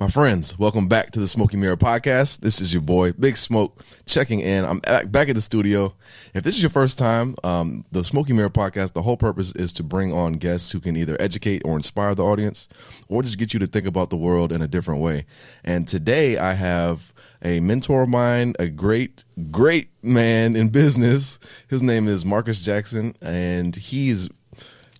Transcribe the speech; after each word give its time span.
My 0.00 0.08
friends, 0.08 0.58
welcome 0.58 0.88
back 0.88 1.12
to 1.12 1.20
the 1.20 1.28
Smoky 1.28 1.56
Mirror 1.56 1.76
Podcast. 1.76 2.40
This 2.40 2.60
is 2.60 2.74
your 2.74 2.82
boy, 2.82 3.12
Big 3.12 3.36
Smoke, 3.36 3.84
checking 4.04 4.40
in. 4.40 4.64
I'm 4.64 4.80
back 4.80 5.28
at 5.28 5.36
the 5.36 5.40
studio. 5.40 5.94
If 6.34 6.42
this 6.42 6.56
is 6.56 6.62
your 6.62 6.70
first 6.70 6.98
time, 6.98 7.36
um, 7.44 7.84
the 7.92 8.02
Smoky 8.02 8.32
Mirror 8.32 8.50
Podcast, 8.50 8.94
the 8.94 9.02
whole 9.02 9.16
purpose 9.16 9.52
is 9.52 9.72
to 9.74 9.84
bring 9.84 10.12
on 10.12 10.34
guests 10.34 10.72
who 10.72 10.80
can 10.80 10.96
either 10.96 11.16
educate 11.20 11.62
or 11.64 11.76
inspire 11.76 12.16
the 12.16 12.24
audience 12.24 12.68
or 13.08 13.22
just 13.22 13.38
get 13.38 13.54
you 13.54 13.60
to 13.60 13.68
think 13.68 13.86
about 13.86 14.10
the 14.10 14.16
world 14.16 14.50
in 14.50 14.60
a 14.60 14.66
different 14.66 15.00
way. 15.00 15.24
And 15.62 15.86
today 15.86 16.36
I 16.36 16.54
have 16.54 17.12
a 17.40 17.60
mentor 17.60 18.02
of 18.02 18.08
mine, 18.08 18.54
a 18.58 18.68
great, 18.68 19.22
great 19.52 19.90
man 20.02 20.56
in 20.56 20.70
business. 20.70 21.38
His 21.68 21.80
name 21.80 22.08
is 22.08 22.24
Marques 22.24 22.60
Jackson, 22.60 23.14
and 23.22 23.76
he's 23.76 24.28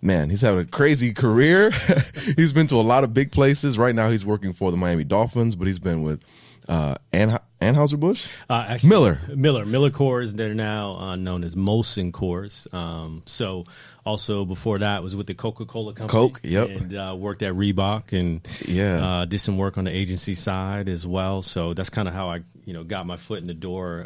man, 0.02 0.28
he's 0.28 0.42
having 0.42 0.60
a 0.60 0.64
crazy 0.66 1.14
career. 1.14 1.70
he's 2.36 2.52
been 2.52 2.66
to 2.66 2.76
a 2.76 2.82
lot 2.82 3.04
of 3.04 3.14
big 3.14 3.32
places. 3.32 3.78
Right 3.78 3.94
now, 3.94 4.10
he's 4.10 4.26
working 4.26 4.52
for 4.52 4.70
the 4.70 4.76
Miami 4.76 5.04
Dolphins, 5.04 5.54
but 5.54 5.66
he's 5.66 5.78
been 5.78 6.02
with 6.02 6.22
uh, 6.68 6.96
An- 7.12 7.40
Anheuser 7.60 7.98
Busch, 7.98 8.26
uh, 8.50 8.66
actually, 8.68 8.90
Miller, 8.90 9.20
Miller, 9.34 9.64
Miller 9.64 9.90
Coors. 9.90 10.32
They're 10.32 10.54
now 10.54 10.96
uh, 10.96 11.16
known 11.16 11.44
as 11.44 11.54
Molson 11.54 12.10
Coors. 12.10 12.72
Um, 12.74 13.22
so, 13.26 13.64
also 14.04 14.44
before 14.44 14.78
that 14.80 15.02
was 15.02 15.14
with 15.14 15.28
the 15.28 15.34
Coca 15.34 15.64
Cola 15.64 15.94
company. 15.94 16.08
Coke, 16.08 16.40
yep, 16.42 16.68
and 16.68 16.94
uh, 16.94 17.14
worked 17.16 17.42
at 17.42 17.54
Reebok 17.54 18.18
and 18.18 18.46
yeah, 18.66 19.04
uh, 19.04 19.24
did 19.24 19.40
some 19.40 19.58
work 19.58 19.78
on 19.78 19.84
the 19.84 19.96
agency 19.96 20.34
side 20.34 20.88
as 20.88 21.06
well. 21.06 21.42
So 21.42 21.74
that's 21.74 21.90
kind 21.90 22.08
of 22.08 22.14
how 22.14 22.30
I, 22.30 22.42
you 22.64 22.74
know, 22.74 22.84
got 22.84 23.06
my 23.06 23.16
foot 23.16 23.40
in 23.40 23.46
the 23.46 23.54
door. 23.54 24.04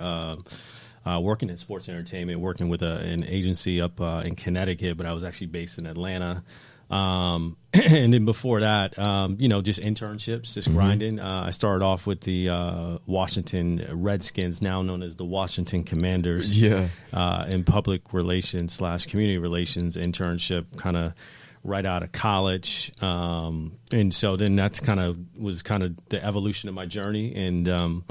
Uh, 1.06 1.20
working 1.20 1.48
in 1.48 1.56
sports 1.56 1.88
entertainment, 1.88 2.41
working 2.41 2.69
with 2.69 2.83
a, 2.83 2.98
an 2.98 3.24
agency 3.24 3.80
up 3.80 4.01
uh, 4.01 4.23
in 4.24 4.34
Connecticut, 4.34 4.96
but 4.96 5.06
I 5.06 5.12
was 5.12 5.23
actually 5.23 5.46
based 5.48 5.79
in 5.79 5.87
Atlanta. 5.87 6.42
Um, 6.91 7.56
and 7.73 8.12
then 8.12 8.24
before 8.24 8.60
that, 8.60 8.98
um, 8.98 9.37
you 9.38 9.48
know, 9.48 9.62
just 9.62 9.80
internships, 9.80 10.55
just 10.55 10.69
mm-hmm. 10.69 10.79
grinding. 10.79 11.20
Uh, 11.20 11.45
I 11.46 11.51
started 11.51 11.84
off 11.84 12.06
with 12.06 12.23
the 12.23 12.48
uh, 12.48 12.98
Washington 13.06 13.87
Redskins, 13.91 14.63
now 14.63 14.82
known 14.82 15.02
as 15.02 15.16
the 15.16 15.24
Washington 15.24 15.85
Commanders. 15.85 16.60
Yeah. 16.60 16.88
Uh, 17.13 17.46
in 17.48 17.65
public 17.65 18.13
relations 18.13 18.74
slash 18.74 19.07
community 19.07 19.38
relations 19.38 19.96
internship, 19.96 20.76
kind 20.76 20.96
of 20.96 21.13
right 21.65 21.85
out 21.85 22.02
of 22.02 22.13
college. 22.13 22.93
Um, 23.02 23.79
and 23.93 24.15
so 24.15 24.37
then 24.37 24.54
that's 24.57 24.80
kind 24.80 25.01
of 25.01 25.18
was 25.37 25.63
kind 25.63 25.82
of 25.82 25.96
the 26.09 26.24
evolution 26.24 26.68
of 26.68 26.74
my 26.74 26.87
journey. 26.87 27.35
And, 27.35 27.68
um, 27.68 28.04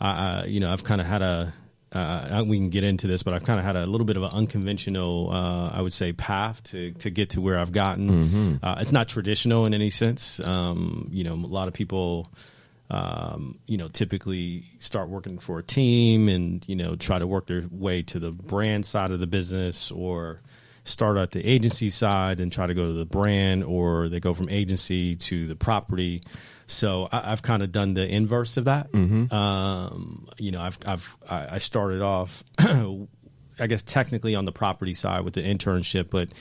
I, 0.00 0.44
you 0.44 0.60
know, 0.60 0.72
I've 0.72 0.84
kind 0.84 1.00
of 1.00 1.06
had 1.06 1.22
a, 1.22 1.52
uh, 1.96 2.44
we 2.46 2.58
can 2.58 2.70
get 2.70 2.84
into 2.84 3.06
this, 3.06 3.22
but 3.22 3.34
I've 3.34 3.44
kind 3.44 3.58
of 3.58 3.64
had 3.64 3.76
a 3.76 3.86
little 3.86 4.04
bit 4.04 4.16
of 4.16 4.22
an 4.22 4.30
unconventional, 4.32 5.30
uh, 5.32 5.70
I 5.70 5.80
would 5.80 5.92
say, 5.92 6.12
path 6.12 6.62
to, 6.64 6.92
to 6.92 7.10
get 7.10 7.30
to 7.30 7.40
where 7.40 7.58
I've 7.58 7.72
gotten. 7.72 8.08
Mm-hmm. 8.08 8.54
Uh, 8.62 8.76
it's 8.80 8.92
not 8.92 9.08
traditional 9.08 9.66
in 9.66 9.74
any 9.74 9.90
sense. 9.90 10.40
Um, 10.40 11.08
you 11.10 11.24
know, 11.24 11.34
a 11.34 11.34
lot 11.34 11.68
of 11.68 11.74
people, 11.74 12.30
um, 12.90 13.58
you 13.66 13.78
know, 13.78 13.88
typically 13.88 14.64
start 14.78 15.08
working 15.08 15.38
for 15.38 15.58
a 15.58 15.62
team 15.62 16.28
and, 16.28 16.66
you 16.68 16.76
know, 16.76 16.96
try 16.96 17.18
to 17.18 17.26
work 17.26 17.46
their 17.46 17.64
way 17.70 18.02
to 18.02 18.18
the 18.18 18.30
brand 18.30 18.84
side 18.86 19.10
of 19.10 19.20
the 19.20 19.26
business 19.26 19.90
or 19.90 20.38
start 20.86 21.16
at 21.16 21.32
the 21.32 21.44
agency 21.44 21.88
side 21.88 22.40
and 22.40 22.52
try 22.52 22.66
to 22.66 22.74
go 22.74 22.86
to 22.86 22.92
the 22.92 23.04
brand 23.04 23.64
or 23.64 24.08
they 24.08 24.20
go 24.20 24.32
from 24.32 24.48
agency 24.48 25.16
to 25.16 25.46
the 25.48 25.56
property. 25.56 26.22
So 26.66 27.08
I, 27.10 27.30
have 27.30 27.42
kind 27.42 27.62
of 27.62 27.72
done 27.72 27.94
the 27.94 28.06
inverse 28.06 28.56
of 28.56 28.64
that. 28.64 28.92
Mm-hmm. 28.92 29.34
Um, 29.34 30.28
you 30.38 30.52
know, 30.52 30.60
I've, 30.60 30.78
I've 30.86 31.16
I 31.28 31.58
started 31.58 32.02
off, 32.02 32.42
I 32.58 33.66
guess 33.66 33.82
technically 33.82 34.34
on 34.34 34.44
the 34.44 34.52
property 34.52 34.94
side 34.94 35.22
with 35.22 35.34
the 35.34 35.42
internship, 35.42 36.08
but 36.10 36.32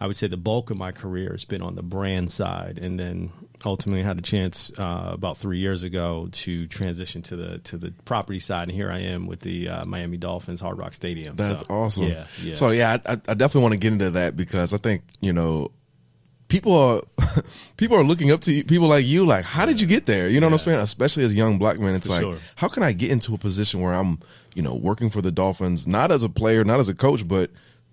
I 0.00 0.06
would 0.06 0.16
say 0.16 0.28
the 0.28 0.38
bulk 0.38 0.70
of 0.70 0.78
my 0.78 0.92
career 0.92 1.32
has 1.32 1.44
been 1.44 1.60
on 1.60 1.74
the 1.74 1.82
brand 1.82 2.30
side, 2.30 2.84
and 2.84 2.98
then 2.98 3.32
ultimately 3.64 4.02
had 4.02 4.18
a 4.18 4.22
chance 4.22 4.72
uh, 4.78 5.10
about 5.12 5.36
three 5.36 5.58
years 5.58 5.82
ago 5.82 6.28
to 6.32 6.66
transition 6.68 7.20
to 7.22 7.36
the 7.36 7.58
to 7.58 7.76
the 7.76 7.92
property 8.06 8.38
side, 8.38 8.64
and 8.64 8.72
here 8.72 8.90
I 8.90 9.00
am 9.00 9.26
with 9.26 9.40
the 9.40 9.68
uh, 9.68 9.84
Miami 9.84 10.16
Dolphins 10.16 10.60
Hard 10.60 10.78
Rock 10.78 10.94
Stadium. 10.94 11.36
That's 11.36 11.60
so, 11.60 11.66
awesome. 11.68 12.04
Yeah, 12.04 12.26
yeah. 12.42 12.54
So 12.54 12.70
yeah, 12.70 12.96
I, 13.04 13.12
I 13.12 13.34
definitely 13.34 13.62
want 13.62 13.72
to 13.74 13.78
get 13.78 13.92
into 13.92 14.10
that 14.12 14.36
because 14.36 14.72
I 14.72 14.78
think 14.78 15.02
you 15.20 15.34
know 15.34 15.70
people 16.50 16.76
are 16.76 17.02
people 17.78 17.96
are 17.96 18.04
looking 18.04 18.30
up 18.30 18.42
to 18.42 18.52
you, 18.52 18.64
people 18.64 18.88
like 18.88 19.06
you. 19.06 19.24
Like, 19.24 19.46
how 19.46 19.64
did 19.64 19.80
you 19.80 19.86
get 19.86 20.04
there? 20.04 20.28
You 20.28 20.40
know 20.40 20.46
yeah. 20.46 20.52
what 20.52 20.60
I'm 20.60 20.64
saying? 20.66 20.80
Especially 20.80 21.24
as 21.24 21.34
young 21.34 21.58
black 21.58 21.78
men, 21.78 21.94
it's 21.94 22.06
for 22.06 22.12
like, 22.12 22.22
sure. 22.22 22.36
how 22.56 22.68
can 22.68 22.82
I 22.82 22.92
get 22.92 23.10
into 23.10 23.34
a 23.34 23.38
position 23.38 23.80
where 23.80 23.94
I'm, 23.94 24.18
you 24.54 24.62
know, 24.62 24.74
working 24.74 25.08
for 25.08 25.22
the 25.22 25.30
Dolphins, 25.30 25.86
not 25.86 26.12
as 26.12 26.22
a 26.22 26.28
player, 26.28 26.64
not 26.64 26.80
as 26.80 26.88
a 26.88 26.94
coach, 26.94 27.26
but 27.26 27.50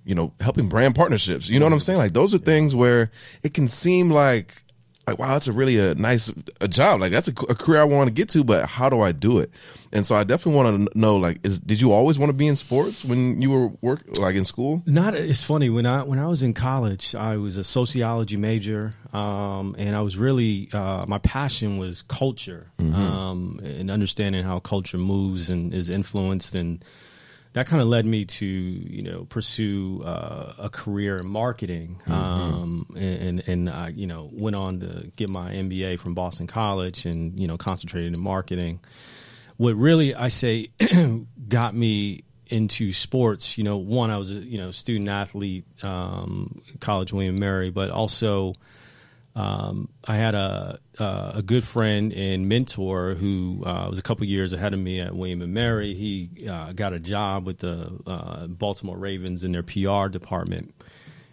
you 0.08 0.16
know, 0.16 0.34
helping 0.40 0.70
brand 0.70 0.96
partnerships. 0.96 1.50
You 1.50 1.60
know 1.60 1.66
what 1.66 1.74
I'm 1.74 1.82
saying? 1.82 2.00
Like, 2.00 2.14
those 2.14 2.34
are 2.34 2.38
things 2.38 2.74
where 2.74 3.12
it 3.44 3.54
can 3.54 3.68
seem 3.68 4.10
like 4.10 4.64
like 5.08 5.18
wow 5.18 5.34
that's 5.34 5.48
a 5.48 5.54
really 5.54 5.80
a 5.80 5.96
nice 5.96 6.32
a 6.60 6.68
job 6.68 7.00
like 7.00 7.12
that's 7.12 7.30
a, 7.30 7.32
a, 7.50 7.56
career 7.56 7.80
i 7.80 7.84
want 7.86 8.10
to 8.10 8.14
get 8.14 8.28
to 8.28 8.44
but 8.44 8.68
how 8.68 8.90
do 8.90 9.00
i 9.00 9.14
do 9.14 9.40
it 9.40 9.50
and 9.94 10.06
so 10.06 10.16
i 10.16 10.24
definitely 10.24 10.62
want 10.62 10.92
to 10.92 11.00
know 11.00 11.16
like 11.16 11.40
is 11.46 11.62
did 11.62 11.80
you 11.80 11.94
always 11.94 12.20
want 12.20 12.30
to 12.30 12.36
be 12.36 12.46
in 12.46 12.58
sports 12.58 13.06
when 13.06 13.42
you 13.42 13.50
were 13.50 13.68
work 13.82 14.02
like 14.20 14.36
in 14.36 14.44
school 14.44 14.84
not 14.86 15.16
it's 15.16 15.42
funny 15.42 15.70
when 15.70 15.86
i 15.86 16.04
when 16.04 16.20
i 16.20 16.28
was 16.28 16.44
in 16.44 16.54
college 16.54 17.16
i 17.16 17.38
was 17.38 17.56
a 17.56 17.64
sociology 17.64 18.36
major 18.36 18.92
um, 19.14 19.76
and 19.78 19.96
i 19.96 20.02
was 20.02 20.18
really 20.18 20.70
uh, 20.74 21.06
my 21.08 21.20
passion 21.20 21.78
was 21.78 22.02
culture 22.04 22.68
mm-hmm. 22.78 22.94
um, 22.94 23.62
and 23.64 23.90
understanding 23.90 24.44
how 24.44 24.60
culture 24.60 24.98
moves 24.98 25.50
and 25.50 25.74
is 25.74 25.90
influenced 25.90 26.54
and 26.54 26.84
that 27.58 27.66
kind 27.66 27.82
of 27.82 27.88
led 27.88 28.06
me 28.06 28.24
to 28.24 28.46
you 28.46 29.02
know 29.02 29.26
pursue 29.26 30.04
uh, 30.04 30.54
a 30.60 30.70
career 30.70 31.18
in 31.18 31.28
marketing, 31.28 32.00
mm-hmm. 32.06 32.12
um, 32.14 32.96
and 32.96 33.42
and 33.48 33.68
I 33.68 33.90
you 33.90 34.06
know 34.06 34.30
went 34.32 34.56
on 34.56 34.80
to 34.82 35.12
get 35.16 35.28
my 35.30 35.54
MBA 35.54 36.00
from 36.00 36.14
Boston 36.14 36.46
College, 36.46 37.08
and 37.08 37.40
you 37.40 37.48
know 37.48 37.58
concentrated 37.58 38.16
in 38.16 38.22
marketing. 38.22 38.80
What 39.58 39.76
really 39.76 40.14
I 40.14 40.28
say 40.28 40.70
got 41.50 41.74
me 41.74 42.26
into 42.46 42.92
sports, 42.92 43.58
you 43.58 43.64
know, 43.64 43.78
one 43.78 44.12
I 44.12 44.20
was 44.20 44.30
a 44.30 44.36
you 44.36 44.60
know 44.60 44.70
student 44.70 45.10
athlete, 45.10 45.66
um, 45.84 46.62
college 46.80 47.12
William 47.12 47.40
Mary, 47.40 47.72
but 47.72 47.90
also 47.90 48.54
um, 49.38 49.90
I 50.04 50.16
had 50.16 50.34
a 50.34 50.80
uh, 50.98 51.34
a 51.36 51.42
good 51.44 51.64
friend 51.64 52.12
and 52.12 52.50
mentor 52.50 53.14
who 53.14 53.62
uh, 53.64 53.86
was 53.88 54.00
a 54.00 54.02
couple 54.02 54.26
years 54.26 54.52
ahead 54.52 54.74
of 54.74 54.80
me 54.80 55.00
at 55.00 55.14
William 55.14 55.44
and 55.44 55.54
Mary. 55.54 55.94
He 55.94 56.48
uh, 56.50 56.74
got 56.74 56.94
a 56.94 57.00
job 57.00 57.46
with 57.46 57.60
the 57.60 58.00
uh, 58.08 58.48
Baltimore 58.48 58.98
Ravens 58.98 59.44
in 59.44 59.52
their 59.52 59.62
PR 59.62 60.08
department, 60.08 60.74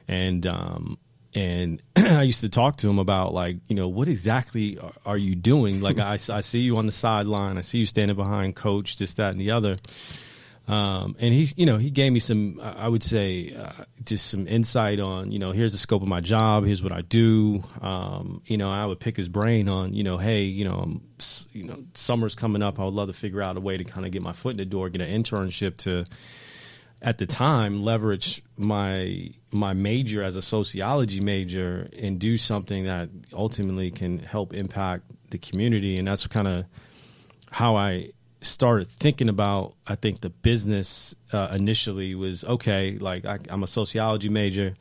and 0.06 0.46
um, 0.46 0.98
and 1.34 1.82
I 1.96 2.24
used 2.24 2.42
to 2.42 2.50
talk 2.50 2.76
to 2.78 2.90
him 2.90 2.98
about 2.98 3.32
like 3.32 3.56
you 3.68 3.74
know 3.74 3.88
what 3.88 4.08
exactly 4.08 4.78
are, 4.78 4.92
are 5.06 5.18
you 5.18 5.34
doing? 5.34 5.80
Like 5.80 5.98
I, 5.98 6.18
I 6.28 6.42
see 6.42 6.60
you 6.60 6.76
on 6.76 6.84
the 6.84 6.92
sideline, 6.92 7.56
I 7.56 7.62
see 7.62 7.78
you 7.78 7.86
standing 7.86 8.18
behind 8.18 8.54
coach, 8.54 8.98
this 8.98 9.14
that 9.14 9.32
and 9.32 9.40
the 9.40 9.50
other. 9.50 9.76
Um, 10.66 11.14
and 11.18 11.34
he, 11.34 11.48
you 11.56 11.66
know, 11.66 11.76
he 11.76 11.90
gave 11.90 12.12
me 12.12 12.20
some, 12.20 12.58
I 12.62 12.88
would 12.88 13.02
say, 13.02 13.54
uh, 13.54 13.84
just 14.02 14.28
some 14.30 14.48
insight 14.48 14.98
on, 14.98 15.30
you 15.30 15.38
know, 15.38 15.52
here's 15.52 15.72
the 15.72 15.78
scope 15.78 16.00
of 16.00 16.08
my 16.08 16.20
job, 16.20 16.64
here's 16.64 16.82
what 16.82 16.92
I 16.92 17.02
do. 17.02 17.62
Um, 17.82 18.40
you 18.46 18.56
know, 18.56 18.70
I 18.70 18.86
would 18.86 18.98
pick 18.98 19.16
his 19.16 19.28
brain 19.28 19.68
on, 19.68 19.92
you 19.92 20.02
know, 20.04 20.16
hey, 20.16 20.44
you 20.44 20.64
know, 20.64 20.76
I'm, 20.76 21.02
you 21.52 21.64
know, 21.64 21.84
summer's 21.92 22.34
coming 22.34 22.62
up. 22.62 22.80
I 22.80 22.84
would 22.84 22.94
love 22.94 23.08
to 23.08 23.12
figure 23.12 23.42
out 23.42 23.58
a 23.58 23.60
way 23.60 23.76
to 23.76 23.84
kind 23.84 24.06
of 24.06 24.12
get 24.12 24.22
my 24.22 24.32
foot 24.32 24.52
in 24.52 24.56
the 24.56 24.64
door, 24.64 24.88
get 24.88 25.02
an 25.02 25.22
internship 25.22 25.76
to, 25.78 26.06
at 27.02 27.18
the 27.18 27.26
time, 27.26 27.82
leverage 27.84 28.42
my 28.56 29.28
my 29.52 29.74
major 29.74 30.22
as 30.22 30.36
a 30.36 30.42
sociology 30.42 31.20
major 31.20 31.88
and 31.96 32.18
do 32.18 32.38
something 32.38 32.86
that 32.86 33.10
ultimately 33.32 33.90
can 33.90 34.18
help 34.18 34.54
impact 34.54 35.04
the 35.30 35.38
community. 35.38 35.96
And 35.96 36.08
that's 36.08 36.26
kind 36.26 36.48
of 36.48 36.64
how 37.50 37.76
I 37.76 38.12
started 38.44 38.88
thinking 38.88 39.28
about 39.28 39.74
i 39.86 39.94
think 39.94 40.20
the 40.20 40.30
business 40.30 41.14
uh, 41.32 41.48
initially 41.52 42.14
was 42.14 42.44
okay 42.44 42.98
like 42.98 43.24
I, 43.24 43.38
i'm 43.48 43.62
a 43.62 43.66
sociology 43.66 44.28
major. 44.28 44.74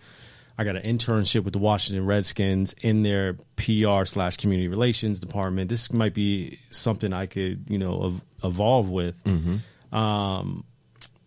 I 0.56 0.66
got 0.66 0.76
an 0.76 0.84
internship 0.84 1.44
with 1.44 1.54
the 1.54 1.60
washington 1.60 2.06
redskins 2.06 2.76
in 2.82 3.02
their 3.02 3.34
pr 3.56 4.06
slash 4.06 4.38
community 4.38 4.68
relations 4.68 5.20
department. 5.20 5.70
This 5.70 5.92
might 5.92 6.14
be 6.14 6.60
something 6.70 7.12
i 7.12 7.26
could 7.26 7.66
you 7.70 7.80
know 7.80 8.06
ev- 8.06 8.22
evolve 8.44 8.90
with. 8.90 9.24
Mm-hmm. 9.24 9.96
um, 9.96 10.64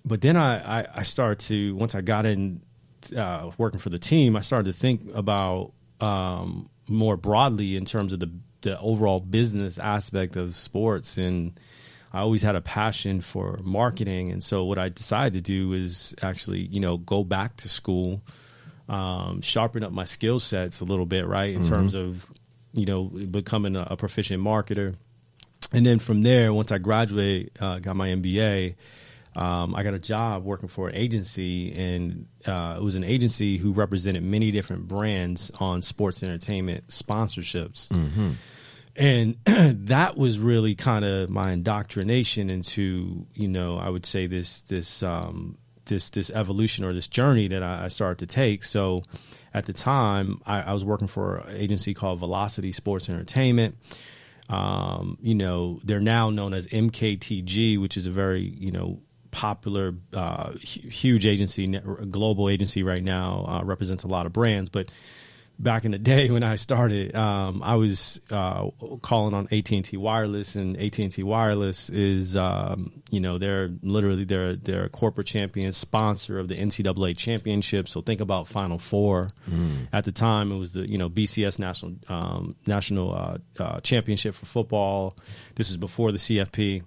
but 0.04 0.20
then 0.20 0.36
I, 0.36 0.80
I, 0.80 0.86
I, 0.96 1.02
started 1.02 1.40
to 1.48 1.74
once 1.74 1.96
i 1.96 2.00
got 2.02 2.26
in 2.26 2.60
uh, 3.16 3.50
working 3.58 3.80
for 3.80 3.90
the 3.90 3.98
team 3.98 4.36
i 4.36 4.40
started 4.40 4.72
to 4.72 4.78
think 4.78 5.00
about 5.14 5.72
um, 6.00 6.68
more 6.88 7.16
broadly 7.16 7.74
in 7.74 7.84
terms 7.84 8.12
of 8.12 8.20
the 8.20 8.30
the 8.62 8.78
overall 8.80 9.20
business 9.20 9.78
aspect 9.78 10.36
of 10.36 10.56
sports 10.56 11.18
and 11.18 11.58
I 12.16 12.20
always 12.20 12.42
had 12.42 12.56
a 12.56 12.62
passion 12.62 13.20
for 13.20 13.58
marketing, 13.62 14.32
and 14.32 14.42
so 14.42 14.64
what 14.64 14.78
I 14.78 14.88
decided 14.88 15.34
to 15.34 15.42
do 15.42 15.74
is 15.74 16.14
actually, 16.22 16.60
you 16.60 16.80
know, 16.80 16.96
go 16.96 17.22
back 17.24 17.58
to 17.58 17.68
school, 17.68 18.22
um, 18.88 19.42
sharpen 19.42 19.84
up 19.84 19.92
my 19.92 20.06
skill 20.06 20.40
sets 20.40 20.80
a 20.80 20.86
little 20.86 21.04
bit, 21.04 21.26
right, 21.26 21.52
in 21.52 21.60
mm-hmm. 21.60 21.74
terms 21.74 21.94
of, 21.94 22.32
you 22.72 22.86
know, 22.86 23.04
becoming 23.04 23.76
a, 23.76 23.88
a, 23.90 23.96
proficient 23.98 24.42
marketer, 24.42 24.96
and 25.72 25.84
then 25.84 25.98
from 25.98 26.22
there, 26.22 26.54
once 26.54 26.72
I 26.72 26.78
graduated, 26.78 27.50
uh, 27.60 27.80
got 27.80 27.96
my 27.96 28.08
MBA. 28.08 28.76
Um, 29.36 29.74
I 29.74 29.82
got 29.82 29.92
a 29.92 29.98
job 29.98 30.42
working 30.42 30.70
for 30.70 30.88
an 30.88 30.94
agency, 30.94 31.70
and 31.76 32.28
uh, 32.46 32.76
it 32.78 32.82
was 32.82 32.94
an 32.94 33.04
agency 33.04 33.58
who 33.58 33.72
represented 33.72 34.22
many 34.22 34.50
different 34.52 34.88
brands 34.88 35.52
on 35.60 35.82
sports 35.82 36.22
entertainment 36.22 36.88
sponsorships. 36.88 37.88
Mm-hmm 37.88 38.30
and 38.96 39.36
that 39.44 40.16
was 40.16 40.38
really 40.38 40.74
kind 40.74 41.04
of 41.04 41.30
my 41.30 41.52
indoctrination 41.52 42.50
into 42.50 43.26
you 43.34 43.48
know 43.48 43.78
I 43.78 43.88
would 43.88 44.06
say 44.06 44.26
this 44.26 44.62
this 44.62 45.02
um, 45.02 45.58
this 45.86 46.10
this 46.10 46.30
evolution 46.30 46.84
or 46.84 46.92
this 46.92 47.08
journey 47.08 47.48
that 47.48 47.62
I, 47.62 47.84
I 47.84 47.88
started 47.88 48.18
to 48.18 48.26
take. 48.26 48.64
So 48.64 49.02
at 49.54 49.66
the 49.66 49.72
time, 49.72 50.40
I, 50.44 50.62
I 50.62 50.72
was 50.72 50.84
working 50.84 51.08
for 51.08 51.36
an 51.36 51.56
agency 51.56 51.94
called 51.94 52.18
Velocity 52.18 52.72
Sports 52.72 53.08
Entertainment. 53.08 53.76
Um, 54.48 55.18
you 55.20 55.34
know, 55.34 55.80
they're 55.82 56.00
now 56.00 56.30
known 56.30 56.54
as 56.54 56.66
MKTG, 56.68 57.80
which 57.80 57.96
is 57.96 58.06
a 58.06 58.10
very 58.10 58.42
you 58.42 58.70
know 58.70 59.00
popular, 59.30 59.94
uh, 60.14 60.52
huge 60.52 61.26
agency, 61.26 61.66
global 61.66 62.48
agency 62.48 62.82
right 62.82 63.02
now. 63.02 63.44
Uh, 63.46 63.64
represents 63.64 64.04
a 64.04 64.08
lot 64.08 64.24
of 64.24 64.32
brands, 64.32 64.70
but 64.70 64.90
back 65.58 65.84
in 65.84 65.92
the 65.92 65.98
day 65.98 66.30
when 66.30 66.42
I 66.42 66.56
started, 66.56 67.14
um, 67.16 67.62
I 67.62 67.76
was 67.76 68.20
uh, 68.30 68.68
calling 69.02 69.34
on 69.34 69.48
AT 69.50 69.70
and 69.70 69.84
T 69.84 69.96
Wireless, 69.96 70.54
and 70.54 70.80
AT 70.80 70.98
and 70.98 71.10
T 71.10 71.22
Wireless 71.22 71.88
is, 71.90 72.36
um, 72.36 73.02
you 73.10 73.20
know, 73.20 73.38
they're 73.38 73.70
literally 73.82 74.24
they're 74.24 74.56
they're 74.56 74.84
a 74.84 74.88
corporate 74.88 75.26
champion 75.26 75.72
sponsor 75.72 76.38
of 76.38 76.48
the 76.48 76.56
NCAA 76.56 77.16
championship. 77.16 77.88
So 77.88 78.00
think 78.00 78.20
about 78.20 78.48
Final 78.48 78.78
Four. 78.78 79.28
Mm. 79.48 79.88
At 79.92 80.04
the 80.04 80.12
time, 80.12 80.52
it 80.52 80.58
was 80.58 80.72
the 80.72 80.90
you 80.90 80.98
know 80.98 81.08
BCS 81.08 81.58
national 81.58 81.94
um, 82.08 82.56
national 82.66 83.14
uh, 83.14 83.38
uh, 83.62 83.80
championship 83.80 84.34
for 84.34 84.46
football. 84.46 85.16
This 85.54 85.70
is 85.70 85.76
before 85.76 86.12
the 86.12 86.18
CFP. 86.18 86.82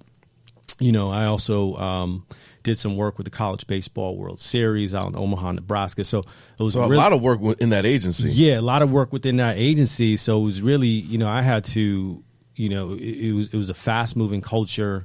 You 0.79 0.91
know, 0.91 1.09
I 1.09 1.25
also 1.25 1.75
um, 1.75 2.25
did 2.63 2.77
some 2.77 2.97
work 2.97 3.17
with 3.17 3.25
the 3.25 3.31
College 3.31 3.65
Baseball 3.67 4.17
World 4.17 4.39
Series 4.39 4.93
out 4.93 5.07
in 5.07 5.15
Omaha, 5.15 5.53
Nebraska. 5.53 6.03
So 6.03 6.19
it 6.19 6.63
was 6.63 6.73
so 6.73 6.81
a 6.81 6.83
really, 6.83 6.97
lot 6.97 7.13
of 7.13 7.21
work 7.21 7.41
in 7.59 7.69
that 7.69 7.85
agency. 7.85 8.29
Yeah, 8.29 8.59
a 8.59 8.61
lot 8.61 8.81
of 8.81 8.91
work 8.91 9.13
within 9.13 9.37
that 9.37 9.57
agency. 9.57 10.17
So 10.17 10.39
it 10.41 10.43
was 10.43 10.61
really, 10.61 10.87
you 10.87 11.17
know, 11.17 11.29
I 11.29 11.41
had 11.41 11.63
to, 11.65 12.23
you 12.55 12.69
know, 12.69 12.93
it, 12.93 13.01
it 13.01 13.33
was 13.33 13.47
it 13.47 13.57
was 13.57 13.69
a 13.69 13.73
fast 13.73 14.15
moving 14.15 14.41
culture. 14.41 15.03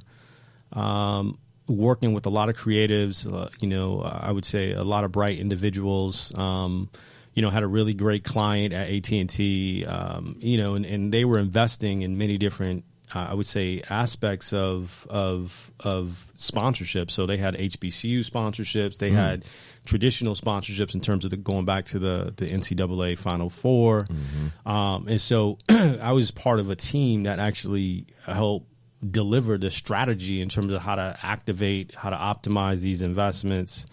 Um, 0.73 1.37
working 1.67 2.13
with 2.13 2.25
a 2.25 2.29
lot 2.29 2.49
of 2.49 2.55
creatives, 2.55 3.31
uh, 3.31 3.49
you 3.59 3.67
know, 3.67 4.01
I 4.01 4.31
would 4.31 4.45
say 4.45 4.71
a 4.71 4.83
lot 4.83 5.03
of 5.03 5.11
bright 5.11 5.39
individuals. 5.39 6.37
Um, 6.37 6.89
you 7.33 7.41
know, 7.41 7.49
had 7.49 7.63
a 7.63 7.67
really 7.67 7.93
great 7.93 8.23
client 8.23 8.73
at 8.73 8.89
AT 8.89 9.11
and 9.11 9.29
T. 9.29 9.85
Um, 9.85 10.37
you 10.39 10.57
know, 10.57 10.75
and, 10.75 10.85
and 10.85 11.13
they 11.13 11.25
were 11.25 11.37
investing 11.37 12.01
in 12.01 12.17
many 12.17 12.37
different 12.37 12.85
uh, 13.13 13.27
I 13.29 13.33
would 13.33 13.45
say 13.45 13.81
aspects 13.89 14.53
of 14.53 15.05
of 15.09 15.71
of 15.79 16.31
sponsorship. 16.35 17.11
So 17.11 17.25
they 17.25 17.37
had 17.37 17.55
HBCU 17.55 18.19
sponsorships. 18.19 18.97
They 18.97 19.11
mm. 19.11 19.15
had 19.15 19.45
traditional 19.85 20.33
sponsorships 20.33 20.95
in 20.95 21.01
terms 21.01 21.25
of 21.25 21.31
the, 21.31 21.37
going 21.37 21.65
back 21.65 21.85
to 21.85 21.99
the 21.99 22.33
the 22.35 22.47
NCAA 22.47 23.17
Final 23.17 23.49
4 23.49 24.01
mm-hmm. 24.01 24.67
um, 24.67 25.07
and 25.07 25.21
so 25.21 25.59
I 25.69 26.11
was 26.11 26.31
part 26.31 26.59
of 26.59 26.71
a 26.71 26.75
team 26.75 27.23
that 27.23 27.37
actually 27.37 28.07
helped 28.23 28.67
deliver 29.11 29.57
the 29.57 29.69
strategy 29.69 30.41
in 30.41 30.49
terms 30.49 30.73
of 30.73 30.81
how 30.81 30.95
to 30.95 31.17
activate, 31.21 31.93
how 31.95 32.09
to 32.09 32.15
optimize 32.15 32.81
these 32.81 33.01
investments. 33.01 33.85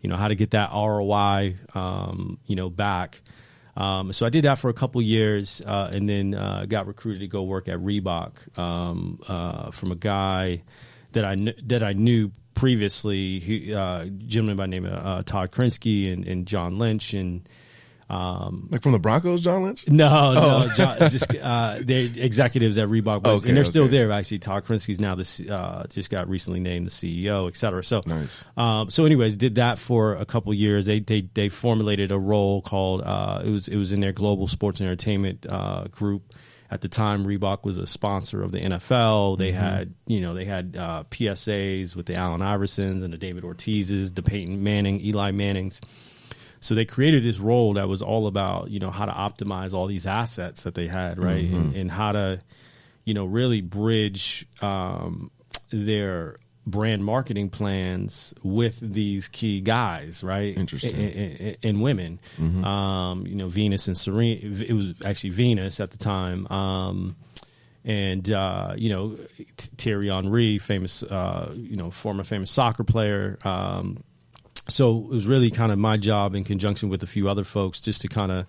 You 0.00 0.10
know 0.10 0.16
how 0.16 0.28
to 0.28 0.34
get 0.34 0.50
that 0.50 0.70
ROI, 0.72 1.56
um, 1.74 2.38
you 2.46 2.56
know, 2.56 2.68
back. 2.68 3.20
Um, 3.76 4.12
so 4.12 4.24
I 4.24 4.28
did 4.28 4.44
that 4.44 4.58
for 4.58 4.70
a 4.70 4.74
couple 4.74 5.02
years, 5.02 5.60
uh, 5.66 5.90
and 5.92 6.08
then 6.08 6.34
uh, 6.34 6.66
got 6.68 6.86
recruited 6.86 7.20
to 7.20 7.28
go 7.28 7.42
work 7.42 7.68
at 7.68 7.78
Reebok 7.78 8.58
um, 8.58 9.20
uh, 9.26 9.70
from 9.70 9.90
a 9.90 9.96
guy 9.96 10.62
that 11.12 11.24
I 11.24 11.36
kn- 11.36 11.54
that 11.64 11.82
I 11.82 11.92
knew 11.92 12.30
previously, 12.54 13.40
he, 13.40 13.74
uh, 13.74 14.06
gentleman 14.26 14.56
by 14.56 14.66
name 14.66 14.86
of 14.86 15.06
uh, 15.06 15.22
Todd 15.24 15.50
Krinsky 15.50 16.12
and, 16.12 16.26
and 16.26 16.46
John 16.46 16.78
Lynch, 16.78 17.14
and 17.14 17.48
um, 18.10 18.68
like 18.70 18.82
from 18.82 18.92
the 18.92 18.98
Broncos, 18.98 19.40
John 19.40 19.62
Lynch? 19.62 19.88
No, 19.88 20.34
oh. 20.36 20.66
no, 20.66 20.74
John, 20.74 21.10
just 21.10 21.34
uh, 21.36 21.78
they're 21.80 22.10
executives 22.16 22.76
at 22.76 22.88
Reebok, 22.88 23.22
but, 23.22 23.26
okay, 23.26 23.48
and 23.48 23.56
they're 23.56 23.62
okay. 23.62 23.70
still 23.70 23.88
there. 23.88 24.12
Actually, 24.12 24.40
Todd 24.40 24.64
Krinsky's 24.64 25.00
now 25.00 25.14
the 25.14 25.48
uh, 25.50 25.86
just 25.86 26.10
got 26.10 26.28
recently 26.28 26.60
named 26.60 26.86
the 26.86 26.90
CEO, 26.90 27.48
et 27.48 27.56
cetera. 27.56 27.82
So, 27.82 28.02
nice. 28.06 28.44
um, 28.56 28.90
so 28.90 29.06
anyways, 29.06 29.36
did 29.36 29.54
that 29.54 29.78
for 29.78 30.14
a 30.16 30.26
couple 30.26 30.52
years. 30.52 30.86
They 30.86 31.00
they 31.00 31.22
they 31.22 31.48
formulated 31.48 32.12
a 32.12 32.18
role 32.18 32.60
called 32.60 33.02
uh, 33.02 33.42
it 33.44 33.50
was 33.50 33.68
it 33.68 33.76
was 33.76 33.92
in 33.92 34.00
their 34.00 34.12
global 34.12 34.48
sports 34.48 34.80
entertainment 34.80 35.46
uh, 35.48 35.84
group. 35.90 36.34
At 36.70 36.80
the 36.80 36.88
time, 36.88 37.24
Reebok 37.24 37.62
was 37.62 37.78
a 37.78 37.86
sponsor 37.86 38.42
of 38.42 38.50
the 38.50 38.58
NFL. 38.58 39.38
They 39.38 39.52
mm-hmm. 39.52 39.60
had, 39.60 39.94
you 40.06 40.22
know, 40.22 40.34
they 40.34 40.44
had 40.44 40.76
uh, 40.76 41.04
PSAs 41.08 41.94
with 41.94 42.06
the 42.06 42.16
Allen 42.16 42.40
Iversons 42.40 43.04
and 43.04 43.12
the 43.12 43.18
David 43.18 43.44
Ortizes, 43.44 44.14
the 44.14 44.22
Peyton 44.22 44.64
Manning, 44.64 45.00
Eli 45.00 45.30
Mannings 45.30 45.80
so 46.64 46.74
they 46.74 46.86
created 46.86 47.22
this 47.22 47.38
role 47.38 47.74
that 47.74 47.88
was 47.88 48.00
all 48.00 48.26
about 48.26 48.70
you 48.70 48.80
know 48.80 48.90
how 48.90 49.04
to 49.04 49.12
optimize 49.12 49.74
all 49.74 49.86
these 49.86 50.06
assets 50.06 50.62
that 50.62 50.74
they 50.74 50.86
had 50.86 51.18
right? 51.18 51.44
Mm-hmm. 51.44 51.56
and, 51.56 51.76
and, 51.76 51.90
how 51.90 52.12
to 52.12 52.40
you 53.04 53.12
know 53.12 53.26
really 53.26 53.60
bridge 53.60 54.46
um, 54.62 55.30
their 55.68 56.38
brand 56.66 57.04
marketing 57.04 57.50
plans 57.50 58.32
with 58.42 58.80
these 58.80 59.28
key 59.28 59.60
guys 59.60 60.24
right? 60.24 60.56
Interesting. 60.56 60.94
And, 60.94 61.40
and, 61.40 61.56
and 61.62 61.82
women. 61.82 62.18
Mm-hmm. 62.38 62.64
um, 62.64 63.26
you 63.26 63.36
know 63.36 63.48
venus 63.48 63.86
and 63.86 63.96
serena 63.96 64.40
it 64.40 64.72
was 64.72 64.94
actually 65.04 65.30
venus 65.30 65.80
at 65.80 65.90
the 65.90 65.98
time. 65.98 66.46
Um, 66.50 67.16
and 67.84 68.30
uh, 68.32 68.72
you 68.78 68.88
know 68.88 69.18
Thierry 69.58 70.08
Henry, 70.08 70.56
famous 70.56 71.02
uh, 71.02 71.52
you 71.54 71.76
know 71.76 71.90
former 71.90 72.24
famous 72.24 72.50
soccer 72.50 72.84
player, 72.84 73.36
um, 73.44 74.02
so 74.68 74.98
it 74.98 75.08
was 75.08 75.26
really 75.26 75.50
kind 75.50 75.72
of 75.72 75.78
my 75.78 75.96
job 75.96 76.34
in 76.34 76.44
conjunction 76.44 76.88
with 76.88 77.02
a 77.02 77.06
few 77.06 77.28
other 77.28 77.44
folks 77.44 77.80
just 77.80 78.00
to 78.00 78.08
kind 78.08 78.32
of 78.32 78.46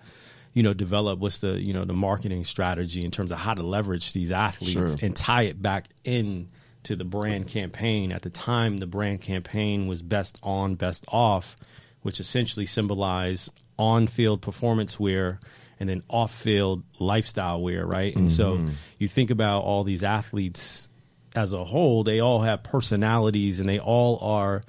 you 0.52 0.62
know 0.62 0.72
develop 0.72 1.18
what's 1.18 1.38
the 1.38 1.60
you 1.60 1.72
know 1.72 1.84
the 1.84 1.92
marketing 1.92 2.44
strategy 2.44 3.04
in 3.04 3.10
terms 3.10 3.30
of 3.30 3.38
how 3.38 3.54
to 3.54 3.62
leverage 3.62 4.12
these 4.12 4.32
athletes 4.32 4.72
sure. 4.72 4.96
and 5.02 5.14
tie 5.14 5.42
it 5.42 5.60
back 5.60 5.88
in 6.04 6.48
to 6.82 6.96
the 6.96 7.04
brand 7.04 7.48
campaign 7.48 8.10
at 8.10 8.22
the 8.22 8.30
time 8.30 8.78
the 8.78 8.86
brand 8.86 9.20
campaign 9.20 9.86
was 9.86 10.00
best 10.00 10.38
on 10.42 10.74
best 10.74 11.04
off 11.08 11.56
which 12.02 12.20
essentially 12.20 12.64
symbolized 12.64 13.52
on-field 13.78 14.40
performance 14.40 14.98
wear 14.98 15.38
and 15.78 15.90
then 15.90 16.02
off-field 16.08 16.82
lifestyle 16.98 17.60
wear 17.60 17.84
right 17.84 18.16
and 18.16 18.28
mm-hmm. 18.28 18.66
so 18.66 18.72
you 18.98 19.08
think 19.08 19.30
about 19.30 19.62
all 19.62 19.84
these 19.84 20.02
athletes 20.02 20.88
as 21.34 21.52
a 21.52 21.64
whole 21.64 22.02
they 22.02 22.20
all 22.20 22.40
have 22.40 22.62
personalities 22.62 23.60
and 23.60 23.68
they 23.68 23.78
all 23.78 24.18
are 24.22 24.62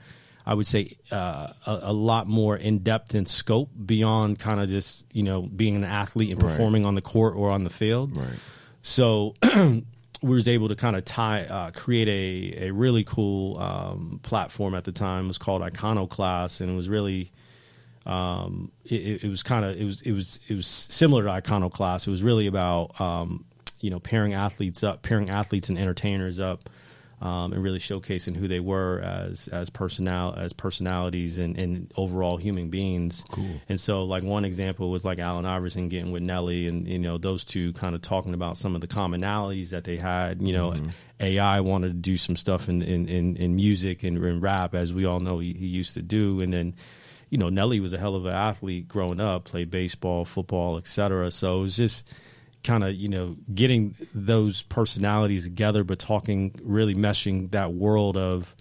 I 0.47 0.53
would 0.53 0.65
say 0.65 0.95
uh, 1.11 1.49
a, 1.65 1.79
a, 1.83 1.93
lot 1.93 2.25
more 2.25 2.55
in 2.55 2.79
depth 2.79 3.13
in 3.13 3.25
scope 3.25 3.69
beyond 3.85 4.39
kind 4.39 4.61
of 4.61 4.69
just 4.69 5.05
you 5.11 5.21
know 5.21 5.41
being 5.41 5.75
an 5.75 5.83
athlete 5.83 6.31
and 6.31 6.39
performing 6.39 6.83
right. 6.83 6.87
on 6.87 6.95
the 6.95 7.01
court 7.01 7.35
or 7.35 7.51
on 7.51 7.65
the 7.65 7.69
field. 7.69 8.15
Right. 8.15 8.39
So 8.81 9.33
we 9.43 9.83
was 10.21 10.47
able 10.47 10.69
to 10.69 10.77
kind 10.77 10.95
of 10.95 11.03
tie 11.03 11.43
uh, 11.43 11.71
create 11.71 12.07
a 12.07 12.67
a 12.67 12.71
really 12.71 13.03
cool 13.03 13.59
um, 13.59 14.21
platform 14.23 14.73
at 14.73 14.85
the 14.85 14.93
time. 14.93 15.25
It 15.25 15.27
was 15.27 15.37
called 15.37 15.61
Iconoclast, 15.61 16.61
and 16.61 16.71
it 16.71 16.75
was 16.75 16.87
really. 16.87 17.31
Um, 18.05 18.71
it, 18.85 19.25
it, 19.25 19.27
was 19.27 19.43
kind 19.43 19.65
of 19.65 19.75
it 19.75 19.83
was 19.83 20.01
it 20.03 20.13
was 20.13 20.39
it 20.47 20.55
was 20.55 20.65
similar 20.65 21.23
to 21.23 21.29
Iconoclast. 21.29 22.07
It 22.07 22.11
was 22.11 22.23
really 22.23 22.47
about 22.47 23.01
um, 23.01 23.43
you 23.81 23.89
know 23.89 23.99
pairing 23.99 24.33
athletes 24.33 24.81
up, 24.81 25.01
pairing 25.01 25.29
athletes 25.29 25.67
and 25.67 25.77
entertainers 25.77 26.39
up, 26.39 26.69
um, 27.19 27.51
and 27.51 27.63
really 27.63 27.79
showcasing 27.79 28.35
who 28.35 28.47
they 28.47 28.59
were 28.59 28.99
as 28.99 29.47
as 29.47 29.69
personal 29.69 30.35
as 30.37 30.53
personalities 30.53 31.39
and, 31.39 31.61
and 31.61 31.91
overall 31.95 32.37
human 32.37 32.69
beings. 32.69 33.23
Cool. 33.31 33.59
And 33.67 33.79
so, 33.79 34.03
like 34.03 34.23
one 34.23 34.45
example 34.45 34.91
was 34.91 35.03
like 35.03 35.19
Allen 35.19 35.45
Iverson 35.45 35.89
getting 35.89 36.11
with 36.11 36.23
Nelly, 36.23 36.67
and 36.67 36.87
you 36.87 36.99
know 36.99 37.17
those 37.17 37.43
two 37.43 37.73
kind 37.73 37.95
of 37.95 38.01
talking 38.01 38.33
about 38.33 38.57
some 38.57 38.75
of 38.75 38.81
the 38.81 38.87
commonalities 38.87 39.71
that 39.71 39.83
they 39.83 39.97
had. 39.97 40.41
You 40.41 40.53
know, 40.53 40.71
mm-hmm. 40.71 40.89
AI 41.19 41.59
wanted 41.61 41.87
to 41.87 41.93
do 41.93 42.17
some 42.17 42.35
stuff 42.35 42.69
in 42.69 42.83
in, 42.83 43.07
in, 43.07 43.35
in 43.37 43.55
music 43.55 44.03
and 44.03 44.23
in 44.23 44.39
rap, 44.39 44.75
as 44.75 44.93
we 44.93 45.05
all 45.05 45.19
know 45.19 45.39
he, 45.39 45.53
he 45.53 45.65
used 45.65 45.95
to 45.95 46.03
do, 46.03 46.39
and 46.39 46.53
then 46.53 46.75
you 47.31 47.39
know 47.39 47.49
Nelly 47.49 47.79
was 47.79 47.93
a 47.93 47.97
hell 47.97 48.13
of 48.13 48.27
an 48.27 48.35
athlete 48.35 48.87
growing 48.87 49.19
up, 49.19 49.45
played 49.45 49.71
baseball, 49.71 50.23
football, 50.23 50.77
etc. 50.77 51.31
So 51.31 51.59
it 51.59 51.61
was 51.63 51.77
just 51.77 52.13
kind 52.67 52.83
of 52.83 52.93
you 52.93 53.09
know 53.09 53.35
getting 53.53 53.95
those 54.13 54.63
personalities 54.63 55.43
together, 55.43 55.83
but 55.83 55.99
talking 55.99 56.53
really 56.63 56.95
meshing 56.95 57.51
that 57.51 57.73
world 57.73 58.17
of 58.17 58.55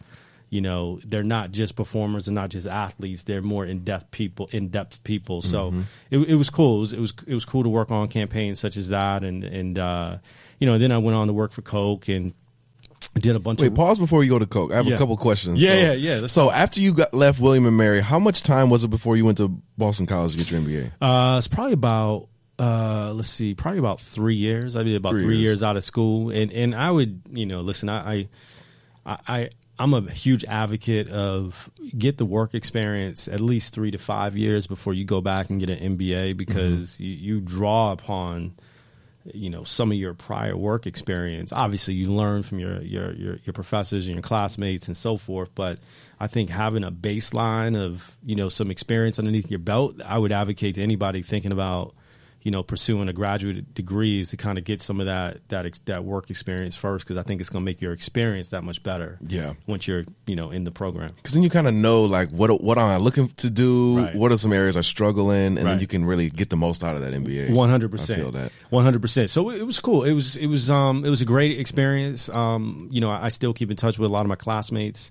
you 0.49 0.61
know 0.61 1.01
they're 1.05 1.23
not 1.23 1.51
just 1.51 1.77
performers 1.77 2.29
and 2.29 2.35
not 2.35 2.51
just 2.51 2.67
athletes. 2.67 3.25
They're 3.25 3.43
more 3.43 3.67
in-depth 3.67 4.11
people 4.11 4.49
in-depth 4.53 5.05
people. 5.05 5.43
So 5.43 5.71
mm-hmm. 5.71 5.83
it, 6.11 6.19
it, 6.31 6.35
was 6.37 6.49
cool. 6.49 6.77
It 6.77 6.81
was, 6.81 6.93
it 6.93 7.01
was, 7.01 7.15
it 7.27 7.35
was 7.35 7.45
cool 7.45 7.65
to 7.65 7.69
work 7.69 7.91
on 7.91 8.09
campaigns 8.09 8.61
such 8.61 8.77
as 8.77 8.89
that. 8.91 9.25
And 9.25 9.45
and 9.45 9.79
uh, 9.79 10.19
you 10.59 10.67
know 10.67 10.79
then 10.79 10.93
i 10.93 10.99
went 10.99 11.17
on 11.17 11.27
to 11.27 11.33
work 11.33 11.53
for 11.53 11.63
coke 11.63 12.09
and 12.09 12.35
did 13.15 13.37
a 13.37 13.39
bunch 13.39 13.61
of 13.61 13.63
Wait, 13.63 13.69
of 13.69 13.75
pause 13.75 13.99
before 13.99 14.25
you 14.25 14.31
go 14.31 14.39
to 14.39 14.47
coke. 14.47 14.73
I 14.73 14.77
have 14.77 14.87
yeah. 14.87 14.95
a 14.95 14.99
couple 14.99 15.17
questions 15.17 15.63
yeah 15.63 15.69
so, 15.69 15.75
yeah 15.75 15.93
yeah 15.93 16.27
so 16.27 16.51
after 16.51 16.81
you 16.81 16.93
got 16.93 17.15
left 17.15 17.41
william 17.41 17.67
and 17.67 17.77
mary 17.77 18.01
how 18.01 18.19
much 18.19 18.43
time 18.43 18.71
was 18.71 18.85
it 18.85 18.89
before 18.89 19.17
you 19.17 19.25
went 19.25 19.39
to 19.39 19.49
boston 19.79 20.07
college 20.07 20.33
to 20.33 20.39
get 20.39 20.51
your 20.51 20.61
mba 20.61 20.93
uh, 21.01 21.39
it's 21.39 21.49
probably 21.49 21.73
about 21.73 22.29
uh, 22.59 23.13
let's 23.15 23.29
see, 23.29 23.55
probably 23.55 23.79
about 23.79 24.01
three 24.01 24.35
years. 24.35 24.77
I'd 24.77 24.85
be 24.85 24.97
about 24.97 25.13
three, 25.13 25.21
three 25.21 25.37
years. 25.37 25.61
years. 25.61 25.63
out 25.63 25.77
of 25.77 25.85
school, 25.85 26.31
and 26.31 26.53
and 26.53 26.75
I 26.75 26.91
would, 26.91 27.23
you 27.31 27.47
know, 27.47 27.61
listen, 27.61 27.89
I, 27.89 28.29
I, 29.05 29.19
I, 29.29 29.51
I'm 29.79 29.93
a 29.93 30.11
huge 30.11 30.45
advocate 30.45 31.11
of 31.11 31.71
get 31.97 32.17
the 32.17 32.25
work 32.25 32.55
experience 32.55 33.29
at 33.29 33.41
least 33.41 33.75
three 33.75 33.91
to 33.91 33.99
five 33.99 34.37
years 34.37 34.67
before 34.67 34.95
you 34.95 35.05
go 35.05 35.21
back 35.21 35.51
and 35.51 35.61
get 35.61 35.69
an 35.69 35.97
MBA 35.97 36.37
because 36.37 36.93
mm-hmm. 36.95 37.05
you, 37.05 37.11
you 37.11 37.41
draw 37.41 37.93
upon 37.93 38.55
you 39.35 39.51
know 39.51 39.65
some 39.65 39.91
of 39.91 39.99
your 39.99 40.15
prior 40.15 40.57
work 40.57 40.87
experience. 40.87 41.53
Obviously, 41.53 41.95
you 41.95 42.11
learn 42.11 42.43
from 42.43 42.59
your 42.59 42.81
your 42.83 43.13
your, 43.13 43.39
your 43.45 43.53
professors 43.53 44.07
and 44.07 44.17
your 44.17 44.23
classmates 44.23 44.87
and 44.89 44.97
so 44.97 45.19
forth. 45.19 45.51
But 45.55 45.79
I 46.19 46.27
think 46.27 46.49
having 46.49 46.85
a 46.85 46.93
baseline 46.93 47.77
of 47.77 48.17
you 48.25 48.37
know 48.37 48.49
some 48.49 48.71
experience 48.71 49.19
underneath 49.19 49.51
your 49.51 49.59
belt, 49.59 50.01
I 50.03 50.19
would 50.19 50.33
advocate 50.33 50.77
to 50.77 50.83
anybody 50.83 51.23
thinking 51.23 51.53
about 51.53 51.95
you 52.47 52.53
know 52.53 52.63
pursuing 52.63 53.09
a 53.09 53.13
graduate 53.13 53.75
degree 53.75 54.21
is 54.21 54.31
to 54.31 54.37
kind 54.37 54.57
of 54.57 54.63
get 54.63 54.81
some 54.81 55.01
of 55.01 55.07
that 55.07 55.41
that 55.49 55.67
ex- 55.67 55.81
that 55.87 56.05
work 56.05 56.31
experience 56.31 56.77
first 56.77 57.05
because 57.05 57.17
I 57.17 57.25
think 57.25 57.41
it's 57.41 57.51
going 57.51 57.63
to 57.63 57.65
make 57.65 57.81
your 57.81 57.93
experience 57.93 58.51
that 58.51 58.63
much 58.63 58.85
better. 58.85 59.19
Yeah. 59.27 59.55
once 59.67 59.89
you're 59.89 60.05
you 60.29 60.37
know 60.37 60.53
in 60.53 60.63
the 60.63 60.71
program. 60.71 61.11
Because 61.17 61.35
then 61.35 61.43
you 61.43 61.51
kind 61.51 61.67
of 61.67 61.75
know 61.75 62.05
like 62.05 62.31
what 62.31 62.63
what 62.63 62.79
am 62.79 62.85
I 62.85 62.99
looking 62.99 63.27
to 63.31 63.51
do? 63.51 63.99
Right. 63.99 64.15
What 64.15 64.31
are 64.31 64.37
some 64.37 64.53
areas 64.53 64.77
I 64.77 64.83
struggle 64.83 65.33
in, 65.33 65.59
and 65.59 65.67
then 65.67 65.81
you 65.81 65.89
can 65.89 66.05
really 66.05 66.31
get 66.31 66.49
the 66.51 66.57
most 66.57 66.85
out 66.85 66.95
of 66.95 67.03
that 67.03 67.13
MBA. 67.13 67.51
One 67.51 67.69
hundred 67.69 67.91
I 67.91 67.97
percent. 67.97 68.21
feel 68.21 68.31
that. 68.31 68.53
One 68.71 68.85
hundred 68.85 69.03
percent. 69.03 69.29
So 69.29 69.51
it 69.51 69.67
was 69.67 69.81
cool. 69.81 70.05
It 70.05 70.13
was 70.13 70.37
it 70.37 70.47
was 70.47 70.71
um 70.71 71.05
it 71.05 71.11
was 71.11 71.21
a 71.21 71.25
great 71.27 71.59
experience. 71.59 72.29
Um, 72.29 72.89
you 72.93 73.01
know, 73.01 73.11
I, 73.11 73.25
I 73.25 73.29
still 73.31 73.55
keep 73.55 73.73
in 73.73 73.77
touch 73.77 73.99
with 73.99 74.09
a 74.09 74.13
lot 74.13 74.21
of 74.21 74.29
my 74.29 74.37
classmates. 74.37 75.11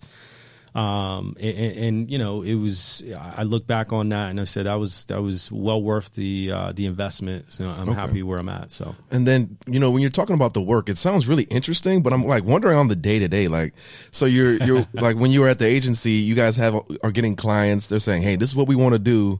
Um, 0.76 1.38
and, 1.40 1.58
and, 1.58 2.12
you 2.12 2.18
know, 2.18 2.42
it 2.42 2.56
was. 2.56 3.02
I 3.18 3.44
look 3.44 3.66
back 3.66 3.94
on 3.94 4.10
that 4.10 4.30
and 4.30 4.42
I 4.42 4.44
said 4.44 4.66
that 4.66 4.76
was 4.76 5.06
that 5.06 5.22
was 5.22 5.50
well 5.50 5.82
worth 5.82 6.14
the 6.16 6.52
uh, 6.52 6.72
the 6.74 6.86
investment. 6.86 7.50
So 7.50 7.70
I'm 7.70 7.94
happy 7.94 8.24
where 8.24 8.38
I'm 8.38 8.50
at. 8.50 8.72
So 8.72 8.94
And 9.10 9.26
then 9.26 9.58
you 9.68 9.80
know 9.80 9.90
when 9.90 10.02
you're 10.02 10.12
talking 10.12 10.36
about 10.36 10.54
the 10.54 10.62
work, 10.62 10.90
it 10.90 10.98
sounds 10.98 11.30
really 11.30 11.44
interesting, 11.44 12.04
but 12.04 12.12
I'm 12.12 12.26
like 12.26 12.44
wondering 12.44 12.78
on 12.78 12.90
the 12.90 12.96
day 12.96 13.20
to 13.20 13.30
day, 13.30 13.48
like 13.48 13.74
so 14.12 14.26
you're 14.26 14.62
you're 14.66 14.86
like 14.94 15.16
when 15.16 15.32
you 15.32 15.42
were 15.42 15.48
at 15.48 15.60
the 15.60 15.66
agency, 15.66 16.12
you 16.12 16.36
guys 16.36 16.58
have 16.58 16.76
are 17.02 17.12
getting 17.12 17.38
clients. 17.38 17.88
They're 17.88 18.00
saying, 18.00 18.24
hey, 18.24 18.36
this 18.36 18.50
is 18.50 18.56
what 18.56 18.68
we 18.68 18.76
want 18.76 18.94
to 18.94 19.00
do, 19.00 19.40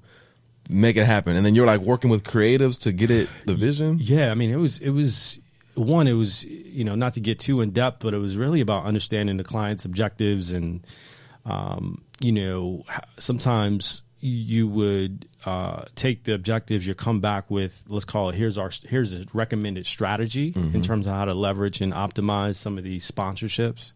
make 0.70 0.96
it 0.96 1.06
happen, 1.06 1.36
and 1.36 1.46
then 1.46 1.54
you're 1.54 1.66
like 1.66 1.82
working 1.82 2.10
with 2.10 2.24
creatives 2.24 2.80
to 2.84 2.94
get 2.94 3.12
it 3.12 3.28
the 3.46 3.56
vision. 3.56 3.98
Yeah, 4.00 4.32
I 4.32 4.36
mean, 4.36 4.52
it 4.52 4.58
was 4.58 4.80
it 4.80 4.92
was 4.92 5.38
one. 5.74 6.08
It 6.08 6.14
was 6.14 6.46
you 6.46 6.86
know 6.86 6.96
not 6.96 7.14
to 7.16 7.20
get 7.20 7.40
too 7.40 7.60
in 7.60 7.72
depth, 7.72 8.02
but 8.02 8.14
it 8.14 8.20
was 8.20 8.38
really 8.38 8.62
about 8.62 8.86
understanding 8.86 9.36
the 9.36 9.44
client's 9.44 9.84
objectives, 9.84 10.54
and 10.54 10.86
um, 11.46 12.04
you 12.20 12.32
know 12.32 12.84
sometimes 13.18 14.04
you 14.20 14.68
would 14.68 15.28
uh, 15.46 15.86
take 15.94 16.24
the 16.24 16.34
objectives, 16.34 16.88
you 16.88 16.96
come 16.96 17.20
back 17.20 17.52
with 17.52 17.84
let's 17.88 18.06
call 18.06 18.30
it 18.30 18.36
here's 18.36 18.58
our 18.58 18.72
here's 18.86 19.14
a 19.14 19.26
recommended 19.34 19.86
strategy 19.86 20.54
in 20.74 20.82
terms 20.82 21.06
of 21.06 21.14
how 21.14 21.26
to 21.26 21.34
leverage 21.34 21.82
and 21.82 21.94
optimize 21.94 22.56
some 22.56 22.78
of 22.78 22.84
these 22.84 23.10
sponsorships. 23.10 23.94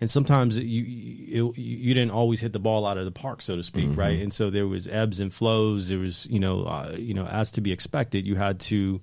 And 0.00 0.10
sometimes 0.10 0.58
you, 0.58 0.82
you 0.82 1.54
you 1.56 1.94
didn't 1.94 2.10
always 2.10 2.40
hit 2.40 2.52
the 2.52 2.58
ball 2.58 2.84
out 2.84 2.98
of 2.98 3.04
the 3.04 3.12
park, 3.12 3.40
so 3.40 3.54
to 3.54 3.62
speak, 3.62 3.90
right? 3.96 4.18
And 4.18 4.32
so 4.32 4.50
there 4.50 4.66
was 4.66 4.88
ebbs 4.88 5.20
and 5.20 5.32
flows. 5.32 5.88
There 5.90 6.00
was 6.00 6.26
you 6.28 6.40
know 6.40 6.64
uh, 6.64 6.96
you 6.98 7.14
know 7.14 7.26
as 7.26 7.52
to 7.52 7.60
be 7.60 7.70
expected, 7.70 8.26
you 8.26 8.34
had 8.34 8.58
to 8.60 9.00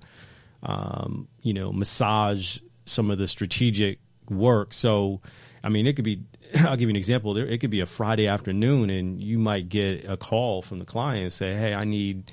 um, 0.62 1.28
you 1.42 1.52
know, 1.52 1.72
massage 1.72 2.58
some 2.84 3.10
of 3.10 3.18
the 3.18 3.28
strategic 3.28 3.98
work. 4.28 4.72
So, 4.72 5.20
I 5.64 5.68
mean, 5.68 5.86
it 5.86 5.96
could 5.96 6.04
be. 6.04 6.22
I'll 6.66 6.76
give 6.76 6.88
you 6.88 6.90
an 6.90 6.96
example. 6.96 7.34
There, 7.34 7.46
it 7.46 7.58
could 7.58 7.70
be 7.70 7.80
a 7.80 7.86
Friday 7.86 8.26
afternoon, 8.26 8.90
and 8.90 9.20
you 9.20 9.38
might 9.38 9.68
get 9.68 10.08
a 10.08 10.16
call 10.16 10.62
from 10.62 10.78
the 10.78 10.84
client 10.84 11.22
and 11.24 11.32
say, 11.32 11.54
"Hey, 11.54 11.74
I 11.74 11.84
need, 11.84 12.30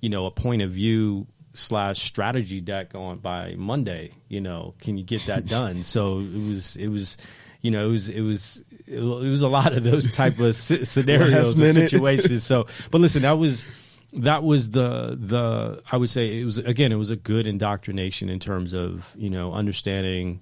you 0.00 0.08
know, 0.08 0.26
a 0.26 0.30
point 0.30 0.62
of 0.62 0.70
view 0.72 1.26
slash 1.54 2.00
strategy 2.00 2.60
deck 2.60 2.94
on 2.94 3.18
by 3.18 3.54
Monday. 3.56 4.12
You 4.28 4.40
know, 4.40 4.74
can 4.80 4.96
you 4.96 5.04
get 5.04 5.26
that 5.26 5.46
done?" 5.48 5.82
so 5.82 6.20
it 6.20 6.48
was, 6.48 6.76
it 6.76 6.88
was, 6.88 7.16
you 7.60 7.70
know, 7.70 7.86
it 7.86 7.90
was, 7.90 8.10
it 8.10 8.22
was, 8.22 8.64
it 8.86 9.00
was 9.00 9.42
a 9.42 9.48
lot 9.48 9.72
of 9.72 9.84
those 9.84 10.10
type 10.10 10.34
of 10.34 10.54
sce- 10.54 10.86
scenarios 10.86 11.58
and 11.58 11.74
situations. 11.74 12.44
So, 12.44 12.66
but 12.90 13.00
listen, 13.00 13.22
that 13.22 13.38
was 13.38 13.66
that 14.12 14.42
was 14.42 14.70
the 14.70 15.16
the 15.20 15.82
I 15.90 15.96
would 15.96 16.10
say 16.10 16.40
it 16.40 16.44
was 16.44 16.58
again 16.58 16.92
it 16.92 16.96
was 16.96 17.10
a 17.10 17.16
good 17.16 17.46
indoctrination 17.46 18.28
in 18.28 18.38
terms 18.38 18.74
of 18.74 19.14
you 19.16 19.30
know 19.30 19.52
understanding 19.52 20.40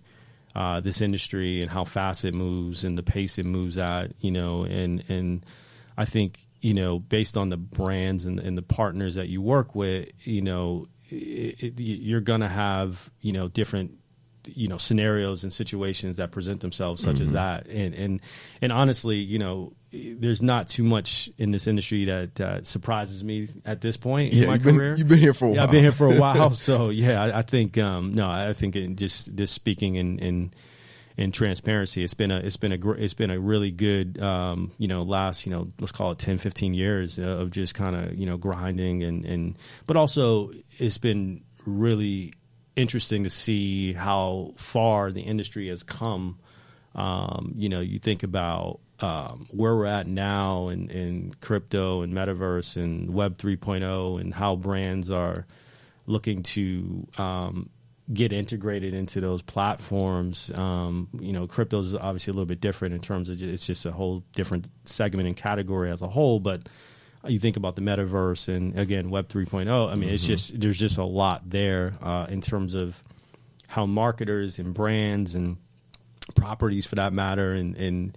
uh, 0.55 0.81
this 0.81 1.01
industry 1.01 1.63
and 1.63 1.71
how 1.71 1.85
fast 1.85 2.25
it 2.25 2.35
moves 2.35 2.85
and 2.85 2.97
the 2.99 3.03
pace 3.03 3.39
it 3.39 3.47
moves 3.47 3.79
at 3.79 4.13
you 4.21 4.31
know 4.31 4.65
and 4.65 5.05
and 5.09 5.45
I 5.97 6.05
think 6.05 6.39
you 6.61 6.75
know 6.75 6.99
based 6.99 7.37
on 7.37 7.49
the 7.49 7.57
brands 7.57 8.27
and, 8.27 8.41
and 8.41 8.57
the 8.57 8.63
partners 8.63 9.15
that 9.17 9.29
you 9.29 9.41
work 9.43 9.75
with 9.75 10.09
you 10.23 10.43
know 10.43 10.87
it, 11.11 11.79
it, 11.79 11.81
you're 11.81 12.21
gonna 12.21 12.49
have 12.49 13.11
you 13.21 13.33
know 13.33 13.49
different 13.49 13.93
you 14.45 14.69
know 14.69 14.79
scenarios 14.79 15.43
and 15.43 15.53
situations 15.53 16.17
that 16.17 16.31
present 16.31 16.61
themselves 16.61 17.03
such 17.03 17.17
Mm-hmm. 17.17 17.25
as 17.25 17.33
that 17.33 17.67
and 17.67 17.95
and 17.95 18.23
and 18.63 18.73
honestly 18.73 19.17
you 19.17 19.39
know 19.39 19.73
there's 19.93 20.43
not 20.43 20.69
too 20.69 20.83
much 20.83 21.31
in 21.39 21.51
this 21.51 21.67
industry 21.67 22.05
that 22.05 22.41
uh, 22.41 22.63
surprises 22.63 23.25
me 23.25 23.49
at 23.65 23.81
this 23.81 23.97
point 23.97 24.35
in 24.35 24.47
my 24.47 24.55
you've 24.55 24.63
been- 24.63 24.77
career 24.77 24.95
you've 24.97 25.09
been 25.09 25.19
here 25.19 25.35
for 25.35 25.47
a 25.47 25.55
yeah, 25.55 25.65
I've 25.65 25.71
been 25.71 25.83
here 25.83 25.93
for 25.93 26.13
a 26.13 26.17
while 26.21 26.51
so 26.51 26.91
yeah 26.91 27.23
I, 27.23 27.39
I 27.39 27.43
think 27.43 27.79
um 27.79 28.15
no 28.15 28.29
I 28.29 28.53
think 28.53 28.77
in 28.77 28.97
just 28.97 29.35
just 29.35 29.55
speaking 29.55 29.95
in 29.97 30.19
in 30.19 30.53
in 31.17 31.33
transparency 31.33 32.05
it's 32.05 32.15
been 32.15 32.31
a 32.31 32.39
it's 32.39 32.57
been 32.57 32.73
a 32.73 32.79
gr- 32.79 32.95
it's 32.97 33.15
been 33.15 33.31
a 33.31 33.41
really 33.41 33.71
good 33.71 34.21
um 34.21 34.71
you 34.79 34.89
know 34.89 35.03
last 35.03 35.47
you 35.47 35.53
know 35.53 35.69
let's 35.81 35.93
call 35.93 36.13
it 36.13 36.19
10 36.19 36.39
15 36.39 36.75
years 36.75 37.19
of 37.19 37.51
just 37.51 37.75
kind 37.75 37.97
of 37.97 38.15
you 38.15 38.27
know 38.27 38.37
grinding 38.37 39.03
and 39.03 39.25
and 39.25 39.57
but 39.87 39.97
also 39.97 40.51
it's 40.79 40.99
been 40.99 41.43
really 41.67 42.33
interesting 42.77 43.25
to 43.25 43.31
see 43.31 43.93
how 43.93 44.53
far 44.57 45.11
the 45.11 45.21
industry 45.23 45.69
has 45.69 45.83
come. 45.83 46.39
Um, 46.95 47.53
you 47.57 47.69
know, 47.69 47.81
you 47.81 47.99
think 47.99 48.23
about 48.23 48.81
um, 49.01 49.47
where 49.51 49.77
we're 49.77 49.87
at 49.87 50.07
now 50.07 50.69
in, 50.69 50.91
in 50.91 51.35
crypto 51.41 52.03
and 52.03 52.13
metaverse 52.13 52.77
and 52.77 53.13
Web 53.13 53.39
3.0 53.39 54.21
and 54.21 54.35
how 54.35 54.57
brands 54.57 55.11
are 55.11 55.47
looking 56.07 56.43
to 56.43 57.07
um, 57.19 57.71
get 58.13 58.33
integrated 58.33 58.95
into 58.95 59.21
those 59.21 59.43
platforms. 59.43 60.51
Um, 60.55 61.09
you 61.21 61.33
know, 61.33 61.47
crypto 61.47 61.81
is 61.81 61.95
obviously 61.95 62.33
a 62.33 62.35
little 62.35 62.47
bit 62.47 62.61
different 62.61 62.95
in 62.95 63.01
terms 63.01 63.29
of 63.29 63.43
it's 63.43 63.67
just 63.67 63.87
a 63.87 63.93
whole 63.93 64.25
different 64.35 64.69
segment 64.85 65.29
and 65.29 65.37
category 65.37 65.91
as 65.91 66.03
a 66.03 66.09
whole, 66.09 66.41
but 66.41 66.69
you 67.27 67.39
think 67.39 67.57
about 67.57 67.77
the 67.77 67.83
metaverse 67.83 68.49
and 68.49 68.79
again 68.79 69.11
Web 69.11 69.29
3.0. 69.29 69.91
I 69.91 69.95
mean, 69.95 70.09
it's 70.09 70.27
just 70.27 70.59
there's 70.59 70.79
just 70.79 70.99
a 70.99 71.05
lot 71.05 71.49
there 71.51 71.93
uh, 72.01 72.27
in 72.29 72.41
terms 72.41 72.75
of 72.75 73.03
how 73.69 73.87
marketers 73.87 74.59
and 74.59 74.73
brands 74.73 75.35
and 75.35 75.59
properties, 76.35 76.87
for 76.87 76.95
that 76.95 77.13
matter, 77.13 77.53
and 77.53 77.77
and 77.77 78.17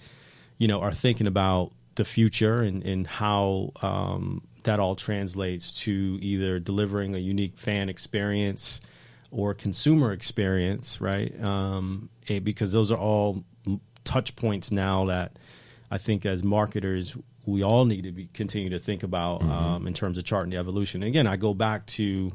you 0.61 0.67
know 0.67 0.79
are 0.79 0.91
thinking 0.91 1.25
about 1.25 1.71
the 1.95 2.05
future 2.05 2.61
and 2.61 2.83
and 2.83 3.07
how 3.07 3.71
um, 3.81 4.43
that 4.61 4.79
all 4.79 4.95
translates 4.95 5.73
to 5.73 6.19
either 6.21 6.59
delivering 6.59 7.15
a 7.15 7.17
unique 7.17 7.57
fan 7.57 7.89
experience 7.89 8.79
or 9.31 9.55
consumer 9.55 10.11
experience, 10.11 11.01
right? 11.01 11.33
Um, 11.43 12.09
eh, 12.27 12.37
because 12.37 12.71
those 12.71 12.91
are 12.91 12.97
all 12.97 13.43
touch 14.03 14.35
points 14.35 14.71
now 14.71 15.05
that 15.05 15.39
I 15.89 15.97
think 15.97 16.27
as 16.27 16.43
marketers 16.43 17.17
we 17.43 17.63
all 17.63 17.85
need 17.85 18.03
to 18.03 18.11
be 18.11 18.29
continue 18.31 18.69
to 18.69 18.77
think 18.77 19.01
about 19.01 19.41
um, 19.41 19.87
in 19.87 19.95
terms 19.95 20.19
of 20.19 20.25
charting 20.25 20.51
the 20.51 20.57
evolution. 20.57 21.01
And 21.01 21.07
again, 21.07 21.25
I 21.25 21.37
go 21.37 21.55
back 21.55 21.87
to 21.97 22.31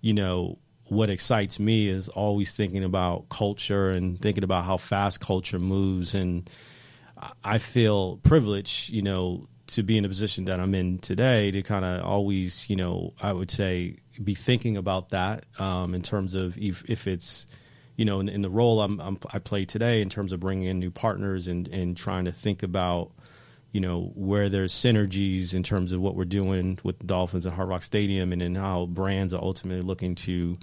you 0.00 0.14
know 0.14 0.58
what 0.84 1.10
excites 1.10 1.60
me 1.60 1.90
is 1.90 2.08
always 2.08 2.50
thinking 2.52 2.82
about 2.82 3.28
culture 3.28 3.88
and 3.88 4.18
thinking 4.18 4.42
about 4.42 4.64
how 4.64 4.78
fast 4.78 5.20
culture 5.20 5.58
moves 5.58 6.14
and 6.14 6.48
I- 7.44 7.58
feel 7.58 8.18
privileged, 8.18 8.90
you 8.90 9.02
know, 9.02 9.48
to 9.68 9.82
be 9.82 9.96
in 9.96 10.04
a 10.04 10.08
position 10.08 10.44
that 10.46 10.60
I'm 10.60 10.74
in 10.74 10.98
today 10.98 11.50
to 11.50 11.62
kind 11.62 11.84
of 11.84 12.04
always, 12.04 12.68
you 12.68 12.76
know, 12.76 13.14
I 13.20 13.32
would 13.32 13.50
say 13.50 13.98
be 14.22 14.34
thinking 14.34 14.76
about 14.76 15.10
that 15.10 15.44
um, 15.58 15.94
in 15.94 16.02
terms 16.02 16.34
of 16.34 16.58
if, 16.58 16.84
if 16.88 17.06
it's, 17.06 17.46
you 17.96 18.04
know, 18.04 18.20
in, 18.20 18.28
in 18.28 18.42
the 18.42 18.50
role 18.50 18.82
I'm, 18.82 19.00
I'm, 19.00 19.18
I 19.32 19.38
play 19.38 19.64
today 19.64 20.02
in 20.02 20.08
terms 20.08 20.32
of 20.32 20.40
bringing 20.40 20.68
in 20.68 20.78
new 20.78 20.90
partners 20.90 21.48
and, 21.48 21.68
and 21.68 21.96
trying 21.96 22.26
to 22.26 22.32
think 22.32 22.62
about, 22.62 23.12
you 23.70 23.80
know, 23.80 24.12
where 24.14 24.48
there's 24.48 24.72
synergies 24.72 25.54
in 25.54 25.62
terms 25.62 25.92
of 25.92 26.00
what 26.00 26.16
we're 26.16 26.24
doing 26.24 26.78
with 26.82 27.06
Dolphins 27.06 27.46
and 27.46 27.54
Hard 27.54 27.68
Rock 27.68 27.84
Stadium 27.84 28.32
and 28.32 28.42
then 28.42 28.54
how 28.54 28.86
brands 28.86 29.32
are 29.32 29.42
ultimately 29.42 29.82
looking 29.82 30.14
to 30.16 30.58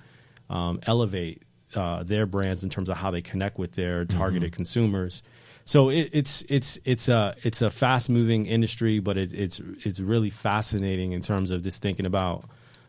um, 0.49 0.79
elevate 0.85 1.43
uh, 1.75 2.03
their 2.03 2.25
brands 2.25 2.63
in 2.63 2.69
terms 2.69 2.89
of 2.89 2.97
how 2.97 3.09
they 3.11 3.21
connect 3.21 3.57
with 3.57 3.71
their 3.71 4.05
targeted 4.05 4.51
consumers. 4.51 5.23
So 5.69 5.89
it, 5.89 6.09
it's 6.13 6.43
it's 6.49 6.79
it's 6.83 7.09
a 7.09 7.35
it's 7.43 7.61
a 7.61 7.69
fast 7.69 8.09
moving 8.09 8.47
industry, 8.47 8.97
but 8.97 9.17
it, 9.17 9.31
it's 9.33 9.61
it's 9.85 9.99
really 9.99 10.31
fascinating 10.31 11.11
in 11.11 11.21
terms 11.21 11.51
of 11.51 11.61
just 11.61 11.79
thinking 11.79 12.07
about 12.07 12.45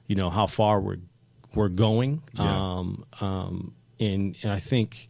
you 0.07 0.17
know 0.17 0.31
how 0.31 0.47
far 0.47 0.81
we're 0.81 0.97
we're 1.55 1.69
going. 1.69 2.23
Yeah. 2.33 2.45
Um, 2.45 3.05
um, 3.21 3.75
and 4.01 4.35
and 4.43 4.51
I 4.51 4.61
think 4.61 5.09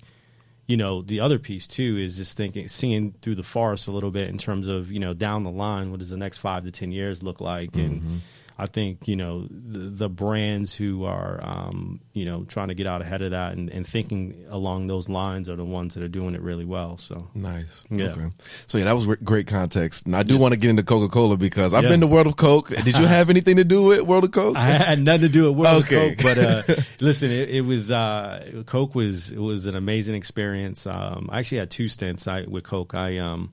you 0.67 0.77
know 0.77 1.03
the 1.03 1.21
other 1.21 1.39
piece 1.39 1.69
too 1.69 1.97
is 1.97 2.17
just 2.17 2.37
thinking 2.37 2.67
seeing 2.67 3.15
through 3.23 3.37
the 3.37 3.45
forest 3.45 3.87
a 3.87 3.93
little 3.93 4.11
bit 4.11 4.27
in 4.27 4.37
terms 4.37 4.67
of 4.67 4.91
you 4.91 4.99
know 4.99 5.15
down 5.15 5.45
the 5.45 5.53
line 5.53 5.93
what 5.93 6.01
does 6.01 6.11
the 6.11 6.17
next 6.17 6.39
five 6.39 6.65
to 6.65 6.73
ten 6.73 6.91
years 6.91 7.23
look 7.23 7.41
like 7.41 7.77
and 7.77 8.21
I 8.61 8.67
think 8.67 9.09
you 9.09 9.17
know 9.17 9.47
the, 9.51 9.79
the 9.79 10.09
brands 10.11 10.75
who 10.75 11.05
are 11.05 11.41
um, 11.43 12.01
you 12.13 12.27
know 12.27 12.45
trying 12.45 12.69
to 12.69 12.75
get 12.75 12.87
out 12.87 13.01
ahead 13.01 13.23
of 13.23 13.31
that 13.31 13.55
and, 13.55 13.71
and, 13.71 13.87
thinking 13.87 14.45
along 14.51 14.87
those 14.87 15.09
lines 15.09 15.49
are 15.49 15.57
the 15.57 15.65
ones 15.65 15.95
that 15.95 16.03
are 16.03 16.09
doing 16.09 16.35
it 16.35 16.43
really 16.43 16.67
well. 16.67 16.99
So 16.99 17.29
nice, 17.35 17.85
yeah. 17.91 18.09
Okay. 18.09 18.27
So 18.67 18.77
yeah, 18.77 18.85
that 18.85 18.95
was 18.95 19.07
great 19.25 19.47
context, 19.47 20.05
and 20.05 20.15
I 20.15 20.23
do 20.23 20.35
yes. 20.35 20.43
want 20.43 20.53
to 20.53 20.61
get 20.61 20.69
into 20.69 20.83
Coca 20.83 21.11
Cola 21.11 21.39
because 21.39 21.73
I've 21.73 21.85
yeah. 21.85 21.89
been 21.89 22.01
to 22.03 22.07
World 22.07 22.27
of 22.27 22.37
Coke. 22.37 22.69
Did 22.69 22.99
you 22.99 23.07
have 23.07 23.31
anything 23.31 23.57
to 23.57 23.65
do 23.65 23.85
with 23.85 24.03
World 24.03 24.25
of 24.25 24.33
Coke? 24.33 24.57
I 24.57 24.67
had 24.67 25.01
nothing 25.01 25.23
to 25.23 25.29
do 25.31 25.51
with 25.51 25.57
World 25.57 25.85
okay. 25.85 26.11
of 26.11 26.19
Coke, 26.19 26.23
but 26.23 26.39
uh, 26.39 26.83
listen, 27.01 27.31
it, 27.31 27.49
it 27.49 27.61
was 27.63 27.91
uh, 27.91 28.63
Coke 28.67 28.95
was 28.95 29.33
it 29.33 29.41
was 29.41 29.65
an 29.65 29.75
amazing 29.75 30.17
experience. 30.17 30.87
Um, 30.87 31.31
I 31.33 31.39
actually 31.39 31.59
had 31.59 31.71
two 31.71 31.89
stints 31.89 32.29
I, 32.29 32.43
with 32.43 32.65
Coke. 32.65 32.95
I 32.95 33.17
um, 33.19 33.53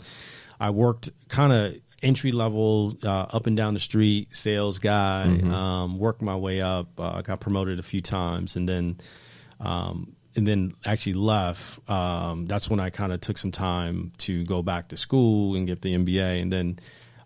I 0.60 0.72
worked 0.72 1.12
kind 1.30 1.54
of 1.54 1.76
entry 2.04 2.32
level, 2.32 2.94
uh, 3.04 3.10
up 3.10 3.48
and 3.48 3.58
down 3.58 3.74
the 3.74 3.80
street 3.80 4.34
sales 4.34 4.80
guy. 4.80 5.26
Mm-hmm. 5.28 5.54
Um, 5.54 6.00
worked 6.00 6.22
my 6.22 6.36
way 6.36 6.62
up. 6.62 6.88
Uh, 7.00 7.12
I 7.16 7.22
got 7.22 7.40
promoted 7.40 7.80
a 7.80 7.84
few 7.84 8.02
times, 8.02 8.56
and 8.56 8.68
then 8.68 8.98
um, 9.60 10.16
and 10.36 10.48
then 10.48 10.74
actually 10.86 11.14
left. 11.14 11.90
Um, 11.90 12.46
that's 12.46 12.70
when 12.70 12.80
I 12.80 12.90
kind 12.90 13.12
of 13.12 13.22
took 13.22 13.38
some 13.38 13.52
time 13.52 14.14
to 14.20 14.46
go 14.46 14.62
back 14.62 14.90
to 14.90 14.98
school 14.98 15.56
and 15.56 15.66
get 15.66 15.82
the 15.82 15.96
MBA, 15.96 16.42
and 16.42 16.52
then 16.52 16.80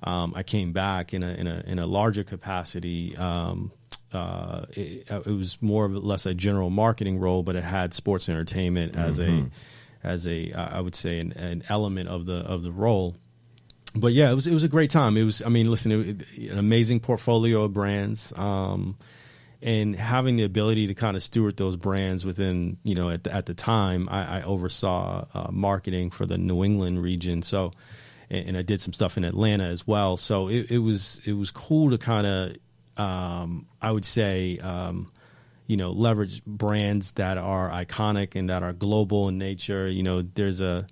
um, 0.03 0.33
I 0.35 0.43
came 0.43 0.71
back 0.71 1.13
in 1.13 1.23
a 1.23 1.33
in 1.33 1.47
a 1.47 1.63
in 1.67 1.79
a 1.79 1.85
larger 1.85 2.23
capacity. 2.23 3.15
Um, 3.17 3.71
uh, 4.13 4.65
it, 4.71 5.07
it, 5.09 5.25
was 5.25 5.61
more 5.61 5.85
or 5.85 5.89
less 5.89 6.25
a 6.25 6.33
general 6.33 6.69
marketing 6.69 7.17
role, 7.17 7.43
but 7.43 7.55
it 7.55 7.63
had 7.63 7.93
sports 7.93 8.27
entertainment 8.27 8.95
as 8.95 9.19
mm-hmm. 9.19 9.45
a 9.45 10.07
as 10.07 10.27
a 10.27 10.51
I 10.53 10.81
would 10.81 10.95
say 10.95 11.19
an, 11.19 11.31
an 11.33 11.63
element 11.69 12.09
of 12.09 12.25
the 12.25 12.37
of 12.37 12.63
the 12.63 12.71
role 12.71 13.15
but 13.95 14.13
yeah, 14.13 14.31
it 14.31 14.35
was 14.35 14.47
it 14.47 14.53
was 14.53 14.63
a 14.63 14.69
great 14.69 14.89
time. 14.89 15.17
It 15.17 15.23
was, 15.23 15.41
I 15.41 15.49
mean, 15.49 15.69
listen, 15.69 15.91
it, 15.91 16.49
an 16.51 16.57
amazing 16.57 17.01
portfolio 17.01 17.63
of 17.63 17.73
brands, 17.73 18.31
um, 18.37 18.97
and 19.61 19.95
having 19.95 20.37
the 20.37 20.43
ability 20.43 20.87
to 20.87 20.93
kind 20.93 21.17
of 21.17 21.23
steward 21.23 21.57
those 21.57 21.75
brands 21.75 22.25
within, 22.25 22.77
you 22.83 22.95
know, 22.95 23.09
at 23.09 23.23
the, 23.23 23.33
at 23.33 23.45
the 23.45 23.53
time, 23.53 24.07
I, 24.09 24.39
I 24.39 24.41
oversaw 24.43 25.25
uh, 25.33 25.51
marketing 25.51 26.09
for 26.11 26.25
the 26.25 26.37
New 26.37 26.63
England 26.63 27.01
region. 27.03 27.41
So, 27.41 27.71
and, 28.29 28.49
and, 28.49 28.57
I 28.57 28.61
did 28.61 28.81
some 28.81 28.93
stuff 28.93 29.17
in 29.17 29.23
Atlanta 29.23 29.65
as 29.65 29.85
well. 29.85 30.17
So 30.17 30.47
it, 30.47 30.71
it 30.71 30.79
was 30.79 31.21
it 31.25 31.33
was 31.33 31.51
cool 31.51 31.89
to 31.91 31.97
kind 31.97 32.27
of, 32.27 32.55
um, 33.03 33.67
I 33.81 33.91
would 33.91 34.05
say. 34.05 34.57
Um, 34.59 35.11
you 35.67 35.77
know, 35.77 35.91
leverage 35.91 36.43
brands 36.43 37.13
that 37.13 37.37
are 37.37 37.69
iconic 37.69 38.35
and 38.35 38.49
that 38.49 38.61
are 38.61 38.73
global 38.73 39.29
in 39.29 39.37
nature. 39.37 39.87
You 39.87 40.03
know, 40.03 40.21
there's 40.21 40.59
a 40.59 40.85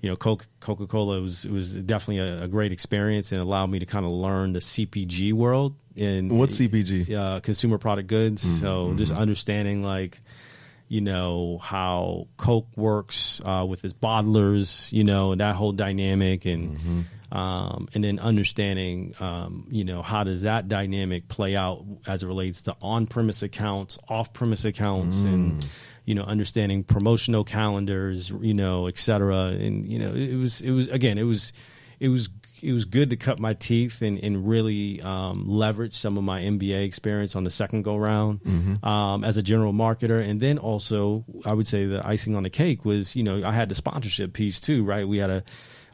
you 0.00 0.08
know, 0.08 0.16
Coca 0.16 0.46
Cola 0.60 1.20
was 1.20 1.44
was 1.46 1.74
definitely 1.74 2.18
a, 2.18 2.44
a, 2.44 2.48
great 2.48 2.70
experience 2.70 3.32
and 3.32 3.40
allowed 3.40 3.68
me 3.70 3.80
to 3.80 3.86
kind 3.86 4.06
of 4.06 4.12
learn 4.12 4.52
the 4.52 4.60
CPG 4.60 5.32
world 5.32 5.74
and 5.96 6.38
what 6.38 6.50
CPG, 6.50 7.12
uh, 7.12 7.40
consumer 7.40 7.78
product 7.78 8.08
goods. 8.08 8.44
Mm-hmm. 8.44 8.56
So 8.58 8.94
just 8.94 9.12
understanding 9.12 9.82
like, 9.82 10.20
you 10.86 11.00
know, 11.00 11.58
how 11.58 12.28
Coke 12.36 12.68
works 12.76 13.40
uh, 13.44 13.66
with 13.68 13.84
its 13.84 13.94
bottlers, 13.94 14.92
you 14.92 15.02
know, 15.02 15.34
that 15.34 15.56
whole 15.56 15.72
dynamic 15.72 16.44
and. 16.44 16.76
Mm-hmm. 16.76 17.00
Um, 17.30 17.90
and 17.92 18.02
then 18.02 18.18
understanding, 18.20 19.14
um, 19.20 19.66
you 19.70 19.84
know, 19.84 20.00
how 20.00 20.24
does 20.24 20.44
that 20.44 20.66
dynamic 20.66 21.28
play 21.28 21.56
out 21.56 21.84
as 22.06 22.22
it 22.22 22.26
relates 22.26 22.62
to 22.62 22.74
on-premise 22.80 23.42
accounts, 23.42 23.98
off-premise 24.08 24.64
accounts, 24.64 25.26
mm. 25.26 25.34
and 25.34 25.66
you 26.08 26.14
know, 26.14 26.22
understanding 26.22 26.82
promotional 26.82 27.44
calendars, 27.44 28.30
you 28.40 28.54
know, 28.54 28.86
et 28.86 28.96
cetera. 28.96 29.48
And, 29.48 29.86
you 29.86 29.98
know, 29.98 30.14
it 30.14 30.36
was, 30.36 30.62
it 30.62 30.70
was, 30.70 30.88
again, 30.88 31.18
it 31.18 31.24
was, 31.24 31.52
it 32.00 32.08
was, 32.08 32.30
it 32.62 32.72
was 32.72 32.86
good 32.86 33.10
to 33.10 33.16
cut 33.16 33.38
my 33.38 33.52
teeth 33.52 34.00
and, 34.00 34.18
and 34.18 34.48
really 34.48 35.02
um, 35.02 35.44
leverage 35.46 35.94
some 35.94 36.16
of 36.16 36.24
my 36.24 36.40
MBA 36.40 36.82
experience 36.86 37.36
on 37.36 37.44
the 37.44 37.50
second 37.50 37.82
go 37.82 37.94
round 37.94 38.42
mm-hmm. 38.42 38.82
um, 38.88 39.22
as 39.22 39.36
a 39.36 39.42
general 39.42 39.74
marketer. 39.74 40.18
And 40.18 40.40
then 40.40 40.56
also, 40.56 41.26
I 41.44 41.52
would 41.52 41.66
say 41.66 41.84
the 41.84 42.00
icing 42.08 42.34
on 42.36 42.42
the 42.42 42.48
cake 42.48 42.86
was, 42.86 43.14
you 43.14 43.22
know, 43.22 43.46
I 43.46 43.52
had 43.52 43.68
the 43.68 43.74
sponsorship 43.74 44.32
piece 44.32 44.60
too, 44.60 44.84
right? 44.84 45.06
We 45.06 45.18
had 45.18 45.28
a, 45.28 45.44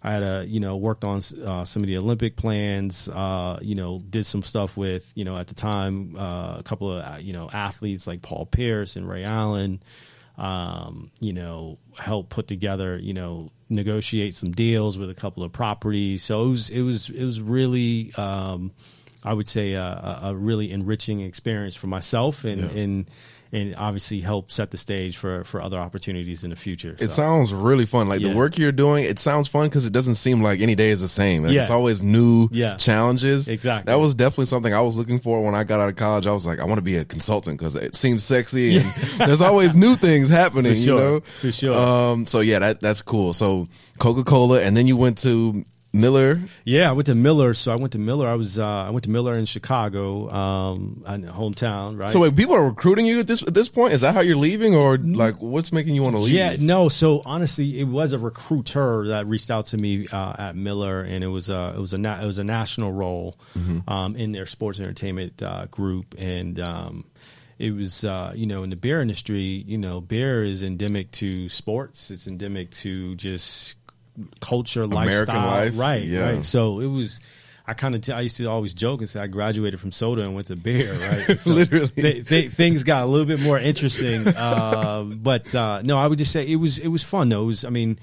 I 0.04 0.12
had 0.12 0.22
a, 0.22 0.44
you 0.46 0.60
know, 0.60 0.76
worked 0.76 1.02
on 1.02 1.22
uh, 1.44 1.64
some 1.64 1.82
of 1.82 1.86
the 1.86 1.96
Olympic 1.96 2.36
plans, 2.36 3.08
uh, 3.08 3.58
you 3.62 3.74
know, 3.74 4.02
did 4.10 4.26
some 4.26 4.42
stuff 4.42 4.76
with, 4.76 5.10
you 5.14 5.24
know, 5.24 5.38
at 5.38 5.46
the 5.46 5.54
time, 5.54 6.14
uh, 6.14 6.56
a 6.58 6.62
couple 6.62 6.92
of, 6.92 7.02
uh, 7.02 7.16
you 7.16 7.32
know, 7.32 7.48
athletes 7.50 8.06
like 8.06 8.20
Paul 8.20 8.44
Pierce 8.44 8.96
and 8.96 9.08
Ray 9.08 9.24
Allen, 9.24 9.82
um, 10.36 11.10
you 11.20 11.32
know, 11.32 11.78
help 11.96 12.28
put 12.28 12.46
together, 12.46 12.98
you 12.98 13.14
know, 13.14 13.50
negotiate 13.70 14.34
some 14.34 14.52
deals 14.52 14.98
with 14.98 15.08
a 15.08 15.14
couple 15.14 15.42
of 15.42 15.52
properties. 15.52 16.22
So 16.22 16.44
it 16.44 16.48
was, 16.48 16.70
it 16.70 16.82
was, 16.82 17.08
it 17.08 17.24
was 17.24 17.40
really, 17.40 18.12
um, 18.16 18.72
I 19.24 19.32
would 19.32 19.48
say 19.48 19.72
a, 19.72 20.20
a, 20.22 20.34
really 20.34 20.70
enriching 20.70 21.22
experience 21.22 21.76
for 21.76 21.86
myself 21.86 22.44
and, 22.44 22.60
yeah. 22.60 22.82
and, 22.82 23.10
and 23.54 23.74
obviously 23.76 24.20
help 24.20 24.50
set 24.50 24.72
the 24.72 24.76
stage 24.76 25.16
for 25.16 25.44
for 25.44 25.62
other 25.62 25.78
opportunities 25.78 26.42
in 26.42 26.50
the 26.50 26.56
future. 26.56 26.96
So. 26.98 27.04
It 27.04 27.10
sounds 27.10 27.54
really 27.54 27.86
fun. 27.86 28.08
Like 28.08 28.20
yeah. 28.20 28.30
the 28.30 28.36
work 28.36 28.58
you're 28.58 28.72
doing, 28.72 29.04
it 29.04 29.20
sounds 29.20 29.46
fun 29.46 29.66
because 29.66 29.86
it 29.86 29.92
doesn't 29.92 30.16
seem 30.16 30.42
like 30.42 30.60
any 30.60 30.74
day 30.74 30.90
is 30.90 31.00
the 31.00 31.08
same. 31.08 31.44
Like 31.44 31.52
yeah. 31.52 31.60
It's 31.60 31.70
always 31.70 32.02
new 32.02 32.48
yeah. 32.50 32.76
challenges. 32.76 33.48
Exactly. 33.48 33.90
That 33.90 34.00
was 34.00 34.14
definitely 34.16 34.46
something 34.46 34.74
I 34.74 34.80
was 34.80 34.98
looking 34.98 35.20
for 35.20 35.42
when 35.42 35.54
I 35.54 35.62
got 35.62 35.80
out 35.80 35.88
of 35.88 35.96
college. 35.96 36.26
I 36.26 36.32
was 36.32 36.46
like, 36.46 36.58
I 36.58 36.64
want 36.64 36.78
to 36.78 36.82
be 36.82 36.96
a 36.96 37.04
consultant 37.04 37.58
because 37.58 37.76
it 37.76 37.94
seems 37.94 38.24
sexy 38.24 38.78
and 38.78 38.92
there's 39.18 39.40
always 39.40 39.76
new 39.76 39.94
things 39.94 40.28
happening. 40.28 40.74
Sure. 40.74 40.98
You 40.98 41.04
know, 41.04 41.20
for 41.20 41.52
sure. 41.52 41.74
Um, 41.74 42.26
so 42.26 42.40
yeah, 42.40 42.58
that 42.58 42.80
that's 42.80 43.02
cool. 43.02 43.32
So 43.32 43.68
Coca 43.98 44.24
Cola, 44.24 44.62
and 44.62 44.76
then 44.76 44.88
you 44.88 44.96
went 44.96 45.18
to 45.18 45.64
Miller. 45.94 46.40
Yeah, 46.64 46.90
I 46.90 46.92
went 46.92 47.06
to 47.06 47.14
Miller. 47.14 47.54
So 47.54 47.72
I 47.72 47.76
went 47.76 47.92
to 47.92 47.98
Miller. 47.98 48.28
I 48.28 48.34
was 48.34 48.58
uh, 48.58 48.66
I 48.66 48.90
went 48.90 49.04
to 49.04 49.10
Miller 49.10 49.34
in 49.34 49.46
Chicago, 49.46 50.28
um, 50.30 51.04
hometown. 51.06 51.98
Right. 51.98 52.10
So 52.10 52.20
wait, 52.20 52.34
people 52.34 52.54
are 52.54 52.64
recruiting 52.64 53.06
you 53.06 53.20
at 53.20 53.26
this 53.26 53.42
at 53.42 53.54
this 53.54 53.68
point. 53.68 53.92
Is 53.94 54.00
that 54.00 54.14
how 54.14 54.20
you're 54.20 54.36
leaving, 54.36 54.74
or 54.74 54.98
like 54.98 55.36
what's 55.36 55.72
making 55.72 55.94
you 55.94 56.02
want 56.02 56.16
to 56.16 56.22
leave? 56.22 56.34
Yeah, 56.34 56.56
no. 56.58 56.88
So 56.88 57.22
honestly, 57.24 57.78
it 57.78 57.84
was 57.84 58.12
a 58.12 58.18
recruiter 58.18 59.08
that 59.08 59.26
reached 59.26 59.50
out 59.50 59.66
to 59.66 59.78
me 59.78 60.08
uh, 60.08 60.34
at 60.36 60.56
Miller, 60.56 61.02
and 61.02 61.22
it 61.22 61.28
was 61.28 61.48
a 61.48 61.74
it 61.76 61.80
was 61.80 61.92
a 61.94 61.98
na- 61.98 62.20
it 62.20 62.26
was 62.26 62.38
a 62.38 62.44
national 62.44 62.92
role 62.92 63.36
mm-hmm. 63.54 63.88
um, 63.88 64.16
in 64.16 64.32
their 64.32 64.46
sports 64.46 64.80
entertainment 64.80 65.42
uh, 65.42 65.66
group, 65.66 66.14
and. 66.18 66.58
Um, 66.58 67.04
it 67.56 67.72
was 67.72 68.04
uh, 68.04 68.32
you 68.34 68.46
know 68.46 68.64
in 68.64 68.70
the 68.70 68.76
beer 68.76 69.00
industry 69.00 69.40
you 69.40 69.78
know 69.78 70.00
beer 70.00 70.42
is 70.42 70.64
endemic 70.64 71.12
to 71.12 71.48
sports 71.48 72.10
it's 72.10 72.26
endemic 72.26 72.68
to 72.72 73.14
just 73.14 73.76
culture, 74.40 74.82
American 74.82 75.34
lifestyle. 75.34 75.46
Life. 75.46 75.78
Right, 75.78 76.02
yeah. 76.02 76.24
right. 76.24 76.44
So 76.44 76.80
it 76.80 76.86
was. 76.86 77.20
I 77.66 77.72
kind 77.72 77.94
of 77.94 78.02
t- 78.02 78.12
I 78.12 78.20
used 78.20 78.36
to 78.36 78.44
always 78.44 78.74
joke 78.74 79.00
and 79.00 79.08
say 79.08 79.20
I 79.20 79.26
graduated 79.26 79.80
from 79.80 79.90
soda 79.90 80.20
and 80.20 80.34
went 80.34 80.48
to 80.48 80.56
beer, 80.56 80.92
right? 80.92 81.38
So 81.40 81.52
Literally, 81.52 81.86
they, 81.96 82.20
they, 82.20 82.48
things 82.48 82.82
got 82.82 83.04
a 83.04 83.06
little 83.06 83.26
bit 83.26 83.40
more 83.40 83.58
interesting. 83.58 84.28
uh, 84.36 85.04
but 85.04 85.54
uh, 85.54 85.80
no, 85.82 85.96
I 85.96 86.06
would 86.06 86.18
just 86.18 86.30
say 86.30 86.46
it 86.46 86.56
was 86.56 86.78
it 86.78 86.88
was 86.88 87.04
fun. 87.04 87.30
though. 87.30 87.44
It 87.44 87.46
was, 87.46 87.64
I 87.64 87.70
mean, 87.70 87.98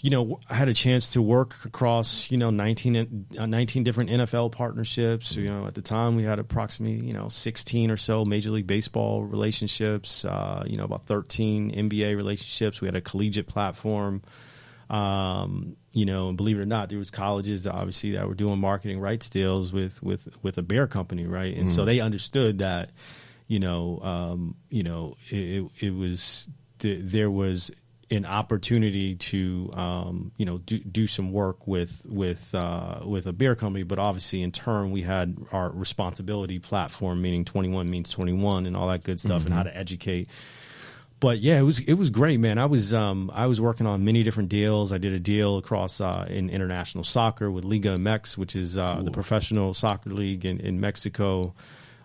you 0.00 0.10
know, 0.10 0.38
I 0.48 0.54
had 0.54 0.68
a 0.68 0.74
chance 0.74 1.12
to 1.12 1.22
work 1.22 1.64
across 1.64 2.30
you 2.30 2.38
know 2.38 2.50
19, 2.50 3.26
uh, 3.38 3.46
19 3.46 3.84
different 3.84 4.10
NFL 4.10 4.52
partnerships. 4.52 5.36
You 5.36 5.48
know, 5.48 5.66
at 5.66 5.74
the 5.74 5.82
time 5.82 6.16
we 6.16 6.24
had 6.24 6.38
approximately 6.38 7.06
you 7.06 7.12
know 7.12 7.28
sixteen 7.28 7.90
or 7.90 7.96
so 7.96 8.24
Major 8.24 8.50
League 8.50 8.66
Baseball 8.66 9.22
relationships. 9.22 10.24
Uh, 10.24 10.64
you 10.66 10.76
know, 10.76 10.84
about 10.84 11.06
thirteen 11.06 11.72
NBA 11.72 12.16
relationships. 12.16 12.80
We 12.80 12.86
had 12.86 12.96
a 12.96 13.00
collegiate 13.00 13.46
platform. 13.46 14.22
Um, 14.90 15.76
you 15.92 16.06
know, 16.06 16.28
and 16.28 16.36
believe 16.36 16.58
it 16.58 16.62
or 16.62 16.66
not, 16.66 16.88
there 16.88 16.98
was 16.98 17.10
colleges 17.10 17.64
that 17.64 17.72
obviously 17.72 18.12
that 18.12 18.26
were 18.26 18.34
doing 18.34 18.58
marketing 18.58 19.00
rights 19.00 19.28
deals 19.28 19.72
with 19.72 20.02
with 20.02 20.28
with 20.42 20.58
a 20.58 20.62
beer 20.62 20.86
company, 20.86 21.26
right? 21.26 21.54
And 21.56 21.66
mm. 21.66 21.74
so 21.74 21.84
they 21.84 22.00
understood 22.00 22.58
that, 22.58 22.90
you 23.48 23.58
know, 23.58 24.00
um, 24.02 24.54
you 24.70 24.82
know, 24.82 25.16
it, 25.28 25.66
it 25.80 25.94
was 25.94 26.48
there 26.78 27.30
was 27.30 27.70
an 28.10 28.24
opportunity 28.24 29.14
to 29.16 29.70
um, 29.74 30.32
you 30.38 30.46
know 30.46 30.58
do, 30.58 30.78
do 30.78 31.06
some 31.06 31.32
work 31.32 31.66
with 31.66 32.06
with 32.08 32.54
uh, 32.54 33.00
with 33.04 33.26
a 33.26 33.32
beer 33.32 33.54
company, 33.54 33.82
but 33.82 33.98
obviously 33.98 34.42
in 34.42 34.52
turn 34.52 34.90
we 34.90 35.02
had 35.02 35.36
our 35.52 35.70
responsibility 35.70 36.58
platform, 36.58 37.20
meaning 37.20 37.44
twenty 37.44 37.68
one 37.68 37.90
means 37.90 38.10
twenty 38.10 38.32
one, 38.32 38.66
and 38.66 38.76
all 38.76 38.88
that 38.88 39.04
good 39.04 39.20
stuff, 39.20 39.42
mm-hmm. 39.42 39.46
and 39.48 39.54
how 39.54 39.62
to 39.62 39.76
educate 39.76 40.28
but 41.20 41.38
yeah, 41.40 41.58
it 41.58 41.62
was 41.62 41.80
it 41.80 41.94
was 41.94 42.10
great, 42.10 42.38
man. 42.38 42.58
I 42.58 42.66
was 42.66 42.94
um, 42.94 43.30
I 43.34 43.46
was 43.46 43.60
working 43.60 43.86
on 43.86 44.04
many 44.04 44.22
different 44.22 44.48
deals. 44.48 44.92
I 44.92 44.98
did 44.98 45.12
a 45.12 45.18
deal 45.18 45.58
across 45.58 46.00
uh, 46.00 46.26
in 46.28 46.48
international 46.50 47.04
soccer 47.04 47.50
with 47.50 47.64
Liga 47.64 47.96
MX, 47.96 48.38
which 48.38 48.54
is 48.54 48.76
uh, 48.76 49.00
the 49.02 49.10
professional 49.10 49.74
soccer 49.74 50.10
league 50.10 50.44
in, 50.44 50.60
in 50.60 50.80
Mexico, 50.80 51.54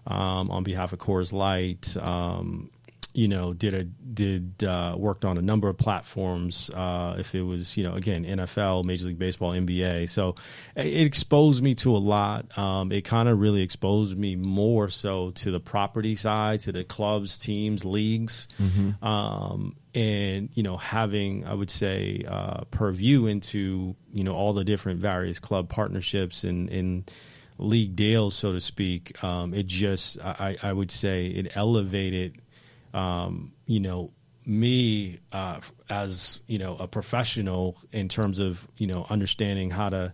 um, 0.07 0.49
on 0.49 0.63
behalf 0.63 0.93
of 0.93 0.99
Coors 0.99 1.31
Light. 1.31 1.95
Um, 1.97 2.69
you 3.13 3.27
know, 3.27 3.53
did 3.53 3.73
a 3.73 3.83
did 3.83 4.63
uh, 4.63 4.95
worked 4.97 5.23
on 5.23 5.37
a 5.37 5.41
number 5.41 5.69
of 5.69 5.77
platforms. 5.77 6.69
Uh, 6.71 7.15
if 7.19 7.35
it 7.35 7.43
was, 7.43 7.77
you 7.77 7.83
know, 7.83 7.93
again, 7.93 8.25
NFL, 8.25 8.85
Major 8.85 9.07
League 9.07 9.19
Baseball, 9.19 9.51
NBA. 9.51 10.09
So 10.09 10.35
it 10.75 11.05
exposed 11.05 11.63
me 11.63 11.75
to 11.75 11.95
a 11.95 11.97
lot. 11.97 12.57
Um, 12.57 12.91
it 12.91 13.03
kind 13.03 13.29
of 13.29 13.39
really 13.39 13.61
exposed 13.61 14.17
me 14.17 14.35
more 14.35 14.89
so 14.89 15.31
to 15.31 15.51
the 15.51 15.59
property 15.59 16.15
side, 16.15 16.61
to 16.61 16.71
the 16.71 16.83
clubs, 16.83 17.37
teams, 17.37 17.85
leagues, 17.85 18.47
mm-hmm. 18.59 19.03
um, 19.05 19.75
and 19.93 20.49
you 20.53 20.63
know, 20.63 20.77
having 20.77 21.45
I 21.45 21.53
would 21.53 21.69
say 21.69 22.23
uh, 22.27 22.63
purview 22.71 23.27
into 23.27 23.95
you 24.11 24.23
know 24.23 24.33
all 24.33 24.53
the 24.53 24.63
different 24.63 24.99
various 24.99 25.39
club 25.39 25.69
partnerships 25.69 26.43
and 26.43 26.69
and 26.69 27.11
league 27.57 27.95
deals, 27.95 28.35
so 28.35 28.53
to 28.53 28.59
speak, 28.59 29.23
um, 29.23 29.53
it 29.53 29.67
just 29.67 30.19
I, 30.23 30.57
I 30.61 30.73
would 30.73 30.91
say 30.91 31.27
it 31.27 31.51
elevated, 31.55 32.41
um, 32.93 33.53
you 33.65 33.79
know, 33.79 34.11
me 34.45 35.19
uh, 35.31 35.59
as 35.89 36.43
you 36.47 36.59
know 36.59 36.75
a 36.77 36.87
professional 36.87 37.77
in 37.91 38.09
terms 38.09 38.39
of 38.39 38.67
you 38.77 38.87
know 38.87 39.05
understanding 39.09 39.71
how 39.71 39.89
to 39.89 40.13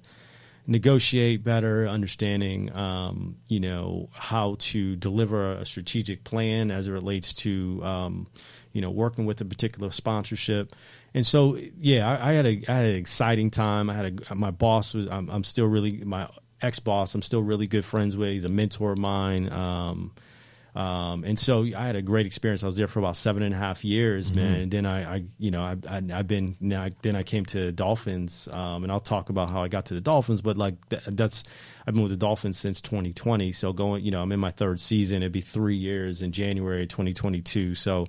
negotiate 0.67 1.43
better, 1.43 1.87
understanding 1.87 2.75
um, 2.77 3.37
you 3.47 3.59
know 3.59 4.09
how 4.13 4.55
to 4.59 4.95
deliver 4.95 5.53
a 5.53 5.65
strategic 5.65 6.23
plan 6.23 6.69
as 6.69 6.87
it 6.87 6.91
relates 6.91 7.33
to 7.33 7.81
um, 7.83 8.27
you 8.71 8.81
know 8.81 8.91
working 8.91 9.25
with 9.25 9.41
a 9.41 9.45
particular 9.45 9.91
sponsorship. 9.91 10.73
And 11.13 11.25
so, 11.25 11.57
yeah, 11.79 12.07
I, 12.07 12.29
I, 12.29 12.33
had 12.33 12.45
a 12.45 12.63
I 12.67 12.73
had 12.73 12.85
an 12.85 12.95
exciting 12.95 13.49
time. 13.49 13.89
I 13.89 13.95
had 13.95 14.21
a 14.29 14.35
my 14.35 14.51
boss 14.51 14.93
was 14.93 15.09
I'm, 15.09 15.29
I'm 15.29 15.43
still 15.43 15.65
really 15.65 16.03
my 16.03 16.29
ex 16.61 16.79
boss. 16.79 17.15
I'm 17.15 17.21
still 17.21 17.41
really 17.41 17.67
good 17.67 17.83
friends 17.83 18.15
with. 18.15 18.29
He's 18.29 18.43
a 18.43 18.49
mentor 18.49 18.91
of 18.91 18.99
mine. 18.99 19.51
Um, 19.51 20.11
um, 20.75 21.23
and 21.23 21.37
so 21.37 21.63
I 21.63 21.85
had 21.85 21.95
a 21.95 22.01
great 22.01 22.25
experience. 22.25 22.63
I 22.63 22.67
was 22.67 22.77
there 22.77 22.87
for 22.87 22.99
about 22.99 23.15
seven 23.15 23.43
and 23.43 23.53
a 23.53 23.57
half 23.57 23.83
years, 23.83 24.29
mm-hmm. 24.29 24.39
man. 24.39 24.61
And 24.61 24.71
then 24.71 24.85
I, 24.85 25.15
I 25.15 25.23
you 25.37 25.51
know, 25.51 25.63
I, 25.63 25.75
I, 25.87 26.01
have 26.09 26.27
been 26.27 26.55
now. 26.59 26.89
Then 27.01 27.15
I 27.15 27.23
came 27.23 27.45
to 27.47 27.71
Dolphins, 27.71 28.47
um, 28.53 28.83
and 28.83 28.91
I'll 28.91 28.99
talk 28.99 29.29
about 29.29 29.49
how 29.49 29.63
I 29.63 29.67
got 29.67 29.85
to 29.85 29.93
the 29.93 30.01
Dolphins. 30.01 30.41
But 30.41 30.57
like 30.57 30.75
that's, 30.89 31.43
I've 31.87 31.95
been 31.95 32.03
with 32.03 32.11
the 32.11 32.17
Dolphins 32.17 32.57
since 32.57 32.81
2020. 32.81 33.51
So 33.51 33.73
going, 33.73 34.03
you 34.03 34.11
know, 34.11 34.21
I'm 34.21 34.31
in 34.31 34.39
my 34.39 34.51
third 34.51 34.79
season. 34.79 35.23
It'd 35.23 35.31
be 35.31 35.41
three 35.41 35.75
years 35.75 36.21
in 36.21 36.31
January 36.31 36.85
2022. 36.85 37.73
So 37.75 38.05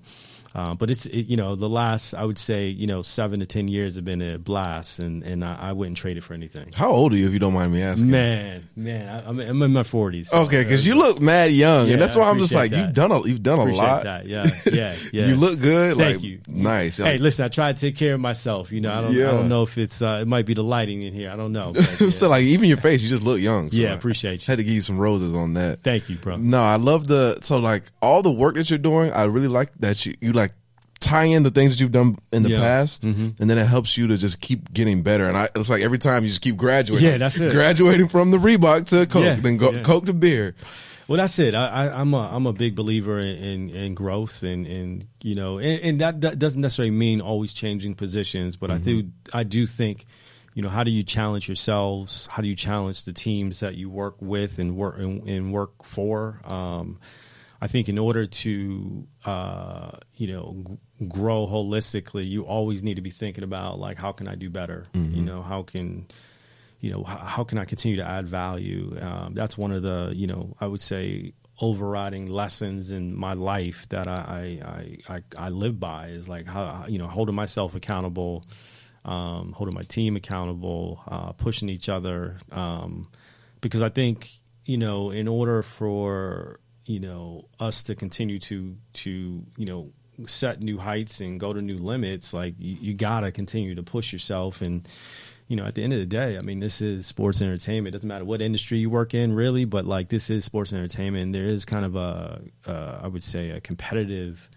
uh, 0.54 0.74
but 0.74 0.90
it's 0.90 1.06
it, 1.06 1.26
you 1.26 1.36
know 1.36 1.54
the 1.54 1.68
last 1.68 2.12
I 2.12 2.24
would 2.24 2.38
say 2.38 2.68
you 2.68 2.86
know 2.86 3.02
seven 3.02 3.38
to 3.40 3.46
ten 3.46 3.68
years 3.68 3.94
have 3.94 4.04
been 4.04 4.20
a 4.20 4.36
blast, 4.36 4.98
and 4.98 5.22
and 5.22 5.44
I, 5.44 5.70
I 5.70 5.72
wouldn't 5.72 5.96
trade 5.96 6.16
it 6.16 6.22
for 6.22 6.34
anything. 6.34 6.72
How 6.74 6.90
old 6.90 7.12
are 7.12 7.16
you, 7.16 7.28
if 7.28 7.32
you 7.32 7.38
don't 7.38 7.54
mind 7.54 7.72
me 7.72 7.82
asking? 7.82 8.10
Man, 8.10 8.68
man, 8.74 9.08
I, 9.08 9.28
am 9.28 9.38
I'm 9.38 9.62
in 9.62 9.72
my 9.72 9.84
forties. 9.84 10.30
So 10.30 10.38
okay, 10.42 10.64
because 10.64 10.84
you 10.84 10.96
look 10.96 11.20
mad 11.20 11.52
young, 11.52 11.86
yeah, 11.86 11.92
and 11.92 12.02
that's 12.02 12.16
why 12.16 12.28
I'm 12.28 12.40
just 12.40 12.52
like 12.52 12.72
that. 12.72 12.80
you've 12.80 12.94
done 12.94 13.12
a 13.12 13.24
you've 13.26 13.44
done 13.44 13.60
a 13.60 13.62
appreciate 13.62 13.84
lot. 13.84 14.02
That. 14.02 14.26
Yeah, 14.26 14.46
yeah, 14.72 14.96
yeah. 15.12 15.26
you 15.26 15.36
look 15.36 15.60
good. 15.60 15.96
Thank 15.96 16.16
like, 16.16 16.24
you. 16.24 16.40
Nice. 16.48 16.96
Hey, 16.96 17.18
listen, 17.18 17.44
I 17.44 17.48
try 17.48 17.72
to 17.72 17.78
take 17.78 17.94
care 17.94 18.14
of 18.14 18.20
myself. 18.20 18.72
You 18.72 18.80
know, 18.80 18.92
I 18.92 19.02
don't 19.02 19.14
yeah. 19.14 19.28
I 19.28 19.32
don't 19.32 19.48
know 19.48 19.62
if 19.62 19.78
it's 19.78 20.02
uh, 20.02 20.18
it 20.22 20.26
might 20.26 20.46
be 20.46 20.54
the 20.54 20.64
lighting 20.64 21.04
in 21.04 21.12
here. 21.12 21.30
I 21.30 21.36
don't 21.36 21.52
know. 21.52 21.74
But, 21.74 22.00
yeah. 22.00 22.10
so 22.10 22.28
like 22.28 22.42
even 22.42 22.68
your 22.68 22.78
face, 22.78 23.04
you 23.04 23.08
just 23.08 23.22
look 23.22 23.40
young. 23.40 23.70
So 23.70 23.80
yeah, 23.80 23.92
appreciate 23.92 24.44
you. 24.44 24.50
Had 24.50 24.58
to 24.58 24.64
give 24.64 24.74
you 24.74 24.82
some 24.82 24.98
roses 24.98 25.32
on 25.32 25.54
that. 25.54 25.84
Thank 25.84 26.10
you, 26.10 26.16
bro. 26.16 26.34
No, 26.36 26.60
I 26.60 26.74
love 26.74 27.06
the 27.06 27.38
so 27.42 27.58
like 27.58 27.84
all 28.02 28.22
the 28.22 28.32
work 28.32 28.56
that 28.56 28.68
you're 28.68 28.80
doing. 28.80 29.12
I 29.12 29.24
really 29.24 29.46
like 29.46 29.72
that 29.78 30.04
you 30.04 30.16
you 30.20 30.32
like 30.32 30.39
tie 31.00 31.24
in 31.24 31.42
the 31.42 31.50
things 31.50 31.72
that 31.72 31.80
you've 31.80 31.92
done 31.92 32.18
in 32.32 32.42
the 32.42 32.50
yeah. 32.50 32.58
past, 32.58 33.02
mm-hmm. 33.02 33.40
and 33.40 33.50
then 33.50 33.58
it 33.58 33.66
helps 33.66 33.96
you 33.96 34.06
to 34.06 34.16
just 34.16 34.40
keep 34.40 34.72
getting 34.72 35.02
better. 35.02 35.26
And 35.26 35.36
I, 35.36 35.48
it's 35.54 35.70
like 35.70 35.82
every 35.82 35.98
time 35.98 36.22
you 36.22 36.28
just 36.28 36.42
keep 36.42 36.56
graduating. 36.56 37.08
Yeah, 37.08 37.16
that's 37.16 37.40
it. 37.40 37.52
Graduating 37.52 38.08
from 38.08 38.30
the 38.30 38.38
Reebok 38.38 38.88
to 38.88 39.06
Coke, 39.06 39.24
yeah, 39.24 39.34
then 39.36 39.56
go, 39.56 39.72
yeah. 39.72 39.82
Coke 39.82 40.06
to 40.06 40.12
beer. 40.12 40.54
Well, 41.08 41.16
that's 41.16 41.40
it. 41.40 41.56
I, 41.56 42.00
am 42.00 42.14
a 42.14 42.28
I'm 42.30 42.46
a 42.46 42.52
big 42.52 42.76
believer 42.76 43.18
in, 43.18 43.36
in, 43.36 43.70
in 43.70 43.94
growth, 43.94 44.44
and, 44.44 44.64
and 44.64 45.06
you 45.20 45.34
know, 45.34 45.58
and, 45.58 45.80
and 45.80 46.00
that, 46.00 46.20
that, 46.20 46.38
doesn't 46.38 46.60
necessarily 46.60 46.92
mean 46.92 47.20
always 47.20 47.52
changing 47.52 47.96
positions, 47.96 48.56
but 48.56 48.70
mm-hmm. 48.70 48.76
I 48.76 48.84
do 48.84 49.10
I 49.32 49.42
do 49.42 49.66
think, 49.66 50.06
you 50.54 50.62
know, 50.62 50.68
how 50.68 50.84
do 50.84 50.92
you 50.92 51.02
challenge 51.02 51.48
yourselves? 51.48 52.28
How 52.28 52.42
do 52.42 52.48
you 52.48 52.54
challenge 52.54 53.04
the 53.04 53.12
teams 53.12 53.58
that 53.58 53.74
you 53.74 53.90
work 53.90 54.16
with 54.20 54.60
and 54.60 54.76
work 54.76 54.98
and, 54.98 55.28
and 55.28 55.52
work 55.52 55.82
for? 55.82 56.40
Um, 56.44 57.00
I 57.60 57.66
think 57.66 57.88
in 57.88 57.98
order 57.98 58.26
to 58.26 59.06
uh, 59.24 59.90
you 60.16 60.28
know 60.28 60.64
g- 60.66 61.06
grow 61.08 61.46
holistically, 61.46 62.26
you 62.28 62.44
always 62.44 62.82
need 62.82 62.94
to 62.94 63.02
be 63.02 63.10
thinking 63.10 63.44
about 63.44 63.78
like 63.78 64.00
how 64.00 64.12
can 64.12 64.28
I 64.28 64.34
do 64.34 64.48
better? 64.48 64.84
Mm-hmm. 64.94 65.14
You 65.14 65.22
know, 65.22 65.42
how 65.42 65.62
can 65.62 66.06
you 66.80 66.90
know 66.90 67.04
how, 67.04 67.18
how 67.18 67.44
can 67.44 67.58
I 67.58 67.66
continue 67.66 67.98
to 67.98 68.08
add 68.08 68.28
value? 68.28 68.98
Um, 69.00 69.34
that's 69.34 69.58
one 69.58 69.72
of 69.72 69.82
the 69.82 70.12
you 70.14 70.26
know 70.26 70.56
I 70.60 70.66
would 70.66 70.80
say 70.80 71.34
overriding 71.60 72.26
lessons 72.26 72.90
in 72.90 73.14
my 73.14 73.34
life 73.34 73.86
that 73.90 74.08
I 74.08 74.98
I, 75.08 75.14
I, 75.14 75.22
I 75.36 75.48
live 75.50 75.78
by 75.78 76.08
is 76.08 76.28
like 76.28 76.46
how 76.46 76.86
you 76.88 76.98
know 76.98 77.08
holding 77.08 77.34
myself 77.34 77.74
accountable, 77.74 78.42
um, 79.04 79.52
holding 79.52 79.74
my 79.74 79.82
team 79.82 80.16
accountable, 80.16 81.02
uh, 81.06 81.32
pushing 81.32 81.68
each 81.68 81.90
other, 81.90 82.38
um, 82.52 83.10
because 83.60 83.82
I 83.82 83.90
think 83.90 84.30
you 84.64 84.78
know 84.78 85.10
in 85.10 85.28
order 85.28 85.60
for 85.60 86.60
you 86.90 86.98
know 86.98 87.44
us 87.60 87.84
to 87.84 87.94
continue 87.94 88.40
to 88.40 88.76
to 88.92 89.44
you 89.56 89.64
know 89.64 89.92
set 90.26 90.60
new 90.60 90.76
heights 90.76 91.20
and 91.20 91.38
go 91.38 91.52
to 91.52 91.62
new 91.62 91.78
limits 91.78 92.34
like 92.34 92.54
you, 92.58 92.76
you 92.80 92.94
got 92.94 93.20
to 93.20 93.30
continue 93.30 93.74
to 93.76 93.82
push 93.82 94.12
yourself. 94.12 94.60
And 94.60 94.86
you 95.46 95.56
know 95.56 95.64
at 95.64 95.74
the 95.74 95.82
end 95.82 95.92
of 95.92 95.98
the 95.98 96.06
day 96.06 96.38
i 96.38 96.40
mean 96.42 96.60
this 96.60 96.80
is 96.80 97.06
sports 97.06 97.42
entertainment. 97.42 97.92
It 97.92 97.98
doesn't 97.98 98.08
matter 98.08 98.24
what 98.24 98.40
industry 98.40 98.78
you 98.78 98.88
work 98.88 99.14
in 99.14 99.32
really 99.32 99.64
but 99.64 99.84
like 99.84 100.08
this 100.08 100.30
is 100.30 100.44
sports 100.44 100.72
entertainment. 100.72 101.32
There 101.32 101.46
is 101.46 101.64
kind 101.64 101.84
of 101.84 101.96
a 101.96 102.40
uh, 102.66 103.00
I 103.02 103.08
would 103.08 103.24
say 103.24 103.50
a 103.50 103.60
competitive 103.60 104.48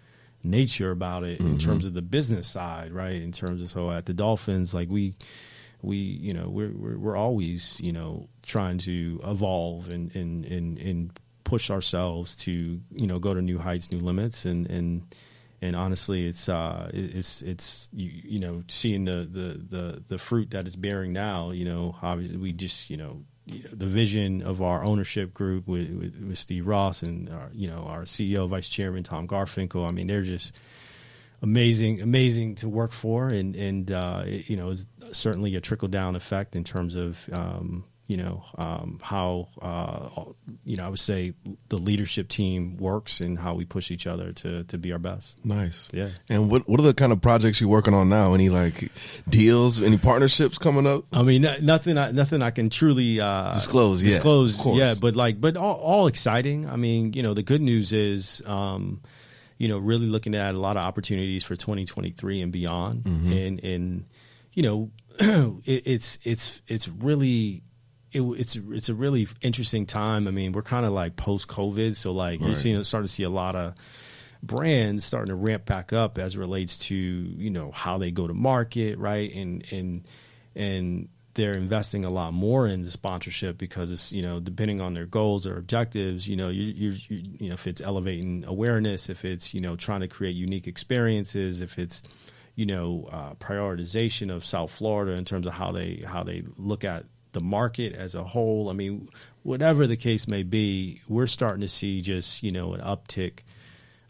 nature 0.42 0.90
about 0.90 1.24
it 1.24 1.38
mm-hmm. 1.38 1.52
in 1.52 1.58
terms 1.58 1.84
of 1.84 1.94
the 1.94 2.02
business 2.02 2.46
side 2.46 2.92
right? 2.92 3.20
In 3.20 3.32
terms 3.32 3.62
of 3.62 3.70
so 3.70 3.90
at 3.90 4.06
the 4.06 4.14
dolphins 4.14 4.74
like 4.74 4.88
we 4.88 5.14
we 5.82 5.96
you 5.96 6.32
know 6.32 6.48
we're, 6.48 6.72
we're 6.72 6.98
we're, 6.98 7.16
always 7.16 7.80
you 7.80 7.92
know 7.92 8.28
trying 8.42 8.78
to 8.78 9.20
evolve 9.24 9.88
and 9.88 10.14
and 10.14 10.44
and, 10.44 10.78
and 10.78 11.20
push 11.44 11.70
ourselves 11.70 12.34
to 12.36 12.52
you 12.52 13.06
know 13.06 13.18
go 13.18 13.34
to 13.34 13.42
new 13.42 13.58
heights, 13.58 13.92
new 13.92 13.98
limits, 13.98 14.44
and 14.44 14.68
and 14.68 15.14
and 15.62 15.76
honestly, 15.76 16.26
it's 16.26 16.48
uh, 16.48 16.90
it's 16.92 17.42
it's 17.42 17.88
you, 17.92 18.10
you 18.24 18.38
know 18.38 18.64
seeing 18.68 19.04
the, 19.04 19.28
the 19.30 19.76
the 19.76 20.02
the 20.08 20.18
fruit 20.18 20.50
that 20.50 20.66
it's 20.66 20.76
bearing 20.76 21.12
now. 21.12 21.52
You 21.52 21.64
know, 21.64 21.96
obviously 22.02 22.36
we 22.36 22.52
just 22.52 22.90
you 22.90 22.96
know 22.96 23.22
the 23.46 23.86
vision 23.86 24.42
of 24.42 24.62
our 24.62 24.84
ownership 24.84 25.34
group 25.34 25.68
with, 25.68 25.90
with, 25.90 26.16
with 26.28 26.38
Steve 26.38 26.66
Ross 26.66 27.02
and 27.02 27.28
our, 27.28 27.50
you 27.52 27.68
know 27.68 27.84
our 27.88 28.02
CEO, 28.02 28.48
Vice 28.48 28.68
Chairman 28.68 29.02
Tom 29.02 29.28
Garfinkel. 29.28 29.88
I 29.88 29.92
mean, 29.92 30.06
they're 30.06 30.22
just 30.22 30.54
amazing, 31.42 32.00
amazing 32.00 32.56
to 32.56 32.68
work 32.68 32.92
for, 32.92 33.28
and 33.28 33.54
and 33.56 33.90
uh, 33.90 34.22
it, 34.26 34.48
you 34.48 34.56
know, 34.56 34.70
it's 34.70 34.86
certainly 35.12 35.54
a 35.56 35.60
trickle 35.60 35.88
down 35.88 36.16
effect 36.16 36.56
in 36.56 36.64
terms 36.64 36.96
of 36.96 37.28
um, 37.32 37.84
you 38.06 38.18
know 38.18 38.44
um, 38.58 39.00
how 39.02 39.48
uh, 39.62 40.24
you 40.64 40.76
know 40.76 40.84
I 40.84 40.88
would 40.88 40.98
say 40.98 41.32
the 41.68 41.78
leadership 41.78 42.28
team 42.28 42.76
works 42.76 43.20
and 43.20 43.38
how 43.38 43.54
we 43.54 43.64
push 43.64 43.90
each 43.90 44.06
other 44.06 44.32
to 44.32 44.64
to 44.64 44.78
be 44.78 44.92
our 44.92 44.98
best. 44.98 45.42
Nice, 45.44 45.88
yeah. 45.92 46.10
And 46.28 46.50
what 46.50 46.68
what 46.68 46.78
are 46.80 46.82
the 46.82 46.92
kind 46.92 47.12
of 47.12 47.22
projects 47.22 47.60
you're 47.60 47.70
working 47.70 47.94
on 47.94 48.10
now? 48.10 48.34
Any 48.34 48.50
like 48.50 48.90
deals? 49.28 49.80
Any 49.80 49.96
partnerships 49.96 50.58
coming 50.58 50.86
up? 50.86 51.04
I 51.12 51.22
mean, 51.22 51.42
nothing. 51.62 51.94
Nothing 51.94 52.42
I 52.42 52.50
can 52.50 52.68
truly 52.68 53.20
uh, 53.20 53.54
disclose. 53.54 54.02
Yeah, 54.02 54.10
disclose. 54.10 54.64
Yeah, 54.66 54.94
but 55.00 55.16
like, 55.16 55.40
but 55.40 55.56
all, 55.56 55.76
all, 55.76 56.06
exciting. 56.06 56.68
I 56.68 56.76
mean, 56.76 57.14
you 57.14 57.22
know, 57.22 57.34
the 57.34 57.42
good 57.42 57.62
news 57.62 57.92
is. 57.92 58.42
Um, 58.46 59.02
you 59.56 59.68
know, 59.68 59.78
really 59.78 60.06
looking 60.06 60.34
at 60.34 60.56
a 60.56 60.60
lot 60.60 60.76
of 60.76 60.84
opportunities 60.84 61.44
for 61.44 61.54
2023 61.54 62.42
and 62.42 62.50
beyond, 62.50 63.04
mm-hmm. 63.04 63.32
and 63.32 63.64
and 63.64 64.04
you 64.52 64.62
know, 64.64 64.90
it, 65.64 65.82
it's 65.86 66.18
it's 66.24 66.60
it's 66.66 66.88
really 66.88 67.62
it, 68.14 68.22
it's 68.22 68.56
it's 68.56 68.88
a 68.88 68.94
really 68.94 69.26
interesting 69.42 69.86
time. 69.86 70.28
I 70.28 70.30
mean, 70.30 70.52
we're 70.52 70.62
kind 70.62 70.86
of 70.86 70.92
like 70.92 71.16
post 71.16 71.48
COVID, 71.48 71.96
so 71.96 72.12
like 72.12 72.40
right. 72.40 72.46
you're 72.46 72.56
seeing 72.56 72.82
starting 72.84 73.06
to 73.06 73.12
see 73.12 73.24
a 73.24 73.30
lot 73.30 73.56
of 73.56 73.74
brands 74.42 75.04
starting 75.04 75.28
to 75.28 75.34
ramp 75.34 75.64
back 75.64 75.92
up 75.92 76.18
as 76.18 76.36
relates 76.36 76.78
to 76.78 76.94
you 76.96 77.50
know 77.50 77.72
how 77.72 77.98
they 77.98 78.12
go 78.12 78.26
to 78.26 78.34
market, 78.34 78.98
right? 78.98 79.34
And 79.34 79.64
and 79.72 80.06
and 80.54 81.08
they're 81.34 81.56
investing 81.56 82.04
a 82.04 82.10
lot 82.10 82.32
more 82.32 82.68
in 82.68 82.82
the 82.82 82.90
sponsorship 82.90 83.58
because 83.58 83.90
it's 83.90 84.12
you 84.12 84.22
know 84.22 84.38
depending 84.38 84.80
on 84.80 84.94
their 84.94 85.06
goals 85.06 85.48
or 85.48 85.56
objectives 85.56 86.28
you 86.28 86.36
know 86.36 86.48
you, 86.48 86.62
you, 86.62 86.96
you, 87.08 87.22
you 87.40 87.48
know 87.48 87.54
if 87.54 87.66
it's 87.66 87.80
elevating 87.80 88.44
awareness 88.46 89.10
if 89.10 89.24
it's 89.24 89.52
you 89.52 89.58
know 89.58 89.74
trying 89.74 90.00
to 90.00 90.06
create 90.06 90.36
unique 90.36 90.68
experiences 90.68 91.60
if 91.60 91.76
it's 91.76 92.04
you 92.54 92.64
know 92.64 93.08
uh, 93.10 93.34
prioritization 93.34 94.32
of 94.32 94.46
South 94.46 94.70
Florida 94.70 95.12
in 95.12 95.24
terms 95.24 95.44
of 95.44 95.54
how 95.54 95.72
they 95.72 96.04
how 96.06 96.22
they 96.22 96.44
look 96.56 96.84
at 96.84 97.04
the 97.34 97.40
market 97.40 97.94
as 97.94 98.14
a 98.14 98.24
whole. 98.24 98.70
I 98.70 98.72
mean, 98.72 99.08
whatever 99.42 99.86
the 99.86 99.96
case 99.96 100.26
may 100.26 100.42
be, 100.42 101.02
we're 101.08 101.26
starting 101.26 101.60
to 101.60 101.68
see 101.68 102.00
just 102.00 102.42
you 102.42 102.50
know 102.50 102.72
an 102.72 102.80
uptick 102.80 103.40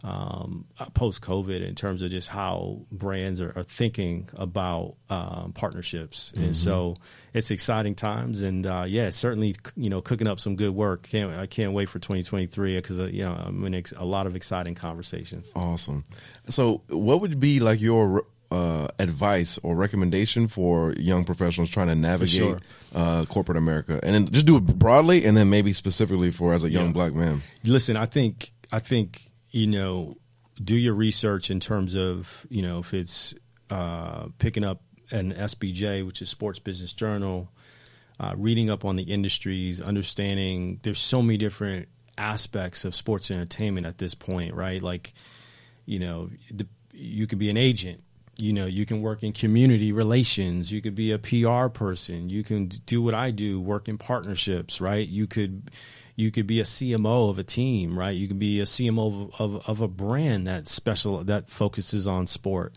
um, 0.04 0.66
post 0.92 1.22
COVID 1.22 1.66
in 1.66 1.74
terms 1.74 2.02
of 2.02 2.10
just 2.10 2.28
how 2.28 2.82
brands 2.92 3.40
are, 3.40 3.54
are 3.56 3.62
thinking 3.62 4.28
about 4.34 4.96
um, 5.08 5.52
partnerships, 5.54 6.30
mm-hmm. 6.34 6.44
and 6.44 6.56
so 6.56 6.94
it's 7.32 7.50
exciting 7.50 7.94
times. 7.94 8.42
And 8.42 8.66
uh, 8.66 8.84
yeah, 8.86 9.08
certainly 9.10 9.54
you 9.76 9.88
know 9.88 10.02
cooking 10.02 10.26
up 10.26 10.38
some 10.38 10.56
good 10.56 10.74
work. 10.74 11.04
Can't 11.04 11.32
I 11.32 11.46
can't 11.46 11.72
wait 11.72 11.88
for 11.88 11.98
2023 11.98 12.76
because 12.76 13.00
uh, 13.00 13.06
you 13.06 13.22
know 13.22 13.32
I'm 13.32 13.64
in 13.64 13.74
ex- 13.74 13.94
a 13.96 14.04
lot 14.04 14.26
of 14.26 14.36
exciting 14.36 14.74
conversations. 14.74 15.50
Awesome. 15.56 16.04
So, 16.50 16.82
what 16.88 17.22
would 17.22 17.40
be 17.40 17.60
like 17.60 17.80
your 17.80 18.26
uh, 18.50 18.88
advice 18.98 19.58
or 19.62 19.74
recommendation 19.74 20.48
for 20.48 20.92
young 20.92 21.24
professionals 21.24 21.70
trying 21.70 21.88
to 21.88 21.94
navigate 21.94 22.30
sure. 22.30 22.58
uh, 22.94 23.24
corporate 23.26 23.58
America, 23.58 24.00
and 24.02 24.14
then 24.14 24.30
just 24.30 24.46
do 24.46 24.56
it 24.56 24.60
broadly, 24.60 25.24
and 25.24 25.36
then 25.36 25.50
maybe 25.50 25.72
specifically 25.72 26.30
for 26.30 26.52
as 26.52 26.64
a 26.64 26.70
young 26.70 26.86
yeah. 26.86 26.92
black 26.92 27.14
man. 27.14 27.40
Listen, 27.64 27.96
I 27.96 28.06
think 28.06 28.50
I 28.70 28.78
think 28.78 29.22
you 29.50 29.66
know, 29.66 30.16
do 30.62 30.76
your 30.76 30.94
research 30.94 31.50
in 31.50 31.60
terms 31.60 31.94
of 31.94 32.46
you 32.48 32.62
know 32.62 32.80
if 32.80 32.94
it's 32.94 33.34
uh, 33.70 34.26
picking 34.38 34.64
up 34.64 34.82
an 35.10 35.32
SBJ, 35.32 36.06
which 36.06 36.22
is 36.22 36.28
Sports 36.30 36.58
Business 36.58 36.92
Journal. 36.92 37.50
uh, 38.20 38.34
reading 38.36 38.70
up 38.70 38.84
on 38.84 38.96
the 38.96 39.02
industries, 39.02 39.80
understanding 39.80 40.78
there's 40.82 40.98
so 40.98 41.20
many 41.20 41.36
different 41.36 41.88
aspects 42.16 42.84
of 42.84 42.94
sports 42.94 43.30
entertainment 43.30 43.86
at 43.86 43.98
this 43.98 44.14
point, 44.14 44.54
right? 44.54 44.80
Like, 44.80 45.12
you 45.84 45.98
know, 45.98 46.30
the, 46.50 46.66
you 46.92 47.26
could 47.26 47.38
be 47.38 47.50
an 47.50 47.56
agent. 47.56 48.02
You 48.36 48.52
know, 48.52 48.66
you 48.66 48.84
can 48.86 49.00
work 49.00 49.22
in 49.22 49.32
community 49.32 49.92
relations. 49.92 50.72
You 50.72 50.82
could 50.82 50.94
be 50.94 51.12
a 51.12 51.18
PR 51.18 51.68
person. 51.68 52.28
You 52.28 52.42
can 52.42 52.68
do 52.68 53.02
what 53.02 53.14
I 53.14 53.30
do, 53.30 53.60
work 53.60 53.88
in 53.88 53.98
partnerships, 53.98 54.80
right? 54.80 55.06
You 55.06 55.26
could 55.26 55.70
you 56.16 56.30
could 56.30 56.46
be 56.46 56.60
a 56.60 56.64
CMO 56.64 57.30
of 57.30 57.38
a 57.38 57.44
team, 57.44 57.98
right? 57.98 58.16
You 58.16 58.28
could 58.28 58.38
be 58.38 58.60
a 58.60 58.64
CMO 58.64 59.30
of, 59.38 59.40
of, 59.40 59.68
of 59.68 59.80
a 59.80 59.88
brand 59.88 60.46
that 60.46 60.68
special 60.68 61.24
that 61.24 61.48
focuses 61.48 62.06
on 62.06 62.26
sport. 62.26 62.74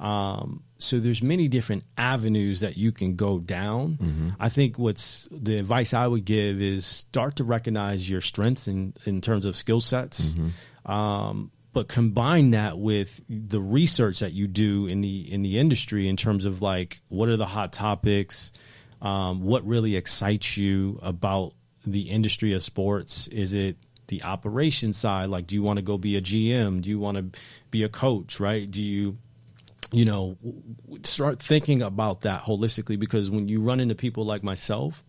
Um, 0.00 0.62
so 0.78 0.98
there's 0.98 1.22
many 1.22 1.48
different 1.48 1.84
avenues 1.96 2.60
that 2.60 2.76
you 2.76 2.92
can 2.92 3.16
go 3.16 3.38
down. 3.38 3.98
Mm-hmm. 4.00 4.28
I 4.38 4.48
think 4.48 4.78
what's 4.78 5.28
the 5.30 5.56
advice 5.56 5.94
I 5.94 6.06
would 6.06 6.24
give 6.24 6.60
is 6.60 6.84
start 6.84 7.36
to 7.36 7.44
recognize 7.44 8.08
your 8.08 8.20
strengths 8.20 8.68
in 8.68 8.92
in 9.06 9.20
terms 9.20 9.46
of 9.46 9.56
skill 9.56 9.80
sets. 9.80 10.34
Mm-hmm. 10.34 10.90
Um, 10.90 11.50
but 11.74 11.88
combine 11.88 12.52
that 12.52 12.78
with 12.78 13.20
the 13.28 13.60
research 13.60 14.20
that 14.20 14.32
you 14.32 14.46
do 14.46 14.86
in 14.86 15.00
the 15.00 15.30
in 15.30 15.42
the 15.42 15.58
industry 15.58 16.08
in 16.08 16.16
terms 16.16 16.44
of 16.44 16.62
like 16.62 17.02
what 17.08 17.28
are 17.28 17.36
the 17.36 17.46
hot 17.46 17.72
topics, 17.72 18.52
um, 19.02 19.42
what 19.42 19.66
really 19.66 19.96
excites 19.96 20.56
you 20.56 20.98
about 21.02 21.52
the 21.84 22.02
industry 22.02 22.52
of 22.54 22.62
sports? 22.62 23.26
Is 23.28 23.52
it 23.52 23.76
the 24.06 24.22
operation 24.22 24.92
side? 24.92 25.28
Like, 25.30 25.48
do 25.48 25.56
you 25.56 25.62
want 25.62 25.78
to 25.78 25.82
go 25.82 25.98
be 25.98 26.16
a 26.16 26.22
GM? 26.22 26.80
Do 26.80 26.90
you 26.90 27.00
want 27.00 27.16
to 27.16 27.40
be 27.70 27.82
a 27.82 27.88
coach? 27.88 28.38
Right? 28.38 28.70
Do 28.70 28.82
you, 28.82 29.18
you 29.90 30.04
know, 30.04 30.36
start 31.02 31.42
thinking 31.42 31.82
about 31.82 32.20
that 32.20 32.44
holistically? 32.44 32.98
Because 32.98 33.32
when 33.32 33.48
you 33.48 33.60
run 33.60 33.80
into 33.80 33.96
people 33.96 34.24
like 34.24 34.44
myself, 34.44 35.04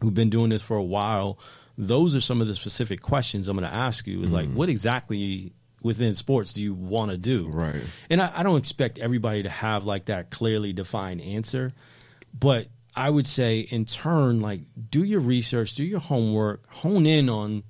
who've 0.00 0.14
been 0.14 0.30
doing 0.30 0.48
this 0.48 0.62
for 0.62 0.78
a 0.78 0.82
while, 0.82 1.38
those 1.76 2.16
are 2.16 2.20
some 2.20 2.40
of 2.40 2.46
the 2.46 2.54
specific 2.54 3.02
questions 3.02 3.48
I'm 3.48 3.56
going 3.58 3.70
to 3.70 3.76
ask 3.76 4.06
you. 4.06 4.22
Is 4.22 4.32
mm-hmm. 4.32 4.48
like, 4.48 4.56
what 4.56 4.70
exactly 4.70 5.52
within 5.82 6.14
sports 6.14 6.52
do 6.52 6.62
you 6.62 6.74
want 6.74 7.10
to 7.10 7.16
do? 7.16 7.48
Right. 7.48 7.82
And 8.08 8.20
I, 8.20 8.32
I 8.36 8.42
don't 8.42 8.58
expect 8.58 8.98
everybody 8.98 9.42
to 9.42 9.48
have 9.48 9.84
like 9.84 10.06
that 10.06 10.30
clearly 10.30 10.72
defined 10.72 11.20
answer, 11.20 11.72
but 12.38 12.68
I 12.94 13.08
would 13.08 13.26
say 13.26 13.60
in 13.60 13.84
turn, 13.84 14.40
like 14.40 14.62
do 14.90 15.02
your 15.02 15.20
research, 15.20 15.74
do 15.74 15.84
your 15.84 16.00
homework, 16.00 16.66
hone 16.72 17.06
in 17.06 17.28
on 17.28 17.62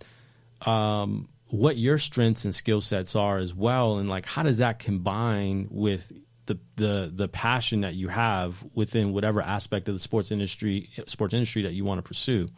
um, 0.66 1.28
what 1.48 1.76
your 1.76 1.98
strengths 1.98 2.44
and 2.44 2.54
skill 2.54 2.80
sets 2.80 3.14
are 3.16 3.38
as 3.38 3.54
well, 3.54 3.98
and 3.98 4.08
like 4.08 4.26
how 4.26 4.42
does 4.42 4.58
that 4.58 4.78
combine 4.78 5.68
with 5.70 6.12
the 6.46 6.58
the 6.76 7.12
the 7.14 7.28
passion 7.28 7.82
that 7.82 7.94
you 7.94 8.08
have 8.08 8.64
within 8.74 9.12
whatever 9.12 9.40
aspect 9.40 9.88
of 9.88 9.94
the 9.94 10.00
sports 10.00 10.30
industry 10.30 10.90
sports 11.06 11.34
industry 11.34 11.62
that 11.62 11.74
you 11.74 11.84
want 11.84 11.98
to 11.98 12.02
pursue 12.02 12.48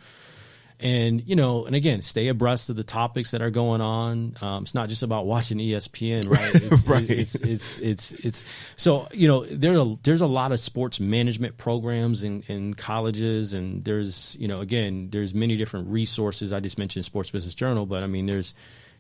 and 0.83 1.23
you 1.29 1.37
know, 1.37 1.65
and 1.65 1.77
again, 1.77 2.03
stay 2.03 2.27
abreast 2.27 2.69
of 2.69 2.75
the 2.75 2.83
topics 2.83 3.31
that 3.31 3.41
are 3.41 3.51
going 3.51 3.81
on. 3.81 4.37
Um, 4.41 4.65
it's 4.65 4.75
not 4.75 4.89
just 4.89 5.05
about 5.05 5.27
watching 5.27 5.59
ESPN, 5.59 6.29
right? 6.29 6.43
It's, 6.73 6.87
right. 6.87 7.09
It's, 7.09 7.35
it's, 7.37 7.79
it's, 7.79 8.13
it's, 8.13 8.45
so 8.77 9.07
you 9.13 9.29
know 9.29 9.47
there's 9.47 9.79
a 9.79 9.97
there's 10.03 10.21
a 10.21 10.27
lot 10.27 10.51
of 10.51 10.59
sports 10.59 10.99
management 10.99 11.57
programs 11.57 12.25
in, 12.25 12.43
in 12.49 12.75
colleges, 12.75 13.53
and 13.53 13.85
there's 13.85 14.37
you 14.41 14.49
know 14.49 14.61
again 14.61 15.09
there's 15.11 15.35
many 15.35 15.57
different 15.57 15.89
resources. 15.89 16.53
I 16.53 16.59
just 16.59 16.79
mentioned 16.79 17.05
Sports 17.05 17.31
Business 17.31 17.55
Journal, 17.55 17.87
but 17.87 18.03
I 18.03 18.09
mean 18.09 18.27
there's 18.27 18.55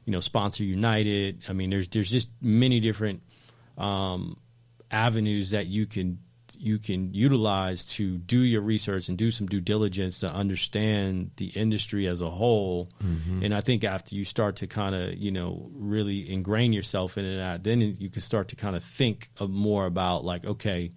you 0.04 0.12
know 0.12 0.20
Sponsor 0.20 0.62
United. 0.62 1.42
I 1.48 1.52
mean 1.52 1.70
there's 1.70 1.88
there's 1.88 2.10
just 2.10 2.28
many 2.40 2.78
different 2.78 3.22
um, 3.76 4.36
avenues 4.92 5.50
that 5.50 5.66
you 5.66 5.86
can 5.86 6.20
you 6.60 6.78
can 6.78 7.12
utilize 7.14 7.84
to 7.84 8.18
do 8.18 8.40
your 8.40 8.60
research 8.60 9.08
and 9.08 9.16
do 9.16 9.30
some 9.30 9.46
due 9.46 9.60
diligence 9.60 10.20
to 10.20 10.30
understand 10.30 11.30
the 11.36 11.46
industry 11.46 12.06
as 12.06 12.20
a 12.20 12.30
whole. 12.30 12.88
Mm-hmm. 13.02 13.44
And 13.44 13.54
I 13.54 13.60
think 13.60 13.84
after 13.84 14.14
you 14.14 14.24
start 14.24 14.56
to 14.56 14.66
kind 14.66 14.94
of, 14.94 15.14
you 15.14 15.30
know, 15.30 15.70
really 15.72 16.30
ingrain 16.30 16.72
yourself 16.72 17.16
in 17.16 17.36
that, 17.38 17.64
then 17.64 17.80
you 17.80 18.10
can 18.10 18.20
start 18.20 18.48
to 18.48 18.56
kind 18.56 18.76
of 18.76 18.84
think 18.84 19.30
of 19.38 19.50
more 19.50 19.86
about 19.86 20.24
like, 20.24 20.44
okay, 20.44 20.92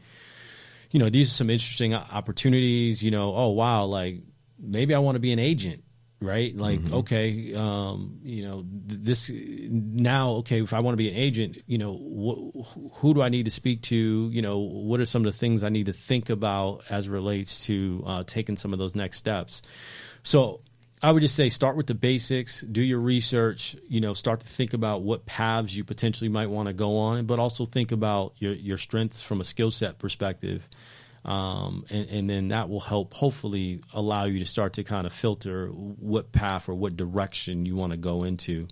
you 0.91 0.99
know, 0.99 1.09
these 1.09 1.29
are 1.29 1.35
some 1.35 1.49
interesting 1.49 1.95
opportunities, 1.95 3.01
you 3.03 3.11
know, 3.11 3.33
oh, 3.33 3.49
wow, 3.49 3.85
like 3.85 4.21
maybe 4.59 4.93
I 4.93 4.99
want 4.99 5.15
to 5.15 5.19
be 5.19 5.31
an 5.31 5.39
agent 5.39 5.84
right? 6.21 6.55
Like, 6.55 6.79
mm-hmm. 6.79 6.93
okay, 6.95 7.53
um, 7.55 8.19
you 8.23 8.43
know, 8.43 8.65
th- 8.87 8.99
this 9.01 9.31
now, 9.33 10.31
okay, 10.37 10.61
if 10.61 10.73
I 10.73 10.79
want 10.79 10.93
to 10.93 10.97
be 10.97 11.09
an 11.09 11.15
agent, 11.15 11.57
you 11.67 11.77
know, 11.77 11.93
wh- 11.93 12.97
who 12.99 13.13
do 13.13 13.21
I 13.21 13.29
need 13.29 13.45
to 13.45 13.51
speak 13.51 13.81
to? 13.83 14.29
You 14.31 14.41
know, 14.41 14.59
what 14.59 14.99
are 14.99 15.05
some 15.05 15.25
of 15.25 15.31
the 15.31 15.37
things 15.37 15.63
I 15.63 15.69
need 15.69 15.87
to 15.87 15.93
think 15.93 16.29
about 16.29 16.83
as 16.89 17.09
relates 17.09 17.65
to 17.65 18.03
uh, 18.05 18.23
taking 18.25 18.57
some 18.57 18.73
of 18.73 18.79
those 18.79 18.95
next 18.95 19.17
steps? 19.17 19.61
So, 20.23 20.61
I 21.03 21.11
would 21.11 21.21
just 21.21 21.35
say 21.35 21.49
start 21.49 21.75
with 21.75 21.87
the 21.87 21.93
basics, 21.93 22.61
do 22.61 22.81
your 22.81 22.99
research, 22.99 23.75
you 23.87 23.99
know, 23.99 24.13
start 24.13 24.39
to 24.39 24.47
think 24.47 24.73
about 24.73 25.03
what 25.03 25.25
paths 25.25 25.75
you 25.75 25.83
potentially 25.83 26.29
might 26.29 26.49
want 26.49 26.67
to 26.67 26.73
go 26.73 26.97
on, 26.97 27.25
but 27.25 27.37
also 27.37 27.65
think 27.65 27.91
about 27.91 28.33
your, 28.39 28.53
your 28.53 28.77
strengths 28.77 29.21
from 29.21 29.41
a 29.41 29.43
skill 29.43 29.69
set 29.69 29.99
perspective. 29.99 30.67
Um, 31.25 31.85
and, 31.89 32.07
and, 32.09 32.29
then 32.29 32.47
that 32.49 32.69
will 32.69 32.79
help 32.79 33.15
hopefully 33.15 33.81
allow 33.91 34.25
you 34.25 34.37
to 34.37 34.45
start 34.45 34.73
to 34.73 34.83
kind 34.83 35.07
of 35.07 35.13
filter 35.13 35.69
what 35.69 36.31
path 36.31 36.69
or 36.69 36.75
what 36.75 36.95
direction 36.95 37.65
you 37.65 37.75
want 37.75 37.93
to 37.93 37.97
go 37.97 38.23
into. 38.23 38.67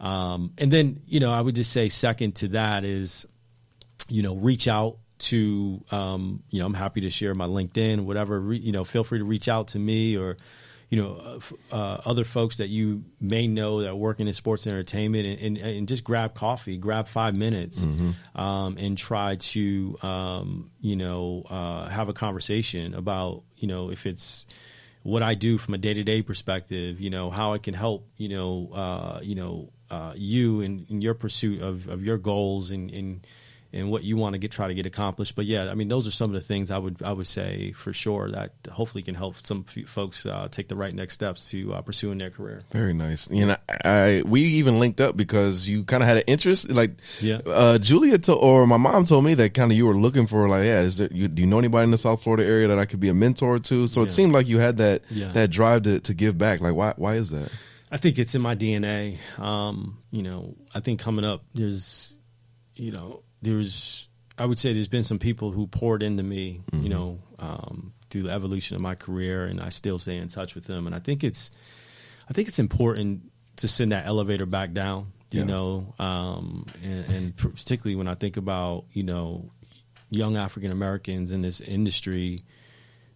Um, 0.00 0.52
and 0.58 0.72
then, 0.72 1.02
you 1.06 1.20
know, 1.20 1.32
I 1.32 1.40
would 1.40 1.54
just 1.54 1.70
say 1.70 1.88
second 1.88 2.34
to 2.36 2.48
that 2.48 2.84
is, 2.84 3.24
you 4.08 4.22
know, 4.22 4.34
reach 4.34 4.66
out 4.66 4.98
to, 5.18 5.80
um, 5.92 6.42
you 6.50 6.58
know, 6.58 6.66
I'm 6.66 6.74
happy 6.74 7.02
to 7.02 7.10
share 7.10 7.34
my 7.36 7.46
LinkedIn, 7.46 8.00
whatever, 8.00 8.40
re, 8.40 8.58
you 8.58 8.72
know, 8.72 8.82
feel 8.82 9.04
free 9.04 9.20
to 9.20 9.24
reach 9.24 9.48
out 9.48 9.68
to 9.68 9.78
me 9.78 10.16
or, 10.16 10.36
you 10.88 11.02
know, 11.02 11.40
uh, 11.72 11.74
uh, 11.74 12.00
other 12.04 12.24
folks 12.24 12.58
that 12.58 12.68
you 12.68 13.04
may 13.20 13.48
know 13.48 13.82
that 13.82 13.96
work 13.96 14.20
in 14.20 14.32
sports 14.32 14.66
entertainment, 14.66 15.26
and, 15.26 15.58
and, 15.58 15.66
and, 15.66 15.88
just 15.88 16.04
grab 16.04 16.34
coffee, 16.34 16.76
grab 16.76 17.08
five 17.08 17.36
minutes, 17.36 17.80
mm-hmm. 17.80 18.40
um, 18.40 18.76
and 18.78 18.96
try 18.96 19.34
to, 19.36 19.98
um, 20.02 20.70
you 20.80 20.94
know, 20.94 21.42
uh, 21.50 21.88
have 21.88 22.08
a 22.08 22.12
conversation 22.12 22.94
about, 22.94 23.42
you 23.56 23.66
know, 23.66 23.90
if 23.90 24.06
it's 24.06 24.46
what 25.02 25.22
I 25.22 25.34
do 25.34 25.58
from 25.58 25.74
a 25.74 25.78
day 25.78 25.94
to 25.94 26.04
day 26.04 26.22
perspective, 26.22 27.00
you 27.00 27.10
know, 27.10 27.30
how 27.30 27.52
I 27.52 27.58
can 27.58 27.74
help, 27.74 28.08
you 28.16 28.28
know, 28.28 28.70
uh, 28.72 29.20
you 29.22 29.34
know, 29.34 29.70
uh, 29.90 30.12
you 30.16 30.60
in, 30.60 30.86
in, 30.88 31.00
your 31.00 31.14
pursuit 31.14 31.62
of, 31.62 31.86
of 31.88 32.04
your 32.04 32.18
goals 32.18 32.72
and, 32.72 32.90
and 32.90 33.26
and 33.72 33.90
what 33.90 34.04
you 34.04 34.16
want 34.16 34.34
to 34.34 34.38
get 34.38 34.50
try 34.50 34.68
to 34.68 34.74
get 34.74 34.86
accomplished. 34.86 35.34
But 35.36 35.46
yeah, 35.46 35.70
I 35.70 35.74
mean, 35.74 35.88
those 35.88 36.06
are 36.06 36.10
some 36.10 36.30
of 36.30 36.34
the 36.34 36.40
things 36.40 36.70
I 36.70 36.78
would 36.78 37.02
I 37.02 37.12
would 37.12 37.26
say 37.26 37.72
for 37.72 37.92
sure 37.92 38.30
that 38.30 38.52
hopefully 38.70 39.02
can 39.02 39.14
help 39.14 39.36
some 39.46 39.64
folks 39.64 40.26
uh, 40.26 40.48
take 40.50 40.68
the 40.68 40.76
right 40.76 40.94
next 40.94 41.14
steps 41.14 41.50
to 41.50 41.74
uh, 41.74 41.80
pursuing 41.82 42.18
their 42.18 42.30
career. 42.30 42.60
Very 42.70 42.94
nice. 42.94 43.30
You 43.30 43.46
know, 43.46 43.56
I, 43.68 43.76
I 43.84 44.22
we 44.22 44.42
even 44.42 44.78
linked 44.78 45.00
up 45.00 45.16
because 45.16 45.68
you 45.68 45.84
kind 45.84 46.02
of 46.02 46.08
had 46.08 46.18
an 46.18 46.24
interest. 46.26 46.70
Like, 46.70 46.92
yeah, 47.20 47.40
uh, 47.46 47.78
Julia 47.78 48.18
to, 48.18 48.34
or 48.34 48.66
my 48.66 48.76
mom 48.76 49.04
told 49.04 49.24
me 49.24 49.34
that 49.34 49.54
kind 49.54 49.70
of 49.70 49.76
you 49.76 49.86
were 49.86 49.94
looking 49.94 50.26
for 50.26 50.48
like, 50.48 50.64
yeah, 50.64 50.80
is 50.80 50.98
there 50.98 51.08
you, 51.12 51.28
do 51.28 51.42
you 51.42 51.46
know 51.46 51.58
anybody 51.58 51.84
in 51.84 51.90
the 51.90 51.98
South 51.98 52.22
Florida 52.22 52.44
area 52.44 52.68
that 52.68 52.78
I 52.78 52.86
could 52.86 53.00
be 53.00 53.08
a 53.08 53.14
mentor 53.14 53.58
to? 53.58 53.86
So 53.86 54.00
yeah. 54.00 54.06
it 54.06 54.10
seemed 54.10 54.32
like 54.32 54.46
you 54.46 54.58
had 54.58 54.78
that 54.78 55.02
yeah. 55.10 55.28
that 55.32 55.50
drive 55.50 55.82
to 55.84 56.00
to 56.00 56.14
give 56.14 56.38
back. 56.38 56.60
Like, 56.60 56.74
why 56.74 56.94
why 56.96 57.14
is 57.14 57.30
that? 57.30 57.50
I 57.90 57.98
think 57.98 58.18
it's 58.18 58.34
in 58.34 58.42
my 58.42 58.56
DNA. 58.56 59.18
Um, 59.38 59.98
you 60.10 60.22
know, 60.22 60.56
I 60.74 60.80
think 60.80 61.00
coming 61.00 61.24
up, 61.24 61.44
there's, 61.54 62.18
you 62.74 62.90
know, 62.90 63.22
there's 63.42 64.08
I 64.38 64.44
would 64.44 64.58
say 64.58 64.72
there's 64.72 64.88
been 64.88 65.04
some 65.04 65.18
people 65.18 65.50
who 65.50 65.66
poured 65.66 66.02
into 66.02 66.22
me, 66.22 66.60
mm-hmm. 66.70 66.82
you 66.82 66.90
know, 66.90 67.18
um, 67.38 67.92
through 68.10 68.24
the 68.24 68.30
evolution 68.30 68.76
of 68.76 68.82
my 68.82 68.94
career, 68.94 69.46
and 69.46 69.60
I 69.60 69.70
still 69.70 69.98
stay 69.98 70.16
in 70.16 70.28
touch 70.28 70.54
with 70.54 70.64
them. 70.64 70.86
And 70.86 70.94
I 70.94 70.98
think 70.98 71.24
it's, 71.24 71.50
I 72.28 72.32
think 72.32 72.48
it's 72.48 72.58
important 72.58 73.30
to 73.56 73.68
send 73.68 73.92
that 73.92 74.06
elevator 74.06 74.44
back 74.44 74.72
down, 74.72 75.12
you 75.30 75.40
yeah. 75.40 75.46
know, 75.46 75.94
um, 75.98 76.66
and, 76.82 77.04
and, 77.06 77.36
particularly 77.36 77.96
when 77.96 78.08
I 78.08 78.14
think 78.14 78.36
about, 78.36 78.84
you 78.92 79.02
know, 79.02 79.50
young 80.10 80.36
African 80.36 80.70
Americans 80.70 81.32
in 81.32 81.42
this 81.42 81.60
industry. 81.60 82.40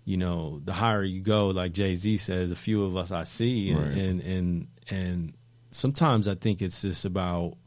You 0.06 0.16
know, 0.16 0.60
the 0.64 0.72
higher 0.72 1.04
you 1.04 1.20
go, 1.20 1.48
like 1.48 1.72
Jay 1.72 1.94
Z 1.94 2.16
says, 2.16 2.50
a 2.50 2.56
few 2.56 2.82
of 2.84 2.96
us 2.96 3.12
I 3.12 3.24
see, 3.24 3.70
and, 3.70 3.80
right. 3.80 3.96
and 3.96 4.20
and 4.22 4.66
and 4.88 5.34
sometimes 5.70 6.26
I 6.26 6.34
think 6.34 6.62
it's 6.62 6.80
just 6.82 7.04
about 7.04 7.58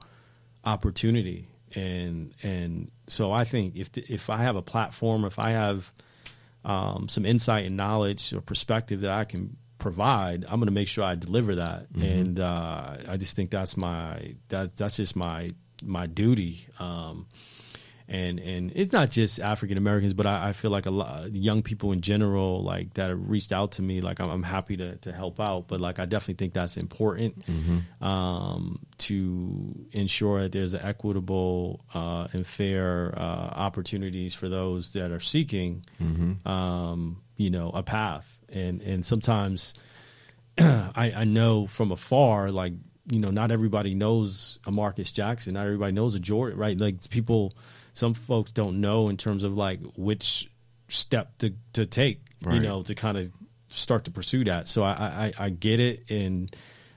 opportunity 0.65 1.47
and 1.75 2.33
and 2.43 2.91
so 3.07 3.31
I 3.31 3.43
think 3.43 3.75
if 3.75 3.91
the, 3.91 4.05
if 4.07 4.29
I 4.29 4.38
have 4.38 4.55
a 4.55 4.62
platform, 4.62 5.25
if 5.25 5.39
I 5.39 5.51
have 5.51 5.91
um, 6.65 7.09
some 7.09 7.25
insight 7.25 7.65
and 7.65 7.77
knowledge 7.77 8.33
or 8.33 8.41
perspective 8.41 9.01
that 9.01 9.12
I 9.12 9.25
can 9.25 9.57
provide, 9.79 10.45
I'm 10.45 10.59
going 10.59 10.67
to 10.67 10.71
make 10.71 10.88
sure 10.88 11.03
I 11.03 11.15
deliver 11.15 11.55
that. 11.55 11.91
Mm-hmm. 11.91 12.03
And 12.03 12.39
uh, 12.39 12.97
I 13.07 13.17
just 13.17 13.36
think 13.36 13.51
that's 13.51 13.75
my 13.75 14.36
that 14.49 14.75
that's 14.77 14.97
just 14.97 15.15
my 15.15 15.49
my 15.83 16.07
duty. 16.07 16.67
Um, 16.79 17.27
and 18.07 18.39
and 18.39 18.71
it's 18.75 18.91
not 18.91 19.09
just 19.09 19.39
African 19.39 19.77
Americans, 19.77 20.13
but 20.13 20.25
I, 20.25 20.49
I, 20.49 20.53
feel 20.53 20.71
like 20.71 20.85
a 20.85 20.91
lot 20.91 21.31
young 21.33 21.61
people 21.61 21.91
in 21.91 22.01
general, 22.01 22.63
like 22.63 22.93
that 22.95 23.09
have 23.09 23.29
reached 23.29 23.53
out 23.53 23.73
to 23.73 23.81
me. 23.81 24.01
Like 24.01 24.19
I'm, 24.19 24.29
I'm 24.29 24.43
happy 24.43 24.77
to 24.77 24.97
to 24.97 25.11
help 25.11 25.39
out, 25.39 25.67
but 25.67 25.79
like 25.79 25.99
I 25.99 26.05
definitely 26.05 26.35
think 26.35 26.53
that's 26.53 26.77
important 26.77 27.45
mm-hmm. 27.45 28.03
um, 28.03 28.79
to 28.99 29.85
ensure 29.91 30.41
that 30.41 30.51
there's 30.51 30.75
equitable 30.75 31.85
uh, 31.93 32.27
and 32.33 32.45
fair 32.45 33.13
uh, 33.17 33.21
opportunities 33.21 34.33
for 34.35 34.49
those 34.49 34.93
that 34.93 35.11
are 35.11 35.19
seeking. 35.21 35.85
Mm-hmm. 36.01 36.47
Um, 36.47 37.21
you 37.37 37.49
know, 37.49 37.69
a 37.69 37.83
path. 37.83 38.37
And 38.49 38.81
and 38.81 39.05
sometimes 39.05 39.73
I, 40.57 41.13
I 41.15 41.23
know 41.23 41.67
from 41.67 41.91
afar, 41.91 42.51
like 42.51 42.73
you 43.11 43.19
know, 43.19 43.31
not 43.31 43.51
everybody 43.51 43.95
knows 43.95 44.59
a 44.65 44.71
Marques 44.71 45.11
Jackson, 45.11 45.55
not 45.55 45.65
everybody 45.65 45.91
knows 45.91 46.15
a 46.15 46.19
Jordan, 46.19 46.57
right? 46.57 46.77
Like 46.77 47.09
people, 47.09 47.53
some 47.93 48.13
folks 48.13 48.51
don't 48.51 48.82
know 48.82 49.08
in 49.10 49.17
terms 49.17 49.43
of 49.43 49.56
like 49.56 49.79
which 49.95 50.49
step 50.89 51.38
to 51.39 51.53
to 51.73 51.86
take, 51.86 52.21
Right. 52.43 52.56
you 52.56 52.60
know, 52.62 52.84
to 52.84 52.93
kind 52.95 53.17
of 53.17 53.32
start 53.69 54.06
to 54.06 54.12
pursue 54.12 54.43
that. 54.45 54.67
So 54.67 54.84
I 54.84 55.32
I, 55.38 55.45
I 55.45 55.49
get 55.49 55.79
it 55.79 56.03
and. 56.10 56.53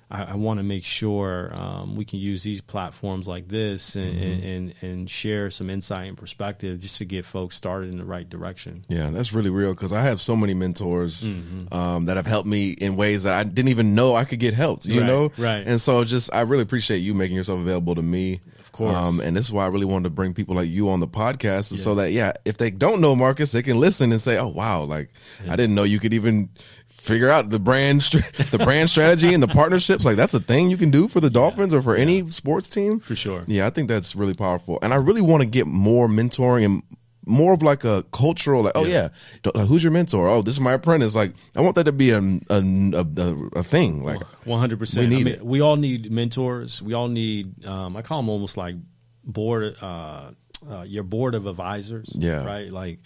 I, 0.09 0.23
I 0.23 0.35
want 0.37 0.61
to 0.61 0.63
make 0.63 0.85
sure 0.85 1.51
um, 1.53 1.97
we 1.97 2.05
can 2.05 2.21
use 2.21 2.45
these 2.45 2.61
platforms 2.61 3.27
like 3.27 3.49
this 3.49 3.97
and, 3.97 4.17
and, 4.17 4.45
and, 4.45 4.75
and 4.81 5.11
share 5.11 5.51
some 5.51 5.69
insight 5.69 6.07
and 6.07 6.17
perspective 6.17 6.79
just 6.79 6.99
to 6.99 7.05
get 7.05 7.25
folks 7.25 7.57
started 7.57 7.91
in 7.91 7.99
the 7.99 8.05
right 8.05 8.31
direction. 8.31 8.83
Yeah, 8.89 9.11
that's 9.11 9.33
really 9.33 9.51
real 9.51 9.75
because 9.75 9.93
I 9.93 10.03
have 10.03 10.21
so 10.21 10.37
many 10.37 10.55
mentors 10.55 11.25
um, 11.73 12.05
that 12.05 12.15
have 12.17 12.27
helped 12.27 12.47
me 12.49 12.71
in 12.71 12.95
ways 12.95 13.25
that 13.25 13.35
I 13.35 13.43
didn't 13.43 13.71
even 13.71 13.97
know 13.97 14.15
I 14.15 14.25
could 14.25 14.39
get 14.39 14.55
helped. 14.55 14.87
You 14.87 15.01
Right, 15.01 15.07
know, 15.09 15.33
right. 15.39 15.67
And 15.67 15.81
so, 15.81 16.05
just 16.05 16.33
I 16.33 16.43
really 16.43 16.63
appreciate 16.63 16.99
you 16.99 17.13
making 17.13 17.35
yourself 17.37 17.59
available 17.59 17.97
to 17.97 18.03
me. 18.03 18.41
Course. 18.77 18.95
Um, 18.95 19.21
and 19.21 19.35
this 19.35 19.47
is 19.47 19.53
why 19.53 19.65
I 19.65 19.69
really 19.69 19.87
wanted 19.87 20.05
to 20.05 20.11
bring 20.11 20.35
people 20.35 20.55
like 20.55 20.69
you 20.69 20.91
on 20.91 21.01
the 21.01 21.09
podcast, 21.09 21.73
is 21.73 21.83
so 21.83 21.95
that 21.95 22.13
yeah, 22.13 22.35
if 22.45 22.59
they 22.59 22.71
don't 22.71 23.01
know 23.01 23.17
Marques, 23.17 23.53
they 23.53 23.63
can 23.63 23.81
listen 23.81 24.13
and 24.13 24.21
say, 24.21 24.37
"Oh 24.37 24.49
wow, 24.49 24.83
like 24.83 25.11
I 25.49 25.57
didn't 25.57 25.75
know 25.75 25.85
you 25.85 25.99
could 25.99 26.15
even." 26.15 26.51
Figure 26.89 27.31
out 27.31 27.51
the 27.51 27.61
brand, 27.61 28.01
the 28.51 28.59
brand 28.65 28.91
strategy, 28.91 29.33
and 29.33 29.41
the 29.41 29.47
partnerships. 29.47 30.05
Like 30.05 30.17
that's 30.17 30.35
a 30.35 30.41
thing 30.41 30.71
you 30.71 30.77
can 30.77 30.91
do 30.91 31.07
for 31.07 31.21
the 31.21 31.31
Dolphins 31.31 31.73
or 31.73 31.81
for 31.81 31.95
any 31.95 32.29
sports 32.31 32.69
team. 32.69 32.99
For 32.99 33.15
sure. 33.15 33.45
Yeah, 33.47 33.65
I 33.65 33.71
think 33.71 33.89
that's 33.89 34.17
really 34.17 34.35
powerful, 34.35 34.81
and 34.83 34.93
I 34.93 34.97
really 34.97 35.21
want 35.21 35.43
to 35.43 35.47
get 35.47 35.69
more 35.69 36.09
mentoring 36.09 36.65
and 36.65 36.83
more 37.27 37.53
of 37.53 37.61
like 37.61 37.85
a 37.85 38.05
cultural, 38.13 38.63
like, 38.63 38.73
oh 38.77 38.85
yeah, 38.85 39.09
Yeah. 39.45 39.51
like, 39.55 39.67
who's 39.67 39.83
your 39.83 39.93
mentor? 39.93 40.29
Oh, 40.29 40.43
this 40.43 40.55
is 40.55 40.61
my 40.61 40.73
apprentice. 40.73 41.15
Like, 41.15 41.35
I 41.55 41.61
want 41.61 41.75
that 41.75 41.85
to 41.85 41.93
be 41.93 42.11
a 42.11 42.19
a, 42.19 42.63
a, 42.95 43.37
a 43.57 43.63
thing. 43.63 44.05
Like, 44.05 44.23
One 44.47 44.61
hundred 44.61 44.79
percent. 44.79 45.09
We 45.09 45.15
need 45.17 45.21
I 45.23 45.25
mean, 45.25 45.35
it. 45.35 45.45
We 45.45 45.61
all 45.61 45.77
need 45.77 46.11
mentors. 46.11 46.81
We 46.81 46.95
all 46.95 47.09
need. 47.09 47.67
Um, 47.67 47.97
I 47.97 48.03
call 48.03 48.19
them 48.19 48.29
almost 48.29 48.57
like 48.57 48.77
board. 49.25 49.77
Uh, 49.83 50.31
uh, 50.71 50.83
your 50.83 51.03
board 51.03 51.35
of 51.35 51.47
advisors. 51.47 52.11
Yeah. 52.15 52.45
Right. 52.45 52.73
Like, 52.73 53.01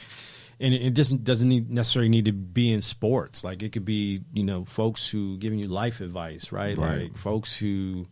and 0.60 0.72
it, 0.72 0.82
it 0.82 0.94
doesn't 0.94 1.24
doesn't 1.24 1.48
need, 1.48 1.70
necessarily 1.70 2.08
need 2.08 2.26
to 2.26 2.32
be 2.32 2.72
in 2.72 2.80
sports. 2.82 3.42
Like, 3.42 3.62
it 3.62 3.72
could 3.72 3.84
be 3.84 4.20
you 4.32 4.44
know 4.44 4.64
folks 4.64 5.08
who 5.08 5.36
giving 5.38 5.58
you 5.58 5.68
life 5.68 6.00
advice. 6.00 6.52
Right. 6.52 6.76
Right. 6.78 7.02
Like 7.04 7.16
folks 7.16 7.56
who. 7.56 8.06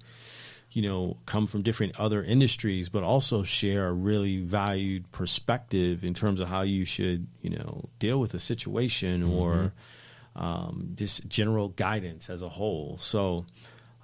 You 0.70 0.83
know, 0.83 1.16
come 1.24 1.46
from 1.46 1.62
different 1.62 1.98
other 1.98 2.22
industries, 2.22 2.90
but 2.90 3.02
also 3.02 3.42
share 3.42 3.88
a 3.88 3.92
really 3.92 4.38
valued 4.40 5.11
perspective 5.12 6.04
in 6.04 6.12
terms 6.12 6.40
of 6.40 6.48
how 6.48 6.61
you 6.61 6.85
should, 6.85 7.26
you 7.40 7.50
know, 7.50 7.88
deal 7.98 8.20
with 8.20 8.35
a 8.35 8.38
situation 8.38 9.22
or 9.22 9.72
um, 10.37 10.92
just 10.94 11.26
general 11.28 11.68
guidance 11.70 12.28
as 12.28 12.42
a 12.42 12.48
whole. 12.48 12.98
So 12.98 13.46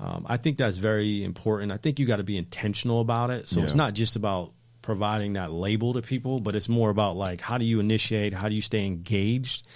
um, 0.00 0.24
I 0.29 0.38
think 0.38 0.57
that's 0.57 0.79
very 0.79 1.22
important. 1.22 1.70
I 1.70 1.77
think 1.77 1.98
you 1.98 2.07
got 2.07 2.16
to 2.16 2.24
be 2.24 2.37
intentional 2.38 3.00
about 3.00 3.31
it. 3.31 3.48
So 3.48 3.61
it's 3.64 3.74
not 3.77 3.92
just 3.94 4.16
about 4.16 4.53
providing 4.83 5.35
that 5.35 5.53
label 5.53 5.92
to 5.94 6.03
people, 6.03 6.40
but 6.40 6.57
it's 6.57 6.68
more 6.68 6.90
about 6.90 7.16
like 7.16 7.40
how 7.40 7.59
do 7.59 7.64
you 7.64 7.79
initiate, 7.79 8.33
how 8.33 8.48
do 8.48 8.55
you 8.55 8.61
stay 8.62 8.87
engaged, 8.87 9.66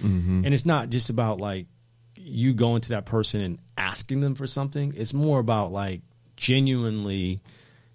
and 0.45 0.55
it's 0.55 0.67
not 0.67 0.89
just 0.91 1.11
about 1.11 1.39
like 1.39 1.67
you 2.17 2.53
going 2.55 2.81
to 2.81 2.89
that 2.91 3.05
person 3.07 3.41
and 3.41 3.59
asking 3.77 4.21
them 4.21 4.35
for 4.35 4.47
something. 4.47 4.95
It's 4.97 5.15
more 5.15 5.39
about 5.39 5.71
like 5.73 6.01
genuinely 6.39 7.41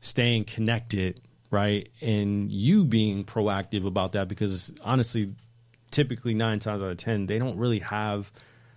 staying 0.02 0.44
connected, 0.46 1.20
right? 1.50 1.90
And 2.02 2.52
you 2.52 2.86
being 2.86 3.24
proactive 3.24 3.86
about 3.88 4.12
that 4.12 4.28
because 4.28 4.74
honestly, 4.84 5.34
typically 5.90 6.34
nine 6.36 6.60
times 6.60 6.82
out 6.84 6.92
of 6.92 6.98
ten, 6.98 7.26
they 7.26 7.40
don't 7.40 7.58
really 7.58 7.80
have. 7.80 8.32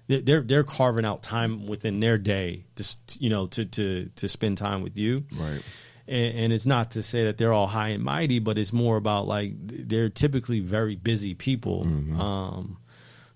they're- 0.09 0.41
They're 0.43 0.65
carving 0.65 1.05
out 1.05 1.23
time 1.23 1.67
within 1.67 1.99
their 2.01 2.17
day, 2.17 2.65
just 2.77 3.21
you 3.21 3.29
know, 3.29 3.47
to 3.49 3.65
to 3.67 4.09
to 4.17 4.29
spend 4.29 4.57
time 4.57 4.83
with 4.83 4.97
you, 4.97 5.25
Right. 5.35 5.61
And, 6.09 6.39
and 6.39 6.53
it's 6.53 6.67
not 6.67 6.93
to 6.93 7.03
say 7.03 7.25
that 7.25 7.37
they're 7.37 7.53
all 7.53 7.67
high 7.67 7.89
and 7.89 8.05
mighty, 8.05 8.39
but 8.39 8.57
it's 8.59 8.73
more 8.73 8.97
about 8.97 9.27
like 9.27 9.53
they're 9.57 10.09
typically 10.09 10.61
very 10.61 10.95
busy 10.95 11.35
people. 11.35 11.83
Um, 12.21 12.79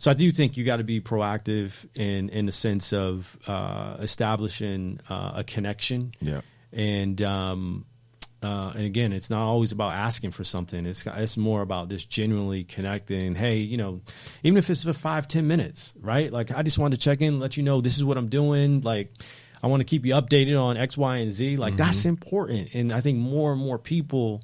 so 0.00 0.10
I 0.10 0.14
do 0.14 0.32
think 0.32 0.56
you 0.56 0.64
got 0.64 0.78
to 0.78 0.84
be 0.84 1.00
proactive 1.00 1.86
in 1.94 2.30
in 2.30 2.46
the 2.46 2.52
sense 2.52 2.92
of 2.92 3.38
uh, 3.46 3.98
establishing 4.00 4.98
uh, 5.08 5.32
a 5.36 5.44
connection 5.44 6.12
yeah, 6.20 6.40
and 6.72 7.22
um, 7.22 7.84
uh, 8.42 8.72
and 8.74 8.84
again, 8.86 9.12
it's 9.12 9.28
not 9.28 9.42
always 9.42 9.70
about 9.70 9.92
asking 9.92 10.30
for 10.30 10.44
something. 10.44 10.86
It's 10.86 11.04
it's 11.06 11.36
more 11.36 11.60
about 11.60 11.90
just 11.90 12.08
genuinely 12.08 12.64
connecting. 12.64 13.34
Hey, 13.34 13.58
you 13.58 13.76
know, 13.76 14.00
even 14.42 14.56
if 14.56 14.70
it's 14.70 14.84
for 14.84 14.94
five 14.94 15.28
ten 15.28 15.46
minutes, 15.46 15.94
right? 16.00 16.32
Like 16.32 16.50
I 16.50 16.62
just 16.62 16.78
wanted 16.78 16.96
to 16.96 17.02
check 17.02 17.20
in, 17.20 17.38
let 17.38 17.56
you 17.58 17.62
know 17.62 17.82
this 17.82 17.98
is 17.98 18.04
what 18.04 18.16
I'm 18.16 18.28
doing. 18.28 18.80
Like 18.80 19.12
I 19.62 19.66
want 19.66 19.80
to 19.80 19.84
keep 19.84 20.06
you 20.06 20.14
updated 20.14 20.58
on 20.58 20.78
X, 20.78 20.96
Y, 20.96 21.16
and 21.18 21.30
Z. 21.30 21.56
Like 21.56 21.76
that's 21.76 22.06
important, 22.06 22.74
and 22.74 22.92
I 22.92 23.02
think 23.02 23.18
more 23.18 23.52
and 23.52 23.60
more 23.60 23.78
people. 23.78 24.42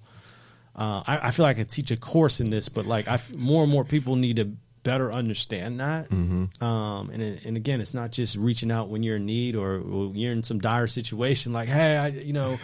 Uh, 0.75 1.03
I, 1.07 1.29
I 1.29 1.31
feel 1.31 1.45
like 1.45 1.59
I 1.59 1.63
teach 1.63 1.91
a 1.91 1.97
course 1.97 2.41
in 2.41 2.51
this, 2.51 2.69
but 2.69 2.85
like 2.85 3.09
I 3.09 3.15
f- 3.15 3.35
more 3.35 3.63
and 3.63 3.73
more 3.73 3.83
people 3.83 4.15
need 4.17 4.37
to 4.37 4.51
better 4.87 5.13
understand 5.13 5.81
that. 5.81 6.13
Um, 6.13 7.11
and 7.11 7.21
and 7.45 7.57
again, 7.57 7.81
it's 7.81 7.93
not 7.93 8.13
just 8.13 8.37
reaching 8.37 8.71
out 8.71 8.89
when 8.89 9.03
you're 9.03 9.17
in 9.17 9.27
need 9.27 9.57
or, 9.57 9.81
or 9.81 10.13
you're 10.15 10.33
in 10.33 10.45
some 10.45 10.61
dire 10.61 10.87
situation. 10.87 11.53
Like, 11.53 11.69
hey, 11.69 11.97
I, 11.97 12.07
you 12.07 12.33
know, 12.33 12.57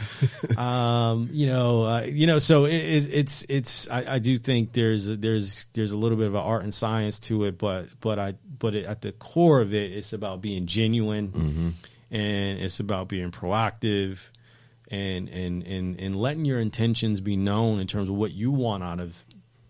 um, 0.57 1.29
you 1.33 1.49
know, 1.49 1.83
uh, 1.83 2.03
you 2.03 2.29
know. 2.29 2.39
So 2.39 2.67
it, 2.67 2.75
it, 2.77 3.09
it's 3.13 3.45
it's. 3.49 3.89
I, 3.91 4.15
I 4.15 4.19
do 4.21 4.39
think 4.39 4.73
there's 4.73 5.07
there's 5.07 5.67
there's 5.73 5.91
a 5.91 5.99
little 5.99 6.17
bit 6.17 6.29
of 6.29 6.37
an 6.37 6.41
art 6.43 6.63
and 6.63 6.73
science 6.73 7.19
to 7.21 7.45
it, 7.45 7.59
but 7.59 7.89
but 8.01 8.21
I 8.21 8.35
but 8.61 8.77
it, 8.77 8.87
at 8.87 9.01
the 9.01 9.11
core 9.11 9.61
of 9.61 9.75
it, 9.75 9.91
it's 9.91 10.13
about 10.13 10.41
being 10.41 10.67
genuine, 10.67 11.75
and 12.13 12.61
it's 12.61 12.79
about 12.79 13.09
being 13.09 13.33
proactive. 13.33 14.19
And, 14.91 15.31
and 15.31 15.63
and 15.67 15.99
and 15.99 16.15
letting 16.15 16.45
your 16.45 16.61
intentions 16.61 17.23
be 17.23 17.35
known 17.35 17.81
in 17.81 17.87
terms 17.87 18.11
of 18.11 18.15
what 18.15 18.33
you 18.33 18.51
want 18.51 18.83
out 18.85 19.01
of 19.01 19.17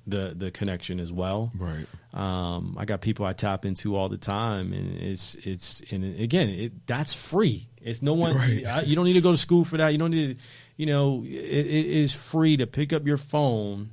the 0.07 0.33
the 0.37 0.51
connection 0.51 1.01
as 1.01 1.13
well. 1.13 1.53
right. 1.59 1.87
Um, 2.15 2.77
I 2.79 2.85
got 2.85 3.01
people 3.01 3.25
I 3.25 3.33
tap 3.33 3.65
into 3.65 3.97
all 3.97 4.09
the 4.09 4.19
time, 4.19 4.73
and 4.73 4.99
it's 4.99 5.35
it's 5.37 5.83
and 5.91 6.05
again, 6.21 6.49
it 6.49 6.87
that's 6.87 7.31
free. 7.31 7.69
It's 7.81 8.03
no 8.03 8.15
one. 8.15 8.37
Right. 8.37 8.67
I, 8.67 8.83
you 8.83 8.97
don't 8.97 9.05
need 9.05 9.15
to 9.15 9.21
go 9.21 9.33
to 9.33 9.39
school 9.39 9.65
for 9.65 9.77
that. 9.79 9.89
You 9.89 9.99
don't 9.99 10.11
need 10.11 10.37
to. 10.37 10.43
You 10.77 10.87
know, 10.87 11.23
it, 11.25 11.31
it 11.31 11.87
is 11.87 12.15
free 12.15 12.57
to 12.57 12.67
pick 12.67 12.93
up 12.93 13.07
your 13.07 13.17
phone 13.17 13.91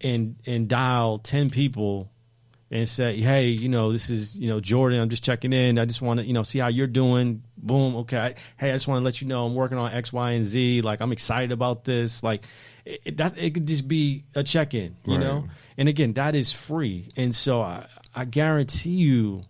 and 0.00 0.36
and 0.46 0.68
dial 0.68 1.18
ten 1.18 1.50
people 1.50 2.10
and 2.70 2.88
say, 2.88 3.20
hey, 3.20 3.48
you 3.48 3.68
know, 3.68 3.92
this 3.92 4.08
is 4.08 4.38
you 4.38 4.48
know 4.48 4.60
Jordan. 4.60 5.00
I'm 5.00 5.10
just 5.10 5.24
checking 5.24 5.52
in. 5.52 5.78
I 5.78 5.84
just 5.84 6.00
want 6.02 6.20
to 6.20 6.26
you 6.26 6.32
know 6.32 6.42
see 6.42 6.58
how 6.58 6.68
you're 6.68 6.86
doing. 6.86 7.42
Boom. 7.56 7.96
Okay. 7.96 8.34
Hey, 8.56 8.70
I 8.70 8.72
just 8.72 8.88
want 8.88 9.00
to 9.00 9.04
let 9.04 9.20
you 9.20 9.28
know 9.28 9.46
I'm 9.46 9.54
working 9.54 9.78
on 9.78 9.92
X, 9.92 10.12
Y, 10.12 10.32
and 10.32 10.44
Z. 10.44 10.82
Like 10.82 11.00
I'm 11.00 11.12
excited 11.12 11.52
about 11.52 11.84
this. 11.84 12.22
Like 12.22 12.44
it, 12.84 13.00
it- 13.04 13.16
that 13.18 13.36
it 13.38 13.54
could 13.54 13.66
just 13.66 13.86
be 13.88 14.24
a 14.34 14.42
check 14.42 14.74
in. 14.74 14.94
You 15.06 15.14
Right. 15.14 15.20
know. 15.20 15.44
And 15.76 15.88
again, 15.88 16.12
that 16.14 16.34
is 16.34 16.52
free. 16.52 17.08
And 17.16 17.34
so 17.34 17.62
I, 17.62 17.86
I 18.14 18.24
guarantee 18.24 18.90
you, 18.90 19.42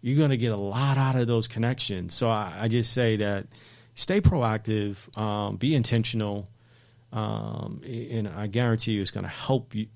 you're 0.00 0.16
going 0.18 0.30
to 0.30 0.36
get 0.36 0.52
a 0.52 0.56
lot 0.56 0.98
out 0.98 1.16
of 1.16 1.26
those 1.26 1.48
connections. 1.48 2.14
So 2.14 2.28
I, 2.30 2.54
I 2.62 2.68
just 2.68 2.92
say 2.92 3.16
that 3.16 3.46
stay 3.94 4.20
proactive, 4.20 4.96
um, 5.18 5.56
be 5.56 5.74
intentional, 5.74 6.48
um, 7.12 7.80
and 7.84 8.28
I 8.28 8.46
guarantee 8.48 8.92
you 8.92 9.02
it's 9.02 9.10
going 9.10 9.24
to 9.24 9.30
help 9.30 9.74
you. 9.74 9.86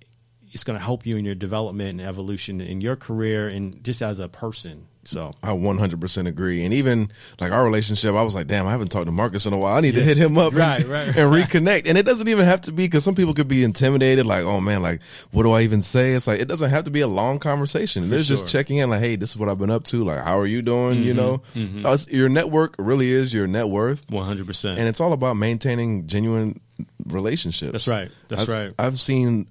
It's 0.50 0.64
going 0.64 0.78
to 0.78 0.84
help 0.84 1.04
you 1.04 1.16
in 1.18 1.24
your 1.26 1.34
development 1.34 2.00
and 2.00 2.08
evolution 2.08 2.60
in 2.62 2.80
your 2.80 2.96
career 2.96 3.48
and 3.48 3.84
just 3.84 4.00
as 4.02 4.18
a 4.18 4.28
person. 4.28 4.86
So 5.08 5.30
I 5.42 5.52
100% 5.52 6.26
agree. 6.26 6.66
And 6.66 6.74
even 6.74 7.10
like 7.40 7.50
our 7.50 7.64
relationship, 7.64 8.14
I 8.14 8.20
was 8.20 8.34
like, 8.34 8.46
damn, 8.46 8.66
I 8.66 8.70
haven't 8.72 8.88
talked 8.88 9.06
to 9.06 9.10
Marques 9.12 9.46
in 9.46 9.54
a 9.54 9.56
while. 9.58 9.74
I 9.74 9.80
need 9.80 9.94
to 9.94 10.02
hit 10.02 10.18
him 10.18 10.36
up 10.36 10.52
Right, 10.52 10.82
and, 10.82 10.88
right, 10.90 11.06
and 11.08 11.16
reconnect. 11.16 11.88
And 11.88 11.96
it 11.96 12.02
doesn't 12.04 12.28
even 12.28 12.44
have 12.44 12.60
to 12.62 12.72
be 12.72 12.84
because 12.84 13.04
some 13.04 13.14
people 13.14 13.32
could 13.32 13.48
be 13.48 13.64
intimidated, 13.64 14.26
like, 14.26 14.44
oh 14.44 14.60
man, 14.60 14.82
like, 14.82 15.00
what 15.30 15.44
do 15.44 15.52
I 15.52 15.62
even 15.62 15.80
say? 15.80 16.12
It's 16.12 16.26
like, 16.26 16.40
it 16.40 16.44
doesn't 16.48 16.68
have 16.68 16.84
to 16.84 16.90
be 16.90 17.00
a 17.00 17.08
long 17.08 17.38
conversation. 17.38 18.10
There's 18.10 18.28
just 18.28 18.42
sure. 18.42 18.48
checking 18.50 18.76
in, 18.76 18.90
like, 18.90 19.00
hey, 19.00 19.16
this 19.16 19.30
is 19.30 19.38
what 19.38 19.48
I've 19.48 19.58
been 19.58 19.70
up 19.70 19.84
to. 19.84 20.04
Like, 20.04 20.22
how 20.22 20.38
are 20.38 20.46
you 20.46 20.60
doing? 20.60 21.02
You 21.02 21.14
know, 21.14 21.42
Uh, 21.56 21.94
it's- 21.94 22.06
your 22.08 22.28
network 22.28 22.74
really 22.78 23.10
is 23.10 23.32
your 23.32 23.46
net 23.46 23.70
worth. 23.70 24.04
100. 24.10 24.46
percent 24.46 24.78
And 24.78 24.86
it's 24.88 25.00
all 25.00 25.14
about 25.14 25.36
maintaining 25.38 26.06
genuine 26.06 26.60
relationships. 27.06 27.72
That's 27.72 27.88
right. 27.88 28.10
That's 28.28 28.42
I've- 28.42 28.52
right. 28.52 28.74
I've 28.78 29.00
seen 29.00 29.46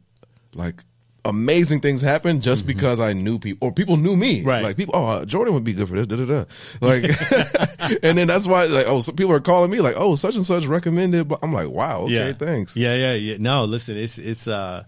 like 0.54 0.84
amazing 1.28 1.82
things 1.82 2.02
happen 2.02 2.42
just 2.42 2.66
because 2.66 3.00
I 3.00 3.14
knew 3.14 3.38
people 3.40 3.68
or 3.68 3.72
people 3.72 3.98
knew 3.98 4.16
me. 4.16 4.40
Mm-hmm. 4.40 4.48
Right. 4.48 4.64
Like 4.64 4.78
people, 4.78 4.96
oh, 4.96 5.26
Jordan 5.26 5.54
would 5.54 5.64
be 5.64 5.74
good 5.74 5.88
for 5.88 5.96
this. 5.96 6.08
Da 6.08 6.16
da 6.16 6.26
da. 6.26 6.46
Like, 6.82 7.04
and 8.04 8.18
then 8.18 8.28
that's 8.28 8.48
why 8.48 8.66
like 8.66 8.88
oh, 8.88 9.02
some 9.02 9.16
people 9.16 9.34
are 9.34 9.40
calling 9.40 9.70
me 9.70 9.82
like 9.82 9.96
oh, 9.98 10.16
such 10.16 10.36
and 10.36 10.46
such 10.46 10.66
recommended. 10.66 11.28
But 11.28 11.40
I'm 11.44 11.54
like, 11.54 11.70
wow, 11.70 12.02
okay, 12.04 12.34
thanks. 12.34 12.76
Yeah, 12.76 12.96
yeah, 12.96 13.14
yeah. 13.14 13.38
No, 13.40 13.66
listen, 13.66 13.98
it's 13.98 14.18
it's 14.18 14.48
uh 14.48 14.84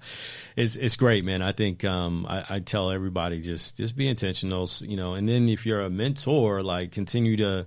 it's 0.55 0.75
it's 0.75 0.95
great, 0.95 1.25
man. 1.25 1.41
I 1.41 1.51
think 1.51 1.83
um 1.83 2.25
I, 2.27 2.45
I 2.49 2.59
tell 2.59 2.91
everybody 2.91 3.41
just 3.41 3.77
just 3.77 3.95
be 3.95 4.07
intentional, 4.07 4.67
you 4.81 4.97
know, 4.97 5.13
and 5.13 5.27
then 5.27 5.49
if 5.49 5.65
you're 5.65 5.81
a 5.81 5.89
mentor, 5.89 6.63
like 6.63 6.91
continue 6.91 7.37
to 7.37 7.65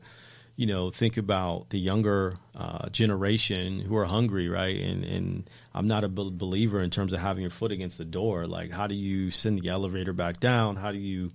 you 0.56 0.66
know 0.66 0.90
think 0.90 1.16
about 1.16 1.70
the 1.70 1.78
younger 1.78 2.34
uh, 2.54 2.88
generation 2.90 3.80
who 3.80 3.96
are 3.96 4.04
hungry, 4.04 4.48
right? 4.48 4.78
And 4.78 5.04
and 5.04 5.50
I'm 5.74 5.86
not 5.86 6.04
a 6.04 6.08
believer 6.08 6.80
in 6.80 6.90
terms 6.90 7.12
of 7.12 7.20
having 7.20 7.42
your 7.42 7.50
foot 7.50 7.72
against 7.72 7.98
the 7.98 8.04
door. 8.04 8.46
Like, 8.46 8.70
how 8.70 8.86
do 8.86 8.94
you 8.94 9.30
send 9.30 9.60
the 9.60 9.68
elevator 9.68 10.12
back 10.12 10.40
down? 10.40 10.76
How 10.76 10.92
do 10.92 10.98
you 10.98 11.32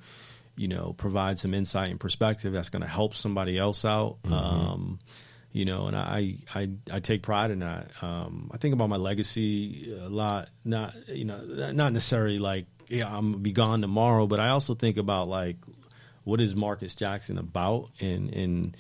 you 0.58 0.68
know, 0.68 0.94
provide 0.98 1.38
some 1.38 1.54
insight 1.54 1.90
and 1.90 2.00
perspective 2.00 2.52
that's 2.52 2.70
going 2.70 2.82
to 2.82 2.88
help 2.88 3.14
somebody 3.14 3.58
else 3.60 3.86
out. 3.86 4.18
Um, 4.26 4.98
you 5.52 5.66
know, 5.66 5.88
and 5.88 5.96
I, 5.96 6.36
I 6.54 6.70
I 6.92 7.00
take 7.00 7.22
pride 7.22 7.52
in 7.52 7.60
that. 7.60 7.90
Um, 8.02 8.52
I 8.54 8.58
think 8.58 8.74
about 8.74 8.90
my 8.90 8.98
legacy 8.98 9.96
a 10.00 10.10
lot. 10.10 10.50
Not 10.66 10.94
you 11.08 11.26
know, 11.26 11.72
not 11.72 11.94
necessarily 11.94 12.38
like 12.38 12.66
yeah, 12.90 13.08
I'm 13.08 13.32
gonna 13.32 13.38
be 13.38 13.54
gone 13.54 13.82
tomorrow, 13.82 14.28
but 14.28 14.40
I 14.40 14.50
also 14.50 14.76
think 14.76 14.98
about 14.98 15.30
like 15.30 15.58
what 16.26 16.42
is 16.42 16.56
Marques 16.56 16.96
Jackson 16.96 17.38
about, 17.38 17.90
and 18.00 18.34
and, 18.34 18.78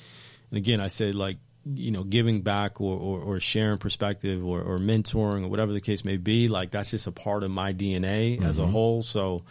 and 0.51 0.57
again, 0.57 0.79
I 0.79 0.87
said 0.87 1.15
like 1.15 1.37
you 1.75 1.91
know, 1.91 2.03
giving 2.03 2.41
back 2.41 2.79
or, 2.79 2.97
or, 2.97 3.19
or 3.19 3.39
sharing 3.41 3.77
perspective 3.77 4.45
or, 4.45 4.61
or 4.61 4.77
mentoring 4.79 5.43
or 5.43 5.47
whatever 5.49 5.73
the 5.73 5.81
case 5.81 6.05
may 6.05 6.15
be. 6.15 6.47
Like 6.47 6.71
that's 6.71 6.91
just 6.91 7.07
a 7.07 7.11
part 7.11 7.43
of 7.43 7.51
my 7.51 7.73
DNA 7.73 8.41
as 8.41 8.57
a 8.57 8.65
whole. 8.65 9.03
So 9.03 9.43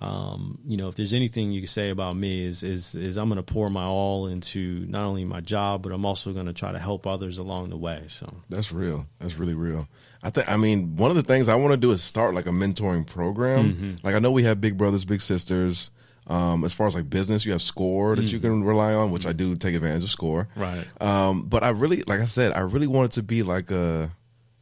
um, 0.00 0.58
you 0.66 0.76
know, 0.76 0.88
if 0.88 0.96
there's 0.96 1.14
anything 1.14 1.52
you 1.52 1.62
can 1.62 1.68
say 1.68 1.88
about 1.88 2.16
me 2.16 2.44
is 2.44 2.62
is 2.62 2.94
is 2.94 3.16
I'm 3.16 3.28
going 3.28 3.36
to 3.36 3.42
pour 3.42 3.70
my 3.70 3.84
all 3.84 4.26
into 4.26 4.84
not 4.88 5.04
only 5.04 5.24
my 5.24 5.40
job, 5.40 5.82
but 5.82 5.92
I'm 5.92 6.04
also 6.04 6.32
going 6.32 6.46
to 6.46 6.52
try 6.52 6.72
to 6.72 6.78
help 6.78 7.06
others 7.06 7.38
along 7.38 7.70
the 7.70 7.78
way. 7.78 8.04
So 8.08 8.32
That's 8.50 8.72
real. 8.72 9.06
That's 9.18 9.38
really 9.38 9.54
real. 9.54 9.88
I 10.22 10.30
think. 10.30 10.50
I 10.50 10.58
mean, 10.58 10.96
one 10.96 11.10
of 11.10 11.16
the 11.16 11.22
things 11.22 11.48
I 11.48 11.54
want 11.54 11.72
to 11.72 11.78
do 11.78 11.92
is 11.92 12.02
start 12.02 12.34
like 12.34 12.46
a 12.46 12.50
mentoring 12.50 13.06
program. 13.06 13.72
Mm-hmm. 13.72 13.92
Like 14.02 14.14
I 14.14 14.18
know 14.18 14.30
we 14.32 14.42
have 14.42 14.60
big 14.60 14.76
brothers, 14.76 15.06
big 15.06 15.22
sisters. 15.22 15.90
Um, 16.28 16.64
as 16.64 16.74
far 16.74 16.88
as 16.88 16.94
like 16.94 17.08
business, 17.08 17.44
you 17.44 17.52
have 17.52 17.62
Score 17.62 18.16
that 18.16 18.24
you 18.24 18.40
can 18.40 18.64
rely 18.64 18.94
on, 18.94 19.12
which 19.12 19.26
I 19.26 19.32
do 19.32 19.54
take 19.54 19.74
advantage 19.76 20.02
of 20.02 20.10
Score. 20.10 20.48
Mm-hmm. 20.56 20.60
Right. 20.60 20.86
Um, 21.00 21.42
but 21.44 21.62
I 21.62 21.68
really, 21.68 22.02
like 22.02 22.20
I 22.20 22.24
said, 22.24 22.52
I 22.52 22.60
really 22.60 22.88
want 22.88 23.12
it 23.12 23.14
to 23.14 23.22
be 23.22 23.44
like 23.44 23.70
a, 23.70 24.10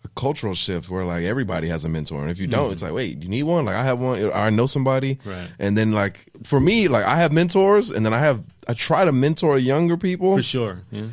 a 0.04 0.08
cultural 0.14 0.54
shift 0.54 0.90
where 0.90 1.06
like 1.06 1.24
everybody 1.24 1.68
has 1.68 1.86
a 1.86 1.88
mentor, 1.88 2.20
and 2.20 2.30
if 2.30 2.38
you 2.38 2.46
don't, 2.46 2.72
it's 2.72 2.82
like, 2.82 2.92
wait, 2.92 3.22
you 3.22 3.28
need 3.30 3.44
one? 3.44 3.64
Like 3.64 3.76
I 3.76 3.82
have 3.82 3.98
one, 3.98 4.22
or 4.22 4.34
I 4.34 4.50
know 4.50 4.66
somebody, 4.66 5.16
Mm-hmm. 5.16 5.30
Right. 5.30 5.48
And 5.58 5.78
then 5.78 5.92
like 5.92 6.30
for 6.44 6.60
me, 6.60 6.88
like 6.88 7.04
I 7.06 7.16
have 7.16 7.32
mentors, 7.32 7.90
and 7.90 8.04
then 8.04 8.12
I 8.12 8.18
have 8.18 8.44
I 8.68 8.74
try 8.74 9.06
to 9.06 9.12
mentor 9.12 9.58
younger 9.58 9.96
people 9.96 10.36
for 10.36 10.42
sure, 10.42 10.82
yeah. 10.90 11.06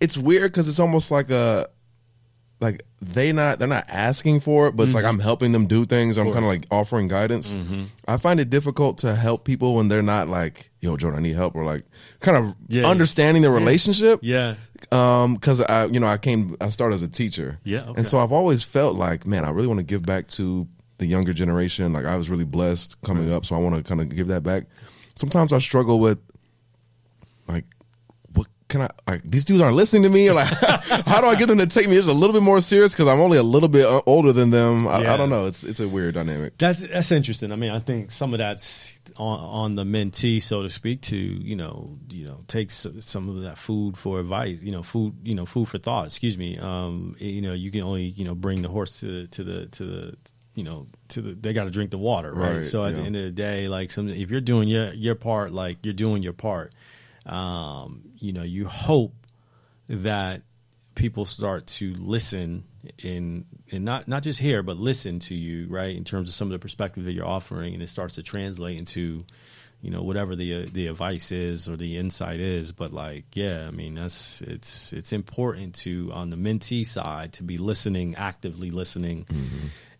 it's 0.00 0.16
weird 0.16 0.52
because 0.52 0.68
it's 0.68 0.80
almost 0.80 1.10
like 1.10 1.30
a 1.30 1.68
like 2.60 2.82
they 3.00 3.32
not 3.32 3.58
they're 3.58 3.66
not 3.68 3.86
asking 3.88 4.40
for 4.40 4.68
it, 4.68 4.76
but 4.76 4.82
it's 4.84 4.94
like 4.94 5.04
I'm 5.06 5.18
helping 5.18 5.52
them 5.52 5.66
do 5.66 5.84
things. 5.86 6.18
I'm 6.18 6.26
kind 6.26 6.44
of 6.44 6.44
like 6.44 6.66
offering 6.70 7.08
guidance. 7.08 7.56
I 8.06 8.16
find 8.18 8.38
it 8.38 8.50
difficult 8.50 8.98
to 8.98 9.14
help 9.14 9.44
people 9.44 9.74
when 9.76 9.88
they're 9.88 10.02
not 10.02 10.28
like, 10.28 10.70
"Yo, 10.80 10.96
Jordan, 10.98 11.18
I 11.20 11.22
need 11.22 11.36
help," 11.36 11.54
or 11.56 11.64
like 11.64 11.84
kind 12.20 12.36
of 12.36 12.54
Yeah. 12.68 12.86
understanding 12.86 13.42
the 13.42 13.50
relationship. 13.50 14.20
yeah, 14.22 14.56
Um, 14.92 15.34
because 15.34 15.60
I, 15.62 15.86
you 15.86 15.98
know, 16.00 16.06
I 16.06 16.18
came, 16.18 16.56
I 16.60 16.68
started 16.68 16.96
as 16.96 17.02
a 17.02 17.08
teacher. 17.08 17.58
Yeah, 17.64 17.80
okay. 17.80 17.94
and 17.96 18.06
so 18.08 18.18
I've 18.18 18.32
always 18.32 18.62
felt 18.62 18.94
like, 18.96 19.26
man, 19.26 19.44
I 19.46 19.50
really 19.50 19.68
want 19.68 19.78
to 19.80 19.84
give 19.86 20.02
back 20.04 20.28
to 20.28 20.66
the 20.98 21.06
younger 21.06 21.32
generation. 21.32 21.94
Like 21.94 22.04
I 22.04 22.16
was 22.16 22.28
really 22.28 22.44
blessed 22.44 23.00
coming 23.00 23.32
up, 23.32 23.46
so 23.46 23.56
I 23.56 23.58
want 23.58 23.76
to 23.76 23.82
kind 23.82 24.02
of 24.02 24.14
give 24.14 24.26
that 24.28 24.42
back. 24.42 24.64
Sometimes 25.14 25.54
I 25.54 25.58
struggle 25.60 25.98
with 25.98 26.18
like 27.48 27.64
can 28.70 28.82
I 28.82 28.90
like 29.06 29.22
these 29.24 29.44
dudes 29.44 29.60
aren't 29.60 29.76
listening 29.76 30.04
to 30.04 30.08
me 30.08 30.30
or 30.30 30.34
like 30.34 30.46
how 31.06 31.20
do 31.20 31.26
I 31.26 31.34
get 31.34 31.48
them 31.48 31.58
to 31.58 31.66
take 31.66 31.88
me 31.88 31.96
just 31.96 32.08
a 32.08 32.12
little 32.12 32.32
bit 32.32 32.42
more 32.42 32.60
serious 32.60 32.92
because 32.92 33.08
I'm 33.08 33.20
only 33.20 33.36
a 33.36 33.42
little 33.42 33.68
bit 33.68 33.84
uh, 33.84 34.00
older 34.06 34.32
than 34.32 34.50
them 34.50 34.88
I, 34.88 35.12
I 35.12 35.16
don't 35.16 35.28
know 35.28 35.46
it's 35.46 35.64
it's 35.64 35.80
a 35.80 35.88
weird 35.88 36.14
dynamic 36.14 36.56
That's 36.56 36.80
that's 36.80 37.12
interesting. 37.12 37.52
I 37.52 37.56
mean, 37.56 37.70
I 37.70 37.78
think 37.80 38.10
some 38.10 38.32
of 38.32 38.38
that's 38.38 38.98
on, 39.16 39.40
on 39.40 39.74
the 39.74 39.84
mentee, 39.84 40.40
so 40.40 40.62
to 40.62 40.70
speak, 40.70 41.02
to 41.02 41.16
you 41.16 41.56
know, 41.56 41.98
you 42.10 42.26
know, 42.26 42.44
take 42.46 42.70
some 42.70 43.28
of 43.28 43.42
that 43.42 43.58
food 43.58 43.96
for 43.98 44.20
advice. 44.20 44.62
You 44.62 44.72
know, 44.72 44.82
food, 44.82 45.14
you 45.22 45.34
know, 45.34 45.46
food 45.46 45.68
for 45.68 45.78
thought. 45.78 46.06
Excuse 46.06 46.38
me. 46.38 46.58
Um, 46.58 47.16
you 47.18 47.42
know, 47.42 47.52
you 47.52 47.70
can 47.70 47.82
only 47.82 48.04
you 48.04 48.24
know 48.24 48.34
bring 48.34 48.62
the 48.62 48.68
horse 48.68 49.00
to 49.00 49.26
to 49.28 49.44
the 49.44 49.66
to 49.66 49.84
the 49.84 50.16
you 50.54 50.64
know 50.64 50.86
to 51.08 51.20
the 51.20 51.34
they 51.34 51.52
got 51.52 51.64
to 51.64 51.70
drink 51.70 51.90
the 51.90 51.98
water, 51.98 52.32
right? 52.32 52.56
Right, 52.56 52.64
so 52.64 52.84
at 52.84 52.94
the 52.94 53.02
end 53.02 53.16
of 53.16 53.22
the 53.22 53.30
day, 53.30 53.68
like 53.68 53.90
some 53.90 54.08
if 54.08 54.30
you're 54.30 54.40
doing 54.40 54.68
your 54.68 54.92
your 54.92 55.14
part, 55.14 55.52
like 55.52 55.78
you're 55.84 55.94
doing 55.94 56.22
your 56.22 56.32
part. 56.32 56.72
Um, 57.26 58.09
you 58.20 58.32
know, 58.32 58.42
you 58.42 58.66
hope 58.66 59.14
that 59.88 60.42
people 60.94 61.24
start 61.24 61.66
to 61.66 61.94
listen 61.94 62.64
and 63.02 63.44
and 63.70 63.84
not 63.84 64.08
not 64.08 64.22
just 64.22 64.38
hear 64.38 64.62
but 64.62 64.76
listen 64.76 65.18
to 65.18 65.34
you 65.34 65.66
right 65.68 65.96
in 65.96 66.04
terms 66.04 66.28
of 66.28 66.34
some 66.34 66.48
of 66.48 66.52
the 66.52 66.58
perspective 66.58 67.04
that 67.04 67.12
you're 67.12 67.26
offering 67.26 67.74
and 67.74 67.82
it 67.82 67.88
starts 67.88 68.16
to 68.16 68.22
translate 68.22 68.78
into 68.78 69.24
you 69.82 69.90
know 69.90 70.02
whatever 70.02 70.36
the 70.36 70.62
uh, 70.62 70.66
the 70.72 70.86
advice 70.88 71.32
is 71.32 71.68
or 71.68 71.76
the 71.76 71.96
insight 71.96 72.38
is 72.38 72.70
but 72.72 72.92
like 72.92 73.24
yeah 73.34 73.64
i 73.66 73.70
mean 73.70 73.94
that's 73.94 74.42
it's 74.42 74.92
it's 74.92 75.12
important 75.12 75.74
to 75.74 76.10
on 76.12 76.30
the 76.30 76.36
mentee 76.36 76.86
side 76.86 77.32
to 77.32 77.42
be 77.42 77.56
listening 77.58 78.14
actively 78.16 78.70
listening. 78.70 79.26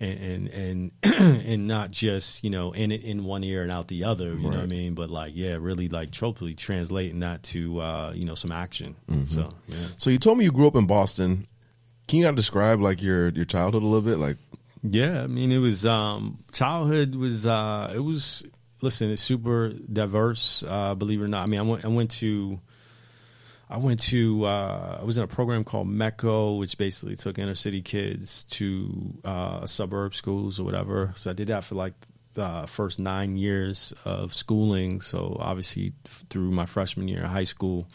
And 0.03 0.49
and 0.49 0.49
and, 0.49 0.93
and 1.47 1.67
not 1.67 1.91
just 1.91 2.43
you 2.43 2.49
know 2.49 2.73
in 2.73 2.91
it 2.91 3.03
in 3.03 3.25
one 3.25 3.45
ear 3.45 3.63
and 3.63 3.71
out 3.71 3.89
the 3.89 4.05
other 4.05 4.33
you 4.33 4.39
know 4.39 4.49
what 4.49 4.59
i 4.59 4.67
mean? 4.67 4.95
But 4.95 5.11
like 5.11 5.33
yeah 5.35 5.57
really 5.61 5.91
like 5.91 6.11
truthfully 6.11 6.55
translating 6.55 7.21
that 7.21 7.43
to 7.45 7.81
uh 7.81 8.13
you 8.15 8.25
know 8.25 8.35
some 8.35 8.51
action. 8.51 8.97
So 9.27 9.51
yeah. 9.69 9.77
So 9.99 10.09
you 10.09 10.19
told 10.19 10.39
me 10.39 10.45
you 10.45 10.53
grew 10.53 10.67
up 10.67 10.77
in 10.77 10.87
Boston. 10.87 11.47
Can 12.09 12.19
you 12.19 12.25
kind 12.25 12.33
of 12.33 12.37
describe 12.37 12.81
like 12.81 13.03
your 13.03 13.29
your 13.29 13.45
childhood 13.45 13.83
a 13.83 13.87
little 13.87 14.09
bit? 14.09 14.19
Like 14.19 14.39
Yeah, 14.83 15.23
I 15.23 15.27
mean 15.27 15.53
it 15.53 15.59
was 15.59 15.85
um 15.85 16.39
childhood 16.51 17.15
was 17.15 17.47
uh 17.47 17.93
it 17.95 18.01
was 18.01 18.47
listen, 18.83 19.11
it's 19.11 19.23
super 19.23 19.71
diverse, 19.71 20.63
uh 20.67 20.95
believe 20.95 21.21
it 21.21 21.25
or 21.25 21.29
not. 21.29 21.47
I 21.47 21.51
mean 21.51 21.61
I 21.61 21.63
went 21.63 21.85
I 21.85 21.89
went 21.89 22.11
to 22.13 22.61
I 23.69 23.77
went 23.79 24.01
to 24.01 24.45
uh 24.45 24.99
I 25.01 25.05
was 25.05 25.17
in 25.19 25.25
a 25.25 25.29
program 25.29 25.65
called 25.65 25.89
METCO, 25.89 26.59
which 26.59 26.77
basically 26.79 27.17
took 27.17 27.39
inner 27.39 27.55
city 27.55 27.83
kids 27.83 28.45
to 28.45 29.15
uh 29.25 29.67
suburb 29.67 30.15
schools 30.15 30.59
or 30.61 30.65
whatever. 30.65 31.13
So 31.17 31.31
I 31.31 31.35
did 31.35 31.49
that 31.49 31.65
for 31.65 31.75
like 31.75 31.95
the 32.35 32.65
first 32.69 32.99
nine 32.99 33.37
years 33.37 33.93
of 34.05 34.35
schooling. 34.35 35.01
So 35.01 35.37
obviously 35.41 35.93
through 36.29 36.51
my 36.51 36.67
freshman 36.67 37.09
year 37.09 37.25
of 37.25 37.31
high 37.31 37.45
school. 37.45 37.87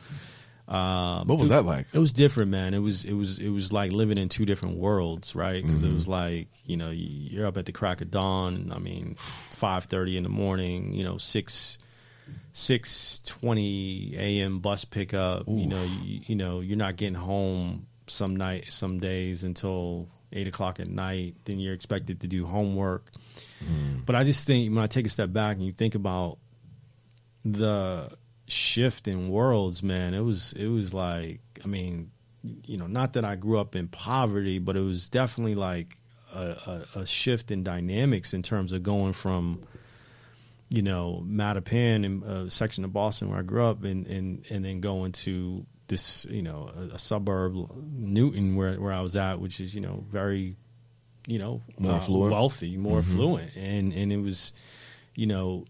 Um, 0.68 1.28
what 1.28 1.38
was 1.38 1.50
that 1.50 1.64
like 1.64 1.86
it 1.94 2.00
was 2.00 2.12
different, 2.12 2.50
man. 2.50 2.74
It 2.74 2.80
was 2.80 3.06
it 3.06 3.14
was 3.14 3.38
it 3.38 3.50
was 3.50 3.72
like 3.72 3.92
living 3.92 4.18
in 4.18 4.30
two 4.30 4.46
different 4.46 4.78
worlds, 4.78 5.36
right? 5.36 5.64
Because 5.64 5.86
it 5.86 5.94
was 5.94 6.08
like 6.08 6.48
you 6.66 6.76
know 6.76 6.90
you're 6.90 7.46
up 7.46 7.58
at 7.58 7.66
the 7.66 7.72
crack 7.72 8.02
of 8.02 8.10
dawn. 8.10 8.72
I 8.74 8.80
mean, 8.80 9.16
five 9.52 9.86
thirty 9.86 10.18
in 10.18 10.24
the 10.24 10.30
morning. 10.30 10.94
You 10.94 11.04
know, 11.04 11.18
six 11.18 11.78
six 12.52 13.22
twenty 13.28 14.16
a.m. 14.18 14.60
bus 14.60 14.86
pickup. 14.86 15.48
You 15.48 15.68
know, 15.68 15.84
you, 15.84 16.22
you 16.26 16.36
know 16.36 16.62
you're 16.62 16.78
not 16.78 16.96
getting 16.96 17.14
home 17.16 17.86
some 18.08 18.36
night 18.36 18.66
some 18.72 19.00
days 19.00 19.44
until 19.44 20.08
eight 20.34 20.48
o'clock 20.48 20.80
at 20.80 20.88
night. 20.88 21.36
Then 21.46 21.60
you're 21.60 21.76
expected 21.76 22.22
to 22.22 22.28
do 22.28 22.46
homework. 22.46 23.12
But 24.06 24.16
I 24.16 24.24
just 24.24 24.48
think 24.48 24.74
when 24.74 24.84
I 24.84 24.88
take 24.88 25.06
a 25.06 25.10
step 25.10 25.32
back 25.32 25.58
and 25.58 25.66
you 25.66 25.74
think 25.74 25.94
about 25.94 26.40
the 27.44 28.10
shift 28.48 29.08
in 29.08 29.30
worlds, 29.30 29.84
man, 29.84 30.14
it 30.14 30.22
was 30.22 30.54
it 30.54 30.68
was 30.68 30.94
like 30.94 31.42
I 31.64 31.68
mean, 31.68 32.12
you 32.66 32.78
know, 32.78 32.88
not 32.88 33.14
that 33.14 33.26
I 33.26 33.36
grew 33.36 33.60
up 33.60 33.76
in 33.76 33.88
poverty, 33.88 34.60
but 34.60 34.76
it 34.76 34.82
was 34.82 35.10
definitely 35.10 35.56
like 35.56 35.98
a, 36.34 36.86
a, 36.96 37.00
a 37.00 37.06
shift 37.06 37.52
in 37.52 37.64
dynamics 37.64 38.34
in 38.34 38.42
terms 38.44 38.72
of 38.72 38.84
going 38.84 39.14
from 39.14 39.64
you 40.70 40.82
know 40.82 41.24
Mattapan 41.26 42.06
and 42.06 42.24
a 42.24 42.50
section 42.50 42.84
of 42.84 42.94
Boston 42.94 43.30
where 43.30 43.40
I 43.40 43.44
grew 43.44 43.66
up, 43.66 43.84
and 43.84 44.06
and 44.08 44.46
and 44.50 44.66
then 44.66 44.82
going 44.82 45.12
to 45.14 45.66
this 45.88 46.26
you 46.30 46.42
know 46.42 46.72
a, 46.76 46.96
a 46.96 47.00
suburb 47.00 47.56
Newton 47.94 48.56
where 48.56 48.74
where 48.76 48.92
I 48.92 49.02
was 49.02 49.16
at, 49.16 49.40
which 49.40 49.60
is 49.60 49.74
you 49.74 49.82
know 49.82 50.04
very 50.10 50.56
you 51.28 51.40
know 51.40 51.62
More 51.80 52.28
uh, 52.28 52.32
wealthy, 52.32 52.78
more 52.78 53.00
affluent, 53.00 53.56
and 53.56 53.94
and 53.94 54.12
it 54.12 54.18
was 54.18 54.54
you 55.16 55.28
know, 55.28 55.66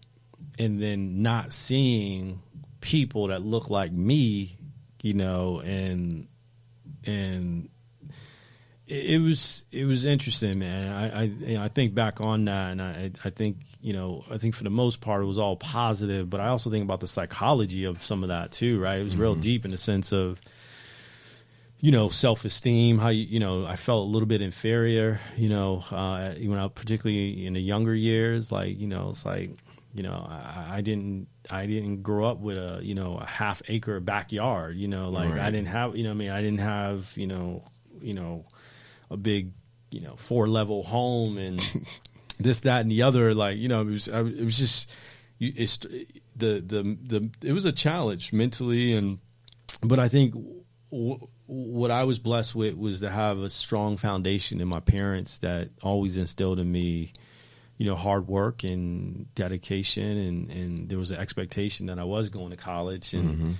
and 0.58 0.82
then 0.82 1.22
not 1.22 1.52
seeing 1.52 2.42
people 2.86 3.26
that 3.26 3.42
look 3.42 3.68
like 3.68 3.90
me, 3.90 4.56
you 5.02 5.12
know, 5.12 5.60
and 5.60 6.28
and 7.04 7.68
it, 8.86 9.20
was 9.20 9.64
it 9.72 9.86
was 9.86 10.04
interesting, 10.04 10.60
man. 10.60 10.92
I 10.92 11.20
I, 11.20 11.22
you 11.24 11.54
know, 11.54 11.64
I 11.64 11.68
think 11.68 11.96
back 11.96 12.20
on 12.20 12.44
that, 12.44 12.70
and 12.70 12.80
I 12.80 13.10
I 13.24 13.30
think 13.30 13.56
you 13.80 13.92
know 13.92 14.24
I 14.30 14.38
think 14.38 14.54
for 14.54 14.62
the 14.62 14.70
most 14.70 15.00
part 15.00 15.20
it 15.20 15.26
was 15.26 15.36
all 15.38 15.56
positive, 15.56 16.30
but 16.30 16.38
I 16.38 16.46
also 16.46 16.70
think 16.70 16.84
about 16.84 17.00
the 17.00 17.08
psychology 17.08 17.82
of 17.82 18.04
some 18.04 18.22
of 18.22 18.28
that 18.28 18.52
too, 18.52 18.80
right? 18.80 19.00
It 19.00 19.04
was 19.04 19.16
real 19.16 19.34
deep 19.34 19.64
in 19.64 19.72
the 19.72 19.78
sense 19.78 20.12
of 20.12 20.40
you 21.80 21.90
know 21.90 22.08
self 22.08 22.44
esteem. 22.44 22.98
How 22.98 23.08
you 23.08 23.24
you 23.24 23.40
know 23.40 23.66
I 23.66 23.74
felt 23.74 24.06
a 24.06 24.10
little 24.10 24.28
bit 24.28 24.42
inferior, 24.42 25.18
you 25.36 25.48
know, 25.48 25.82
uh, 25.90 26.34
when 26.34 26.58
I 26.58 26.68
particularly 26.68 27.46
in 27.46 27.54
the 27.54 27.60
younger 27.60 27.96
years, 27.96 28.52
like 28.52 28.78
you 28.78 28.86
know 28.86 29.08
it's 29.10 29.26
like 29.26 29.56
you 29.96 30.02
know 30.02 30.26
I, 30.28 30.76
I 30.76 30.80
didn't 30.82 31.28
I 31.50 31.66
didn't 31.66 32.02
grow 32.02 32.26
up 32.26 32.38
with 32.40 32.58
a 32.58 32.80
you 32.82 32.94
know 32.94 33.18
a 33.18 33.26
half 33.26 33.62
acre 33.68 33.98
backyard, 34.00 34.76
you 34.76 34.88
know, 34.88 35.08
like 35.08 35.30
I 35.32 35.50
didn't 35.50 35.68
have 35.68 35.96
you 35.96 36.04
know 36.04 36.10
I 36.10 36.14
mean? 36.14 36.30
I 36.30 36.42
didn't 36.42 36.60
have 36.60 37.12
you 37.16 37.26
know 37.26 37.64
you 38.00 38.14
know 38.14 38.44
a 39.10 39.16
big 39.16 39.52
you 39.90 40.00
know 40.00 40.16
four 40.16 40.48
level 40.48 40.82
home 40.82 41.38
and 41.38 41.60
this 42.38 42.60
that 42.60 42.82
and 42.82 42.90
the 42.90 43.02
other 43.02 43.34
like 43.34 43.56
you 43.56 43.68
know 43.68 43.80
it 43.80 43.86
was 43.86 44.08
I, 44.08 44.20
it 44.20 44.44
was 44.44 44.58
just 44.58 44.90
you, 45.38 45.52
it's 45.56 45.78
the 45.78 46.06
the 46.60 46.98
the 47.02 47.30
it 47.42 47.52
was 47.52 47.64
a 47.64 47.72
challenge 47.72 48.32
mentally 48.32 48.94
and 48.94 49.18
but 49.82 49.98
I 49.98 50.08
think 50.08 50.34
w- 50.90 51.26
what 51.46 51.90
I 51.90 52.04
was 52.04 52.18
blessed 52.18 52.54
with 52.54 52.74
was 52.74 53.00
to 53.00 53.10
have 53.10 53.38
a 53.38 53.50
strong 53.50 53.96
foundation 53.96 54.60
in 54.60 54.68
my 54.68 54.80
parents 54.80 55.38
that 55.38 55.70
always 55.82 56.16
instilled 56.16 56.58
in 56.58 56.70
me 56.70 57.12
you 57.78 57.86
know 57.86 57.94
hard 57.96 58.26
work 58.28 58.64
and 58.64 59.32
dedication 59.34 60.16
and 60.16 60.50
and 60.50 60.88
there 60.88 60.98
was 60.98 61.10
an 61.10 61.18
expectation 61.18 61.86
that 61.86 61.98
I 61.98 62.04
was 62.04 62.28
going 62.28 62.50
to 62.50 62.56
college 62.56 63.12
and 63.14 63.28
Mm-hmm. 63.28 63.52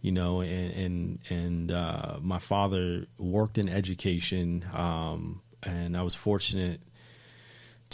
you 0.00 0.12
know 0.12 0.40
and 0.40 0.72
and 0.72 1.18
and 1.30 1.72
uh, 1.72 2.16
my 2.20 2.38
father 2.38 3.06
worked 3.18 3.58
in 3.58 3.68
education 3.68 4.64
um, 4.72 5.40
and 5.62 5.96
I 5.96 6.02
was 6.02 6.14
fortunate 6.14 6.80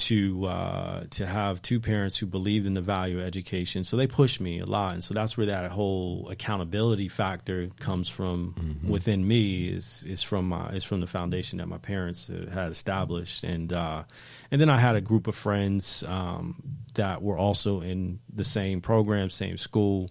to 0.00 0.46
uh, 0.46 1.04
to 1.10 1.26
have 1.26 1.60
two 1.60 1.78
parents 1.78 2.16
who 2.16 2.26
believed 2.26 2.66
in 2.66 2.72
the 2.72 2.80
value 2.80 3.20
of 3.20 3.26
education. 3.26 3.84
So 3.84 3.96
they 3.98 4.06
pushed 4.06 4.40
me 4.40 4.58
a 4.60 4.66
lot, 4.66 4.94
and 4.94 5.04
so 5.04 5.12
that's 5.12 5.36
where 5.36 5.46
that 5.46 5.70
whole 5.70 6.28
accountability 6.30 7.08
factor 7.08 7.68
comes 7.78 8.08
from 8.08 8.54
within 8.88 9.26
me. 9.26 9.68
is 9.68 10.04
is 10.08 10.22
from 10.22 10.48
my 10.48 10.70
is 10.70 10.84
from 10.84 11.00
the 11.00 11.06
foundation 11.06 11.58
that 11.58 11.66
my 11.66 11.78
parents 11.78 12.30
uh, 12.30 12.50
had 12.50 12.70
established, 12.70 13.44
and 13.44 13.72
uh, 13.72 14.04
and 14.50 14.60
then 14.60 14.70
I 14.70 14.78
had 14.78 14.96
a 14.96 15.02
group 15.02 15.26
of 15.26 15.34
friends 15.34 16.02
um, 16.08 16.62
that 16.94 17.22
were 17.22 17.36
also 17.36 17.82
in 17.82 18.20
the 18.32 18.44
same 18.44 18.80
program, 18.80 19.30
same 19.30 19.56
school. 19.56 20.10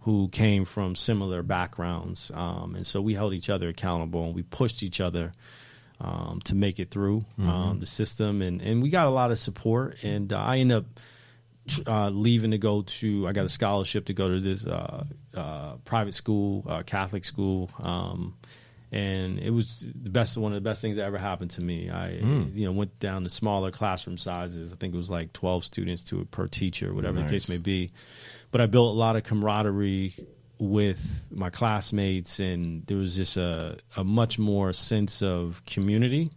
Who 0.00 0.28
came 0.28 0.64
from 0.64 0.94
similar 0.94 1.42
backgrounds, 1.42 2.30
um, 2.32 2.76
and 2.76 2.86
so 2.86 3.02
we 3.02 3.14
held 3.14 3.34
each 3.34 3.50
other 3.50 3.68
accountable, 3.68 4.22
and 4.24 4.36
we 4.36 4.44
pushed 4.44 4.84
each 4.84 5.00
other 5.00 5.32
um, 6.00 6.40
to 6.44 6.54
make 6.54 6.78
it 6.78 6.90
through 6.90 7.22
um, 7.40 7.80
the 7.80 7.86
system, 7.86 8.42
and 8.42 8.60
and 8.60 8.82
we 8.82 8.90
got 8.90 9.06
a 9.06 9.10
lot 9.10 9.30
of 9.30 9.38
support. 9.38 9.96
And 10.02 10.32
uh, 10.32 10.38
I 10.38 10.58
ended 10.58 10.76
up 10.78 10.84
uh, 11.86 12.10
leaving 12.10 12.50
to 12.52 12.58
go 12.58 12.82
to. 12.82 13.26
I 13.26 13.32
got 13.32 13.44
a 13.44 13.48
scholarship 13.48 14.06
to 14.06 14.12
go 14.12 14.28
to 14.28 14.40
this 14.40 14.66
uh, 14.66 15.04
uh, 15.34 15.76
private 15.84 16.14
school, 16.14 16.64
uh, 16.68 16.82
Catholic 16.82 17.24
school, 17.24 17.70
um, 17.80 18.36
and 18.92 19.38
it 19.38 19.50
was 19.50 19.80
the 19.94 20.10
best. 20.10 20.36
One 20.36 20.52
of 20.52 20.56
the 20.62 20.68
best 20.68 20.80
things 20.82 20.96
that 20.96 21.04
ever 21.04 21.18
happened 21.18 21.50
to 21.52 21.64
me. 21.64 21.90
I 21.90 22.10
you 22.10 22.66
know 22.66 22.72
went 22.72 22.98
down 22.98 23.24
to 23.24 23.28
smaller 23.30 23.70
classroom 23.70 24.18
sizes. 24.18 24.72
I 24.72 24.76
think 24.76 24.94
it 24.94 24.98
was 24.98 25.10
like 25.10 25.32
twelve 25.32 25.64
students 25.64 26.04
to 26.04 26.24
per 26.26 26.46
teacher, 26.46 26.94
whatever 26.94 27.20
the 27.20 27.28
case 27.30 27.48
may 27.48 27.58
be. 27.58 27.90
But 28.52 28.60
I 28.60 28.66
built 28.66 28.94
a 28.94 28.98
lot 28.98 29.16
of 29.16 29.24
camaraderie 29.24 30.14
with 30.58 31.26
my 31.30 31.50
classmates, 31.50 32.40
and 32.40 32.86
there 32.86 32.96
was 32.96 33.16
just 33.16 33.36
a, 33.36 33.78
a 33.96 34.04
much 34.04 34.38
more 34.38 34.72
sense 34.72 35.22
of 35.22 35.62
community 35.66 36.28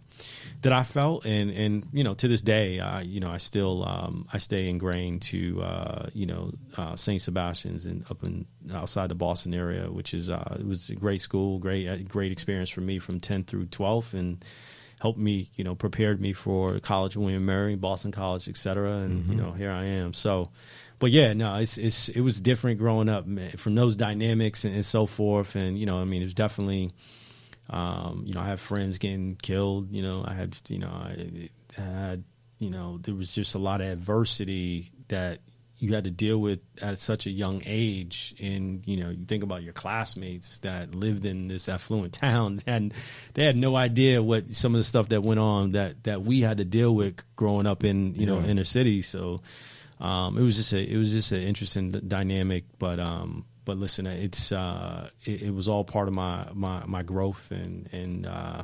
that 0.61 0.73
I 0.73 0.83
felt, 0.83 1.25
and 1.25 1.51
and 1.51 1.85
you 1.93 2.03
know 2.03 2.13
to 2.15 2.27
this 2.27 2.41
day, 2.41 2.79
I 2.79 3.01
you 3.01 3.19
know 3.19 3.29
I 3.29 3.37
still 3.37 3.87
um, 3.87 4.27
I 4.31 4.37
stay 4.37 4.67
ingrained 4.67 5.21
to 5.23 5.61
uh, 5.61 6.09
you 6.13 6.25
know 6.25 6.51
uh, 6.77 6.95
Saint 6.95 7.21
Sebastian's 7.21 7.85
and 7.85 8.03
up 8.09 8.23
in 8.23 8.45
outside 8.73 9.09
the 9.09 9.15
Boston 9.15 9.53
area, 9.53 9.89
which 9.89 10.13
is 10.13 10.29
uh, 10.29 10.57
it 10.59 10.65
was 10.65 10.89
a 10.89 10.95
great 10.95 11.21
school, 11.21 11.59
great 11.59 11.87
uh, 11.87 11.97
great 12.07 12.31
experience 12.31 12.69
for 12.69 12.81
me 12.81 12.99
from 12.99 13.19
10th 13.19 13.47
through 13.47 13.67
12th, 13.67 14.13
and 14.13 14.43
helped 14.99 15.19
me 15.19 15.49
you 15.55 15.63
know 15.63 15.75
prepared 15.75 16.19
me 16.19 16.33
for 16.33 16.79
college, 16.79 17.15
William 17.15 17.45
Mary, 17.45 17.75
Boston 17.75 18.11
College, 18.11 18.49
et 18.49 18.57
cetera, 18.57 18.97
and 18.97 19.25
you 19.27 19.35
know 19.35 19.51
here 19.51 19.71
I 19.71 19.85
am. 19.85 20.13
So. 20.13 20.49
But 20.99 21.11
yeah, 21.11 21.33
no, 21.33 21.55
it's 21.55 21.77
it's 21.77 22.09
it 22.09 22.21
was 22.21 22.41
different 22.41 22.77
growing 22.77 23.09
up 23.09 23.25
man, 23.25 23.51
from 23.51 23.75
those 23.75 23.95
dynamics 23.95 24.65
and, 24.65 24.75
and 24.75 24.85
so 24.85 25.05
forth, 25.05 25.55
and 25.55 25.79
you 25.79 25.85
know, 25.85 25.97
I 25.97 26.03
mean, 26.03 26.21
it 26.21 26.25
was 26.25 26.33
definitely 26.33 26.91
um, 27.69 28.23
you 28.25 28.33
know, 28.33 28.41
I 28.41 28.47
have 28.47 28.59
friends 28.59 28.97
getting 28.97 29.35
killed. 29.35 29.91
You 29.91 30.01
know, 30.01 30.23
I 30.25 30.33
had, 30.33 30.57
you 30.67 30.79
know, 30.79 30.89
I 30.89 31.49
had, 31.79 32.23
you 32.57 32.69
know, 32.69 32.97
there 33.01 33.13
was 33.13 33.33
just 33.33 33.55
a 33.55 33.59
lot 33.59 33.81
of 33.81 33.87
adversity 33.87 34.91
that 35.09 35.41
you 35.77 35.93
had 35.93 36.03
to 36.03 36.11
deal 36.11 36.39
with 36.39 36.59
at 36.81 36.99
such 36.99 37.25
a 37.25 37.29
young 37.29 37.61
age. 37.65 38.35
And 38.39 38.85
you 38.87 38.97
know, 38.97 39.11
you 39.11 39.23
think 39.25 39.43
about 39.43 39.63
your 39.63 39.73
classmates 39.73 40.57
that 40.59 40.95
lived 40.95 41.25
in 41.25 41.47
this 41.47 41.69
affluent 41.69 42.13
town, 42.13 42.59
and 42.65 42.93
they 43.35 43.45
had 43.45 43.55
no 43.55 43.75
idea 43.75 44.21
what 44.21 44.53
some 44.53 44.73
of 44.73 44.79
the 44.79 44.83
stuff 44.83 45.09
that 45.09 45.21
went 45.21 45.39
on 45.39 45.73
that 45.73 46.03
that 46.03 46.23
we 46.23 46.41
had 46.41 46.57
to 46.57 46.65
deal 46.65 46.93
with 46.93 47.23
growing 47.35 47.67
up 47.67 47.83
in 47.83 48.15
you 48.15 48.25
know 48.25 48.39
inner 48.39 48.63
cities. 48.63 49.07
So 49.07 49.41
um, 49.99 50.37
it 50.37 50.41
was 50.41 50.55
just 50.55 50.73
a 50.73 50.79
it 50.79 50.97
was 50.97 51.11
just 51.11 51.31
an 51.31 51.41
interesting 51.41 51.91
dynamic, 51.91 52.65
but 52.77 52.99
um, 52.99 53.45
but 53.65 53.77
listen, 53.77 54.07
it's 54.07 54.51
uh, 54.51 55.09
it, 55.25 55.43
it 55.43 55.53
was 55.53 55.67
all 55.67 55.83
part 55.83 56.07
of 56.07 56.13
my 56.13 56.47
my, 56.53 56.83
my 56.85 57.03
growth 57.03 57.51
and 57.51 57.89
and 57.91 58.25
uh, 58.25 58.63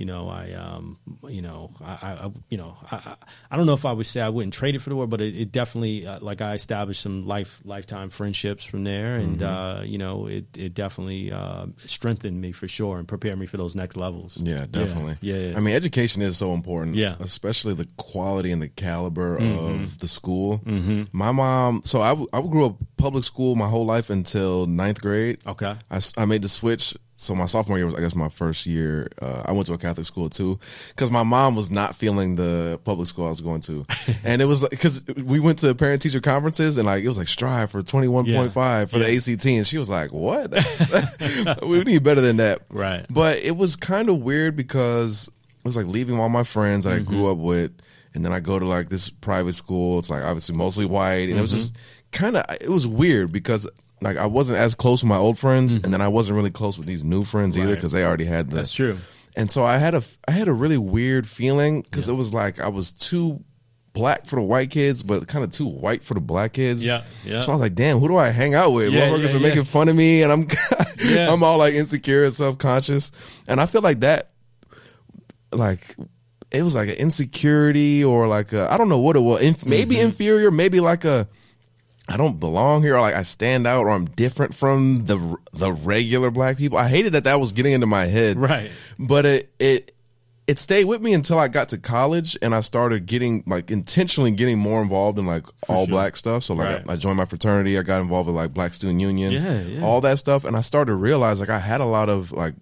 you 0.00 0.06
know 0.06 0.30
I 0.30 0.52
um, 0.52 0.98
you 1.28 1.42
know 1.42 1.70
I, 1.84 1.92
I 2.24 2.30
you 2.48 2.56
know 2.56 2.74
I, 2.90 3.16
I 3.50 3.56
don't 3.58 3.66
know 3.66 3.74
if 3.74 3.84
I 3.84 3.92
would 3.92 4.06
say 4.06 4.22
I 4.22 4.30
wouldn't 4.30 4.54
trade 4.54 4.74
it 4.74 4.78
for 4.80 4.88
the 4.88 4.96
world, 4.96 5.10
but 5.10 5.20
it, 5.20 5.36
it 5.36 5.52
definitely 5.52 6.06
uh, 6.06 6.18
like 6.20 6.40
I 6.40 6.54
established 6.54 7.02
some 7.02 7.26
life 7.26 7.60
lifetime 7.64 8.08
friendships 8.08 8.64
from 8.64 8.84
there, 8.84 9.16
and 9.16 9.42
uh, 9.42 9.82
you 9.84 9.98
know 9.98 10.26
it 10.26 10.56
it 10.56 10.72
definitely 10.72 11.30
uh, 11.30 11.66
strengthened 11.84 12.40
me 12.40 12.52
for 12.52 12.66
sure 12.66 12.98
and 12.98 13.06
prepared 13.06 13.38
me 13.38 13.44
for 13.44 13.58
those 13.58 13.76
next 13.76 13.98
levels. 13.98 14.38
Yeah, 14.38 14.64
definitely. 14.70 15.18
Yeah, 15.20 15.36
yeah. 15.36 15.56
I 15.58 15.60
mean, 15.60 15.74
education 15.74 16.22
is 16.22 16.38
so 16.38 16.54
important. 16.54 16.96
Yeah. 16.96 17.10
Mm-hmm. 17.10 17.24
Especially 17.24 17.74
the 17.74 17.86
quality 17.98 18.52
and 18.52 18.62
the 18.62 18.68
caliber 18.68 19.36
of 19.36 19.98
the 19.98 20.08
school. 20.08 20.60
Mm-hmm. 20.64 21.02
My 21.12 21.30
mom, 21.30 21.82
so 21.84 22.00
I, 22.00 22.12
I 22.32 22.40
grew 22.40 22.64
up 22.64 22.76
public 22.96 23.24
school 23.24 23.54
my 23.54 23.68
whole 23.68 23.84
life 23.84 24.08
until 24.08 24.66
ninth 24.66 25.02
grade. 25.02 25.40
Okay. 25.46 25.76
I, 25.90 26.00
I 26.16 26.24
made 26.24 26.40
the 26.40 26.48
switch. 26.48 26.96
So 27.20 27.34
my 27.34 27.44
sophomore 27.44 27.76
year 27.76 27.84
was, 27.84 27.94
I 27.94 28.00
guess, 28.00 28.14
my 28.14 28.30
first 28.30 28.64
year. 28.64 29.10
Uh, 29.20 29.42
I 29.44 29.52
went 29.52 29.66
to 29.66 29.74
a 29.74 29.78
Catholic 29.78 30.06
school 30.06 30.30
too, 30.30 30.58
because 30.88 31.10
my 31.10 31.22
mom 31.22 31.54
was 31.54 31.70
not 31.70 31.94
feeling 31.94 32.36
the 32.36 32.80
public 32.84 33.08
school 33.08 33.26
I 33.26 33.28
was 33.28 33.42
going 33.42 33.60
to, 33.62 33.84
and 34.24 34.40
it 34.40 34.46
was 34.46 34.66
because 34.66 35.04
we 35.06 35.38
went 35.38 35.58
to 35.58 35.74
parent 35.74 36.00
teacher 36.00 36.22
conferences 36.22 36.78
and 36.78 36.86
like 36.86 37.04
it 37.04 37.08
was 37.08 37.18
like 37.18 37.28
strive 37.28 37.70
for 37.72 37.82
twenty 37.82 38.08
one 38.08 38.24
point 38.24 38.52
five 38.52 38.90
for 38.90 38.98
the 38.98 39.14
ACT, 39.14 39.44
and 39.44 39.66
she 39.66 39.76
was 39.76 39.90
like, 39.90 40.12
"What? 40.12 40.50
We 41.62 41.84
need 41.84 42.02
better 42.02 42.22
than 42.22 42.38
that." 42.38 42.62
Right. 42.70 43.04
But 43.10 43.38
it 43.40 43.54
was 43.54 43.76
kind 43.76 44.08
of 44.08 44.20
weird 44.20 44.56
because 44.56 45.28
it 45.28 45.64
was 45.64 45.76
like 45.76 45.86
leaving 45.86 46.18
all 46.18 46.30
my 46.30 46.44
friends 46.44 46.84
that 46.84 46.94
I 46.94 47.00
grew 47.00 47.30
up 47.30 47.36
with, 47.36 47.72
and 48.14 48.24
then 48.24 48.32
I 48.32 48.40
go 48.40 48.58
to 48.58 48.66
like 48.66 48.88
this 48.88 49.10
private 49.10 49.52
school. 49.52 49.98
It's 49.98 50.08
like 50.08 50.24
obviously 50.24 50.54
mostly 50.56 50.86
white, 50.86 51.28
and 51.28 51.38
it 51.38 51.42
was 51.42 51.50
just 51.50 51.76
kind 52.12 52.38
of 52.38 52.46
it 52.62 52.70
was 52.70 52.86
weird 52.86 53.30
because 53.30 53.68
like 54.00 54.16
I 54.16 54.26
wasn't 54.26 54.58
as 54.58 54.74
close 54.74 55.02
with 55.02 55.08
my 55.08 55.16
old 55.16 55.38
friends, 55.38 55.74
and 55.74 55.92
then 55.92 56.00
I 56.00 56.08
wasn't 56.08 56.36
really 56.36 56.50
close 56.50 56.76
with 56.78 56.86
these 56.86 57.04
new 57.04 57.24
friends 57.24 57.56
either 57.58 57.74
because 57.74 57.92
they 57.92 58.04
already 58.04 58.24
had 58.24 58.50
the. 58.50 58.56
That's 58.56 58.72
true. 58.72 58.98
And 59.36 59.50
so 59.50 59.64
I 59.64 59.78
had 59.78 59.94
a 59.94 60.02
I 60.26 60.32
had 60.32 60.48
a 60.48 60.52
really 60.52 60.78
weird 60.78 61.28
feeling 61.28 61.82
because 61.82 62.08
it 62.08 62.14
was 62.14 62.34
like 62.34 62.58
I 62.60 62.68
was 62.68 62.92
too 62.92 63.42
black 63.92 64.26
for 64.26 64.36
the 64.36 64.42
white 64.42 64.70
kids, 64.70 65.02
but 65.02 65.26
kind 65.28 65.44
of 65.44 65.52
too 65.52 65.66
white 65.66 66.02
for 66.04 66.14
the 66.14 66.20
black 66.20 66.52
kids. 66.54 66.84
Yeah, 66.84 67.02
yeah. 67.24 67.40
So 67.40 67.52
I 67.52 67.54
was 67.54 67.60
like, 67.60 67.74
damn, 67.74 67.98
who 67.98 68.08
do 68.08 68.16
I 68.16 68.28
hang 68.30 68.54
out 68.54 68.70
with? 68.72 68.92
Yeah, 68.92 69.08
Motherfuckers 69.08 69.30
yeah, 69.32 69.36
are 69.36 69.40
making 69.40 69.64
fun 69.64 69.88
of 69.88 69.96
me, 69.96 70.22
and 70.22 70.32
I'm 70.32 70.46
Yeah. 71.04 71.32
I'm 71.32 71.42
all 71.42 71.58
like 71.58 71.74
insecure 71.74 72.24
and 72.24 72.32
self 72.32 72.58
conscious, 72.58 73.12
and 73.48 73.60
I 73.60 73.66
feel 73.66 73.82
like 73.82 74.00
that, 74.00 74.30
like. 75.52 75.96
It 76.52 76.62
was 76.64 76.74
like 76.74 76.88
an 76.88 76.96
insecurity 76.96 78.02
or 78.02 78.26
like 78.26 78.52
a, 78.52 78.66
I 78.72 78.76
don't 78.76 78.88
know 78.88 78.98
what 78.98 79.14
it 79.14 79.20
was. 79.20 79.40
Inf- 79.40 79.64
maybe 79.64 79.94
Mm-hmm. 79.94 80.06
inferior, 80.06 80.50
maybe 80.50 80.80
like 80.80 81.04
a 81.04 81.28
I 82.10 82.16
don't 82.16 82.40
belong 82.40 82.82
here 82.82 82.96
or 82.96 83.00
like 83.00 83.14
I 83.14 83.22
stand 83.22 83.66
out 83.66 83.82
or 83.86 83.90
I'm 83.90 84.04
different 84.04 84.54
from 84.54 85.06
the 85.06 85.36
the 85.52 85.72
regular 85.72 86.30
black 86.30 86.56
people. 86.58 86.76
I 86.76 86.88
hated 86.88 87.12
that 87.12 87.24
that 87.24 87.38
was 87.38 87.52
getting 87.52 87.72
into 87.72 87.86
my 87.86 88.06
head. 88.06 88.36
Right. 88.36 88.68
But 88.98 89.24
it 89.26 89.52
it 89.60 89.94
it 90.48 90.58
stayed 90.58 90.86
with 90.86 91.00
me 91.00 91.14
until 91.14 91.38
I 91.38 91.46
got 91.46 91.68
to 91.68 91.78
college 91.78 92.36
and 92.42 92.52
I 92.52 92.60
started 92.62 93.06
getting 93.06 93.44
like 93.46 93.70
intentionally 93.70 94.32
getting 94.32 94.58
more 94.58 94.82
involved 94.82 95.16
in 95.20 95.26
like 95.26 95.46
all 95.68 95.86
sure. 95.86 95.92
black 95.92 96.16
stuff. 96.16 96.42
So 96.42 96.54
like 96.54 96.66
Right. 96.66 96.88
I, 96.88 96.94
I 96.94 96.96
joined 96.96 97.16
my 97.18 97.24
fraternity, 97.26 97.78
I 97.78 97.82
got 97.82 98.00
involved 98.00 98.26
with 98.26 98.34
like 98.34 98.52
Black 98.52 98.74
Student 98.74 99.00
Union, 99.00 99.30
Yeah, 99.30 99.60
yeah. 99.60 99.84
all 99.84 100.00
that 100.00 100.18
stuff 100.18 100.44
and 100.44 100.56
I 100.56 100.62
started 100.62 100.90
to 100.90 100.96
realize 100.96 101.38
like 101.38 101.50
I 101.50 101.60
had 101.60 101.80
a 101.80 101.86
lot 101.86 102.08
of 102.08 102.32
like 102.32 102.54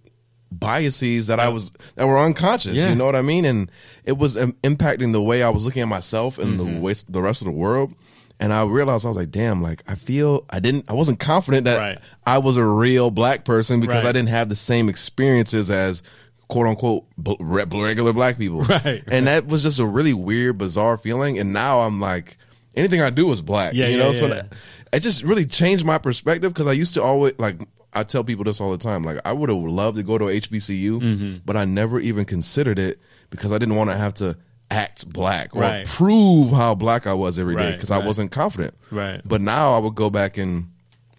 biases 0.53 1.27
that 1.29 1.41
I 1.41 1.49
was 1.49 1.73
that 1.97 2.07
were 2.07 2.19
unconscious. 2.19 2.77
Yeah. 2.77 2.91
You 2.91 2.95
know 2.95 3.07
what 3.07 3.17
I 3.17 3.23
mean? 3.23 3.45
And 3.45 3.71
it 4.05 4.17
was 4.19 4.37
um, 4.37 4.53
impacting 4.63 5.13
the 5.13 5.23
way 5.23 5.43
I 5.43 5.51
was 5.51 5.65
looking 5.65 5.83
at 5.83 5.89
myself 5.89 6.39
and 6.39 6.59
Mm-hmm. 6.59 6.75
the 6.75 6.81
way 6.81 6.95
the 7.09 7.23
rest 7.23 7.43
of 7.43 7.47
the 7.47 7.53
world. 7.53 7.95
And 8.41 8.53
I 8.53 8.65
realized 8.65 9.05
I 9.05 9.09
was 9.09 9.17
like, 9.17 9.31
damn, 9.31 9.63
like 9.63 9.83
I 9.89 9.95
feel 9.97 10.45
I 10.49 10.61
didn't 10.61 10.85
I 10.89 10.93
wasn't 10.95 11.19
confident 11.19 11.65
that 11.65 11.79
Right. 11.79 11.99
I 12.27 12.39
was 12.39 12.57
a 12.57 12.65
real 12.65 13.11
black 13.11 13.45
person 13.45 13.81
because 13.81 14.05
Right. 14.05 14.11
I 14.11 14.13
didn't 14.13 14.29
have 14.29 14.49
the 14.49 14.55
same 14.55 14.89
experiences 14.89 15.71
as 15.71 16.03
quote 16.49 16.67
unquote 16.67 17.05
regular 17.41 18.13
black 18.13 18.39
people. 18.39 18.63
Right, 18.69 19.03
And 19.09 19.27
that 19.27 19.47
was 19.47 19.63
just 19.63 19.79
a 19.79 19.87
really 19.87 20.15
weird, 20.15 20.59
bizarre 20.59 20.97
feeling. 20.97 21.39
And 21.39 21.53
now 21.53 21.81
I'm 21.81 22.01
like, 22.01 22.37
anything 22.75 23.01
I 23.03 23.11
do 23.11 23.31
is 23.33 23.41
black. 23.43 23.75
Yeah, 23.75 23.87
you 23.89 23.99
yeah, 23.99 24.03
know, 24.05 24.13
so 24.13 24.27
yeah. 24.29 24.35
that, 24.35 24.53
it 24.93 25.01
just 25.01 25.23
really 25.23 25.45
changed 25.45 25.85
my 25.85 25.99
perspective 25.99 26.53
because 26.55 26.67
I 26.67 26.73
used 26.73 26.95
to 26.95 27.03
always 27.03 27.35
like 27.39 27.57
I 27.93 28.03
tell 28.05 28.23
people 28.23 28.45
this 28.45 28.61
all 28.61 28.71
the 28.71 28.79
time. 28.79 29.03
Like 29.05 29.19
I 29.25 29.33
would 29.33 29.49
have 29.49 29.59
loved 29.59 29.97
to 29.97 30.03
go 30.03 30.17
to 30.19 30.27
HBCU, 30.27 31.01
Mm-hmm. 31.01 31.37
but 31.45 31.57
I 31.57 31.65
never 31.65 31.99
even 31.99 32.25
considered 32.25 32.79
it 32.79 33.01
because 33.31 33.51
I 33.51 33.59
didn't 33.59 33.75
want 33.77 33.91
to 33.91 33.97
have 33.97 34.15
to 34.15 34.37
act 34.71 35.09
black 35.09 35.55
or 35.57 35.61
Right. 35.63 35.87
prove 35.87 36.51
how 36.51 36.75
black 36.75 37.07
I 37.07 37.15
was 37.15 37.39
every 37.39 37.57
day 37.57 37.65
Right, 37.67 37.73
because 37.73 37.91
I 37.91 37.99
wasn't 37.99 38.31
confident. 38.31 38.75
Right. 38.91 39.21
But 39.25 39.41
now 39.41 39.75
I 39.75 39.79
would 39.79 39.95
go 39.95 40.11
back 40.11 40.37
and 40.39 40.67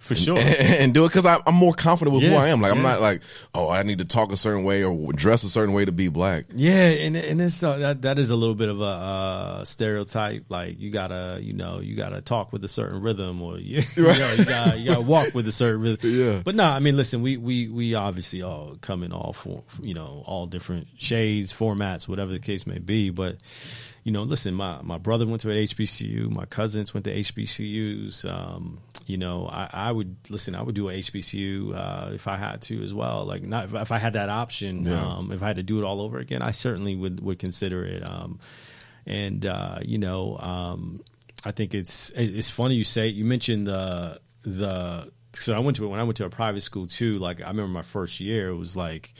For 0.10 0.16
sure. 0.16 0.38
and 0.40 0.92
do 0.92 1.06
it 1.06 1.10
because 1.10 1.28
I'm 1.28 1.54
more 1.54 1.76
confident 1.76 2.16
with 2.16 2.24
who 2.24 2.34
I 2.34 2.48
am. 2.48 2.62
Like 2.62 2.72
I'm 2.72 2.82
not 2.82 3.00
like, 3.00 3.22
oh, 3.54 3.70
I 3.70 3.84
need 3.84 4.00
to 4.00 4.06
talk 4.06 4.32
a 4.32 4.38
certain 4.38 4.64
way 4.64 4.84
or 4.84 5.14
dress 5.14 5.44
a 5.44 5.50
certain 5.50 5.76
way 5.76 5.86
to 5.86 5.92
be 5.92 6.08
black. 6.08 6.46
Yeah, 6.56 6.88
and 6.88 7.16
and 7.16 7.40
it's 7.40 7.62
uh, 7.62 7.78
that 7.78 8.02
that 8.02 8.18
is 8.18 8.32
a 8.32 8.36
little 8.36 8.56
bit 8.56 8.70
of 8.70 8.82
a 8.82 8.84
uh, 8.84 9.66
stereotype. 9.66 10.46
Like 10.50 10.80
you 10.80 10.90
gotta, 10.90 11.38
you 11.42 11.54
know, 11.54 11.80
you 11.80 11.96
gotta 11.96 12.22
talk 12.22 12.52
with 12.52 12.64
a 12.64 12.68
certain 12.68 13.02
rhythm, 13.02 13.40
or 13.40 13.60
you, 13.60 13.82
you 13.96 14.04
know, 14.04 14.34
you 14.36 14.46
gotta 14.46 14.78
you 14.80 14.86
gotta 14.88 15.02
walk 15.02 15.36
with 15.36 15.48
a 15.48 15.52
certain 15.52 15.82
rhythm. 15.82 16.10
Yeah. 16.12 16.42
But 16.44 16.56
no, 16.56 16.64
I 16.64 16.80
mean, 16.80 16.98
listen, 16.98 17.22
we 17.22 17.38
we 17.38 17.68
we 17.68 17.94
obviously 17.94 18.42
all 18.42 18.78
come 18.82 19.04
in 19.04 19.12
all 19.12 19.34
for 19.34 19.64
you 19.80 19.94
know 19.94 20.24
all 20.26 20.48
different 20.48 20.88
shades, 20.98 21.54
formats, 21.54 22.08
whatever 22.08 22.32
the 22.32 22.40
case 22.40 22.66
may 22.66 22.80
be. 22.80 23.12
But 23.12 23.38
you 24.10 24.14
know, 24.14 24.24
listen, 24.24 24.56
my, 24.56 24.82
my 24.82 24.98
brother 24.98 25.28
went 25.28 25.42
to 25.42 25.52
an 25.52 25.58
HBCU, 25.58 26.36
my 26.36 26.46
cousins 26.46 26.96
went 26.96 27.04
to 27.04 27.16
HBCUs. 27.16 28.28
Um, 28.28 28.80
you 29.06 29.18
know, 29.18 29.48
I, 29.48 29.70
I 29.72 29.92
would 29.92 30.16
listen. 30.32 30.56
I 30.56 30.64
would 30.64 30.74
do 30.74 30.90
a 30.90 30.94
HBCU 30.94 31.76
uh, 31.76 32.14
if 32.16 32.28
I 32.28 32.36
had 32.36 32.64
to 32.64 32.82
as 32.82 32.92
well. 32.92 33.26
Like, 33.26 33.44
not 33.44 33.72
if 33.72 33.92
I 33.92 34.00
had 34.00 34.14
that 34.14 34.30
option. 34.30 34.88
Yeah. 34.88 35.00
Um, 35.00 35.32
if 35.32 35.44
I 35.44 35.48
had 35.48 35.58
to 35.58 35.64
do 35.64 35.78
it 35.78 35.84
all 35.84 36.02
over 36.02 36.18
again, 36.18 36.42
I 36.42 36.50
certainly 36.50 36.96
would 36.96 37.20
would 37.20 37.38
consider 37.38 37.86
it. 37.86 38.02
Um, 38.02 38.40
and 39.06 39.46
uh, 39.46 39.78
you 39.84 40.00
know, 40.00 40.40
um, 40.40 41.04
I 41.46 41.52
think 41.52 41.76
it's 41.76 42.12
it's 42.16 42.50
funny 42.50 42.74
you 42.74 42.84
say 42.84 43.10
you 43.10 43.26
mentioned 43.26 43.68
the 43.68 44.22
the. 44.42 45.12
So 45.34 45.56
I 45.56 45.60
went 45.60 45.78
to 45.78 45.88
when 45.88 46.00
I 46.00 46.04
went 46.04 46.18
to 46.18 46.26
a 46.26 46.32
private 46.32 46.62
school 46.62 46.88
too. 46.88 47.20
Like 47.20 47.42
I 47.42 47.48
remember 47.50 47.72
my 47.72 47.84
first 47.84 48.20
year, 48.20 48.50
it 48.50 48.58
was 48.58 48.76
like 48.76 49.14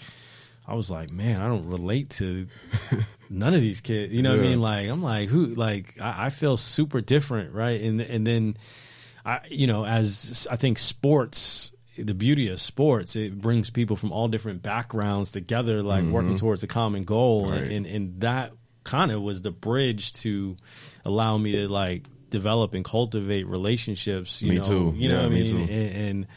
I 0.68 0.74
was 0.74 0.90
like, 0.90 1.12
man, 1.12 1.42
I 1.42 1.48
don't 1.48 1.68
relate 1.68 2.10
to 2.12 2.48
none 3.30 3.54
of 3.54 3.62
these 3.62 3.82
kids. 3.82 4.14
You 4.14 4.22
know 4.22 4.32
what 4.32 4.40
I 4.40 4.44
mean? 4.44 4.62
Like 4.62 4.90
I'm 4.90 5.02
like 5.02 5.30
who? 5.30 5.48
Like 5.48 6.00
I, 6.02 6.26
I 6.26 6.30
feel 6.30 6.58
super 6.58 7.02
different, 7.02 7.54
right? 7.54 7.80
And 7.82 8.02
and 8.02 8.26
then 8.26 8.58
I, 9.26 9.42
you 9.50 9.68
know, 9.68 9.86
as 9.86 10.48
I 10.50 10.56
think 10.56 10.80
sports. 10.80 11.74
The 11.98 12.14
beauty 12.14 12.48
of 12.48 12.62
sports, 12.62 13.18
it 13.18 13.42
brings 13.42 13.70
people 13.70 13.98
from 13.98 14.14
all 14.14 14.30
different 14.30 14.62
backgrounds 14.62 15.32
together, 15.32 15.84
like 15.84 16.06
working 16.06 16.38
towards 16.38 16.64
a 16.64 16.68
common 16.68 17.04
goal, 17.04 17.48
Mm-hmm. 17.48 17.52
Right. 17.52 17.72
and, 17.72 17.86
and 17.86 18.22
that 18.22 18.54
kind 18.86 19.12
of 19.12 19.22
was 19.22 19.42
the 19.42 19.52
bridge 19.52 20.14
to 20.22 20.56
allow 21.04 21.38
me 21.38 21.52
to 21.52 21.68
like 21.68 22.06
develop 22.30 22.74
and 22.74 22.86
cultivate 22.86 23.48
relationships. 23.48 24.42
You 24.42 24.52
Me 24.52 24.58
know, 24.60 24.64
too. 24.64 24.94
You 24.96 25.10
know 25.10 25.16
Yeah, 25.16 25.22
what 25.24 25.26
I 25.26 25.36
mean? 25.36 25.46
too. 25.68 25.74
And, 25.74 25.96
and 25.96 26.28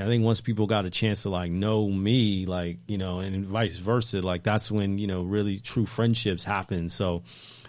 and 0.00 0.08
I 0.08 0.10
think 0.10 0.24
once 0.24 0.40
people 0.40 0.66
got 0.66 0.86
a 0.86 0.90
chance 0.90 1.24
to 1.24 1.30
like 1.30 1.52
know 1.52 1.86
me, 1.86 2.46
like 2.46 2.78
you 2.88 2.96
know, 2.96 3.20
and 3.20 3.44
vice 3.44 3.76
versa, 3.76 4.22
like 4.22 4.42
that's 4.42 4.70
when 4.70 4.96
you 4.96 5.06
know 5.06 5.22
really 5.22 5.60
true 5.60 5.84
friendships 5.84 6.42
happen. 6.42 6.88
So 6.88 7.22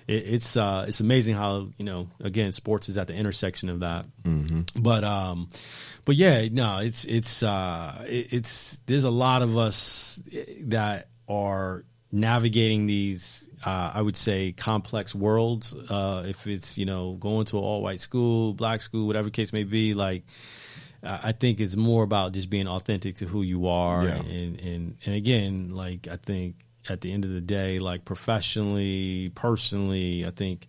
it, 0.08 0.24
it's 0.26 0.56
uh, 0.56 0.86
it's 0.88 1.02
amazing 1.02 1.36
how 1.36 1.68
you 1.78 1.84
know 1.84 2.08
again 2.22 2.54
sports 2.54 2.88
is 2.88 2.98
at 2.98 3.08
the 3.08 3.14
intersection 3.14 3.68
of 3.68 3.82
that. 3.82 4.06
Mm-hmm. 4.24 4.82
But 4.82 5.04
um, 5.04 5.50
but 6.06 6.16
yeah, 6.16 6.48
no, 6.50 6.78
it's 6.78 7.04
it's 7.04 7.44
uh, 7.44 8.06
it, 8.08 8.28
it's 8.32 8.80
there's 8.86 9.04
a 9.04 9.12
lot 9.12 9.42
of 9.42 9.58
us 9.58 10.24
that 10.62 11.10
are 11.28 11.84
navigating 12.14 12.88
these 12.88 13.50
uh, 13.66 13.92
I 13.94 14.02
would 14.02 14.16
say 14.16 14.54
complex 14.54 15.14
worlds. 15.14 15.76
Uh, 15.76 16.24
if 16.26 16.48
it's 16.48 16.78
you 16.78 16.86
know 16.86 17.18
going 17.20 17.46
to 17.48 17.58
an 17.58 17.64
all 17.66 17.82
white 17.82 18.00
school, 18.00 18.54
black 18.54 18.80
school, 18.80 19.06
whatever 19.06 19.30
case 19.30 19.52
may 19.52 19.66
be, 19.66 19.94
like 19.94 20.24
I 21.04 21.32
think 21.32 21.60
it's 21.60 21.76
more 21.76 22.04
about 22.04 22.34
just 22.34 22.50
being 22.50 22.68
authentic 22.68 23.16
to 23.16 23.26
who 23.26 23.42
you 23.42 23.68
are, 23.68 24.04
Yeah. 24.06 24.16
and 24.22 24.60
and 24.60 24.98
and 25.06 25.16
again, 25.16 25.72
like 25.76 26.08
I 26.08 26.18
think 26.18 26.56
at 26.90 27.02
the 27.02 27.12
end 27.12 27.26
of 27.26 27.32
the 27.32 27.42
day, 27.42 27.80
like 27.80 28.06
professionally, 28.06 29.32
personally, 29.36 30.26
I 30.26 30.32
think 30.32 30.68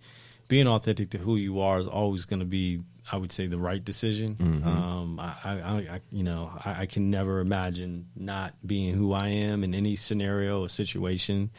being 0.48 0.66
authentic 0.66 1.10
to 1.10 1.18
who 1.18 1.36
you 1.36 1.60
are 1.60 1.78
is 1.78 1.86
always 1.86 2.26
going 2.26 2.40
to 2.40 2.46
be, 2.46 2.80
I 3.10 3.16
would 3.16 3.32
say, 3.32 3.46
the 3.46 3.58
right 3.58 3.82
decision. 3.82 4.36
Um, 4.64 5.18
I, 5.18 5.34
I, 5.44 5.52
I, 5.60 5.74
I, 5.96 6.00
you 6.10 6.22
know, 6.22 6.50
I, 6.64 6.82
I 6.82 6.86
can 6.86 7.10
never 7.10 7.40
imagine 7.40 8.06
not 8.16 8.54
being 8.66 8.94
who 8.94 9.12
I 9.14 9.28
am 9.28 9.64
in 9.64 9.74
any 9.74 9.96
scenario 9.96 10.62
or 10.62 10.68
situation 10.68 11.50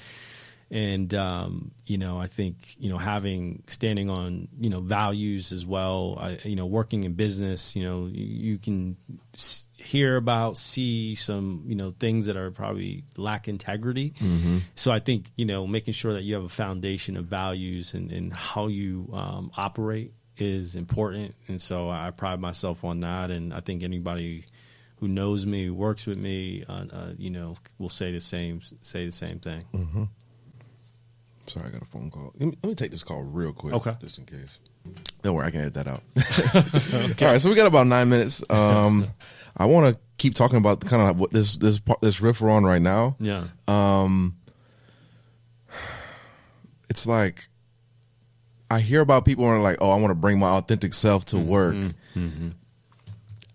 and 0.72 1.14
um, 1.14 1.72
you 1.86 1.97
know 1.97 2.18
i 2.20 2.28
think 2.28 2.76
you 2.80 2.89
know 2.89 2.97
having 2.97 3.64
standing 3.68 4.09
on 4.09 4.47
you 4.59 4.70
know 4.70 4.80
values 4.80 5.51
as 5.51 5.66
well 5.66 6.18
I, 6.20 6.39
you 6.43 6.55
know 6.55 6.66
working 6.66 7.03
in 7.03 7.14
business 7.14 7.76
you 7.76 7.84
know 7.84 8.05
you, 8.07 8.26
you 8.51 8.57
can 8.57 8.97
s- 9.34 9.68
hear 9.78 10.16
about 10.16 10.57
see 10.57 11.14
some 11.16 11.64
you 11.68 11.76
know 11.76 11.91
things 11.99 12.26
that 12.28 12.38
are 12.38 12.51
probably 12.51 13.03
lack 13.18 13.47
integrity. 13.47 14.14
So 14.76 14.91
i 14.91 14.99
think 14.99 15.30
you 15.38 15.45
know 15.45 15.68
making 15.68 15.93
sure 15.93 16.14
that 16.14 16.24
you 16.24 16.36
have 16.36 16.43
a 16.45 16.49
foundation 16.49 17.18
of 17.18 17.26
values 17.26 17.93
and, 17.93 18.11
and 18.11 18.36
how 18.36 18.68
you 18.68 19.09
um, 19.14 19.51
operate 19.57 20.14
is 20.38 20.76
important. 20.76 21.36
And 21.47 21.61
so 21.61 21.89
i 21.89 22.09
pride 22.11 22.39
myself 22.39 22.84
on 22.84 23.01
that. 23.01 23.30
And 23.30 23.53
i 23.53 23.59
think 23.59 23.84
anybody 23.84 24.45
who 24.99 25.07
knows 25.09 25.45
me 25.45 25.70
works 25.70 26.07
with 26.07 26.18
me 26.18 26.64
uh, 26.68 26.86
uh, 26.91 27.11
you 27.18 27.30
know 27.30 27.55
will 27.78 27.89
say 27.89 28.11
the 28.14 28.22
same 28.22 28.61
say 28.82 29.05
the 29.05 29.11
same 29.11 29.39
thing 29.39 29.61
Sorry, 31.48 31.68
I 31.68 31.70
got 31.72 31.82
a 31.82 31.86
phone 31.86 32.10
call. 32.10 32.32
Let 32.39 32.48
me, 32.50 32.58
let 32.64 32.70
me 32.70 32.76
take 32.76 32.91
this 32.91 33.04
call 33.04 33.22
real 33.22 33.52
quick. 33.54 33.74
Okay. 33.74 33.94
Just 34.02 34.18
in 34.18 34.26
case. 34.26 34.60
Don't 35.22 35.36
worry, 35.36 35.48
I 35.48 35.52
can 35.52 35.62
edit 35.62 35.74
that 35.76 35.88
out. 35.88 36.02
All 37.22 37.28
right, 37.32 37.39
so 37.41 37.50
we 37.50 37.56
got 37.56 37.68
about 37.68 37.88
nine 37.88 38.10
minutes. 38.10 38.44
Um, 38.50 39.08
I 39.56 39.66
want 39.66 39.94
to 39.94 40.00
keep 40.18 40.34
talking 40.36 40.58
about 40.58 40.80
kind 40.82 41.10
of 41.10 41.20
what 41.20 41.32
this 41.32 41.58
this 41.58 41.80
this 42.02 42.22
riff 42.22 42.41
we're 42.41 42.50
on 42.50 42.64
right 42.64 42.82
now. 42.82 43.16
Yeah. 43.20 43.46
It's 46.89 47.06
like 47.08 47.48
I 48.70 48.80
hear 48.80 49.02
about 49.02 49.26
people 49.26 49.46
who 49.46 49.52
are 49.52 49.60
like, 49.62 49.78
"Oh, 49.82 49.91
I 49.91 49.96
want 49.98 50.12
to 50.12 50.16
bring 50.16 50.39
my 50.39 50.50
authentic 50.50 50.94
self 50.94 51.26
Mm-hmm. 51.26 51.38
to 51.38 51.44
work." 51.44 51.76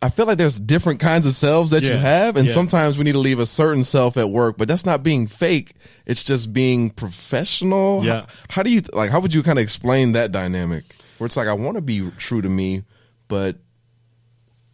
I 0.00 0.10
feel 0.10 0.26
like 0.26 0.38
there's 0.38 0.60
different 0.60 1.00
kinds 1.00 1.26
of 1.26 1.32
selves 1.32 1.72
that 1.72 1.82
you 1.82 1.96
have, 1.96 2.36
and 2.36 2.46
Yeah. 2.46 2.54
sometimes 2.54 2.98
we 2.98 3.04
need 3.04 3.12
to 3.12 3.18
leave 3.18 3.40
a 3.40 3.46
certain 3.46 3.82
self 3.82 4.16
at 4.16 4.30
work. 4.30 4.56
But 4.56 4.68
that's 4.68 4.86
not 4.86 5.02
being 5.02 5.26
fake; 5.26 5.74
it's 6.06 6.22
just 6.22 6.52
being 6.52 6.90
professional. 6.90 8.04
Yeah. 8.04 8.20
How, 8.20 8.26
how 8.50 8.62
do 8.62 8.70
you 8.70 8.82
like? 8.92 9.10
How 9.10 9.18
would 9.20 9.34
you 9.34 9.42
kind 9.42 9.58
of 9.58 9.62
explain 9.62 10.12
that 10.12 10.30
dynamic? 10.30 10.84
Where 11.18 11.26
it's 11.26 11.36
like 11.36 11.48
I 11.48 11.52
want 11.54 11.74
to 11.76 11.80
be 11.80 12.08
true 12.16 12.40
to 12.42 12.48
me, 12.48 12.84
but 13.26 13.56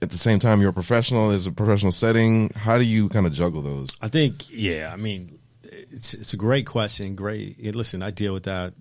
at 0.02 0.10
the 0.10 0.18
same 0.18 0.38
time, 0.38 0.60
you're 0.60 0.70
a 0.70 0.74
professional. 0.74 1.30
There's 1.30 1.46
a 1.46 1.52
professional 1.52 1.92
setting. 1.92 2.50
How 2.54 2.76
do 2.76 2.84
you 2.84 3.08
kind 3.08 3.26
of 3.26 3.32
juggle 3.32 3.62
those? 3.62 3.96
I 4.02 4.08
think, 4.08 4.50
yeah. 4.50 4.90
I 4.92 4.96
mean, 4.96 5.38
it's 5.62 6.12
it's 6.12 6.34
a 6.34 6.36
great 6.36 6.66
question. 6.66 7.14
Great. 7.14 7.56
yeah, 7.58 7.72
Listen, 7.74 8.02
I 8.02 8.10
deal 8.10 8.34
with 8.34 8.42
that 8.42 8.74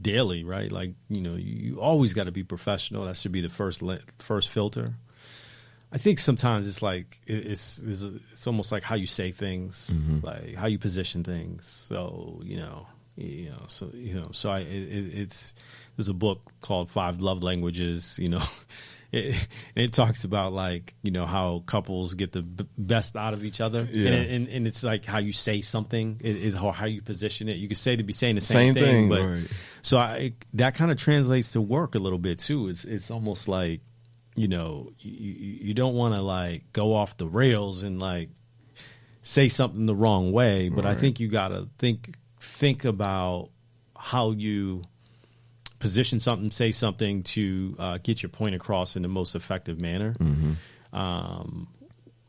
daily, 0.00 0.42
right? 0.42 0.72
Like, 0.72 0.94
you 1.10 1.20
know, 1.20 1.34
you, 1.34 1.74
you 1.74 1.80
always 1.80 2.14
got 2.14 2.24
to 2.24 2.32
be 2.32 2.42
professional. 2.44 3.04
That 3.04 3.18
should 3.18 3.32
be 3.32 3.42
the 3.42 3.50
first 3.50 3.82
le- 3.82 4.00
first 4.18 4.48
filter. 4.48 4.94
I 5.92 5.98
think 5.98 6.18
sometimes 6.18 6.66
it's 6.66 6.80
like 6.80 7.20
it's 7.26 7.78
it's, 7.78 8.02
it's 8.02 8.46
almost 8.46 8.72
like 8.72 8.82
how 8.82 8.94
you 8.94 9.06
say 9.06 9.30
things, 9.30 9.90
mm-hmm. 9.92 10.24
like 10.26 10.54
how 10.54 10.66
you 10.66 10.78
position 10.78 11.22
things. 11.22 11.66
So 11.66 12.40
you 12.44 12.56
know, 12.56 12.86
you 13.16 13.50
know, 13.50 13.64
so 13.66 13.90
you 13.92 14.14
know, 14.14 14.28
so 14.30 14.50
I 14.50 14.60
it, 14.60 14.66
it, 14.66 15.18
it's 15.18 15.52
there's 15.96 16.08
a 16.08 16.14
book 16.14 16.50
called 16.62 16.90
Five 16.90 17.20
Love 17.20 17.42
Languages. 17.42 18.18
You 18.18 18.30
know, 18.30 18.42
it, 19.12 19.46
it 19.74 19.92
talks 19.92 20.24
about 20.24 20.54
like 20.54 20.94
you 21.02 21.10
know 21.10 21.26
how 21.26 21.62
couples 21.66 22.14
get 22.14 22.32
the 22.32 22.40
b- 22.40 22.66
best 22.78 23.14
out 23.14 23.34
of 23.34 23.44
each 23.44 23.60
other, 23.60 23.86
Yeah. 23.92 24.12
and, 24.12 24.30
and 24.30 24.48
and 24.48 24.66
it's 24.66 24.82
like 24.82 25.04
how 25.04 25.18
you 25.18 25.32
say 25.32 25.60
something 25.60 26.22
is 26.24 26.54
is 26.54 26.54
how, 26.54 26.86
you 26.86 27.02
position 27.02 27.50
it. 27.50 27.56
You 27.56 27.68
could 27.68 27.76
say 27.76 27.96
to 27.96 28.02
be 28.02 28.14
saying 28.14 28.36
the 28.36 28.40
same, 28.40 28.72
Same 28.72 28.82
thing, 28.82 29.08
but 29.10 29.20
right. 29.20 29.46
so 29.82 29.98
I 29.98 30.32
that 30.54 30.74
kind 30.74 30.90
of 30.90 30.96
translates 30.96 31.52
to 31.52 31.60
work 31.60 31.94
a 31.94 31.98
little 31.98 32.18
bit 32.18 32.38
too. 32.38 32.68
It's 32.68 32.86
it's 32.86 33.10
almost 33.10 33.46
like 33.46 33.82
you 34.34 34.48
know 34.48 34.92
you, 34.98 35.12
you 35.12 35.66
you 35.66 35.74
don't 35.74 35.94
want 35.94 36.14
to 36.14 36.22
like 36.22 36.72
go 36.72 36.94
off 36.94 37.16
the 37.16 37.26
rails 37.26 37.82
and 37.82 38.00
like 38.00 38.30
say 39.22 39.48
something 39.48 39.86
the 39.86 39.94
wrong 39.94 40.32
way, 40.32 40.68
but 40.68 40.84
I 40.84 40.94
think 40.94 41.20
you 41.20 41.28
got 41.28 41.48
to 41.48 41.68
think 41.78 42.16
think 42.40 42.84
about 42.84 43.50
how 43.96 44.32
you 44.32 44.82
position 45.78 46.18
something, 46.20 46.50
say 46.50 46.72
something 46.72 47.22
to 47.22 47.76
uh, 47.78 47.98
get 48.02 48.22
your 48.22 48.30
point 48.30 48.54
across 48.54 48.96
in 48.96 49.02
the 49.02 49.08
most 49.08 49.34
effective 49.34 49.80
manner. 49.80 50.14
Um, 50.92 51.68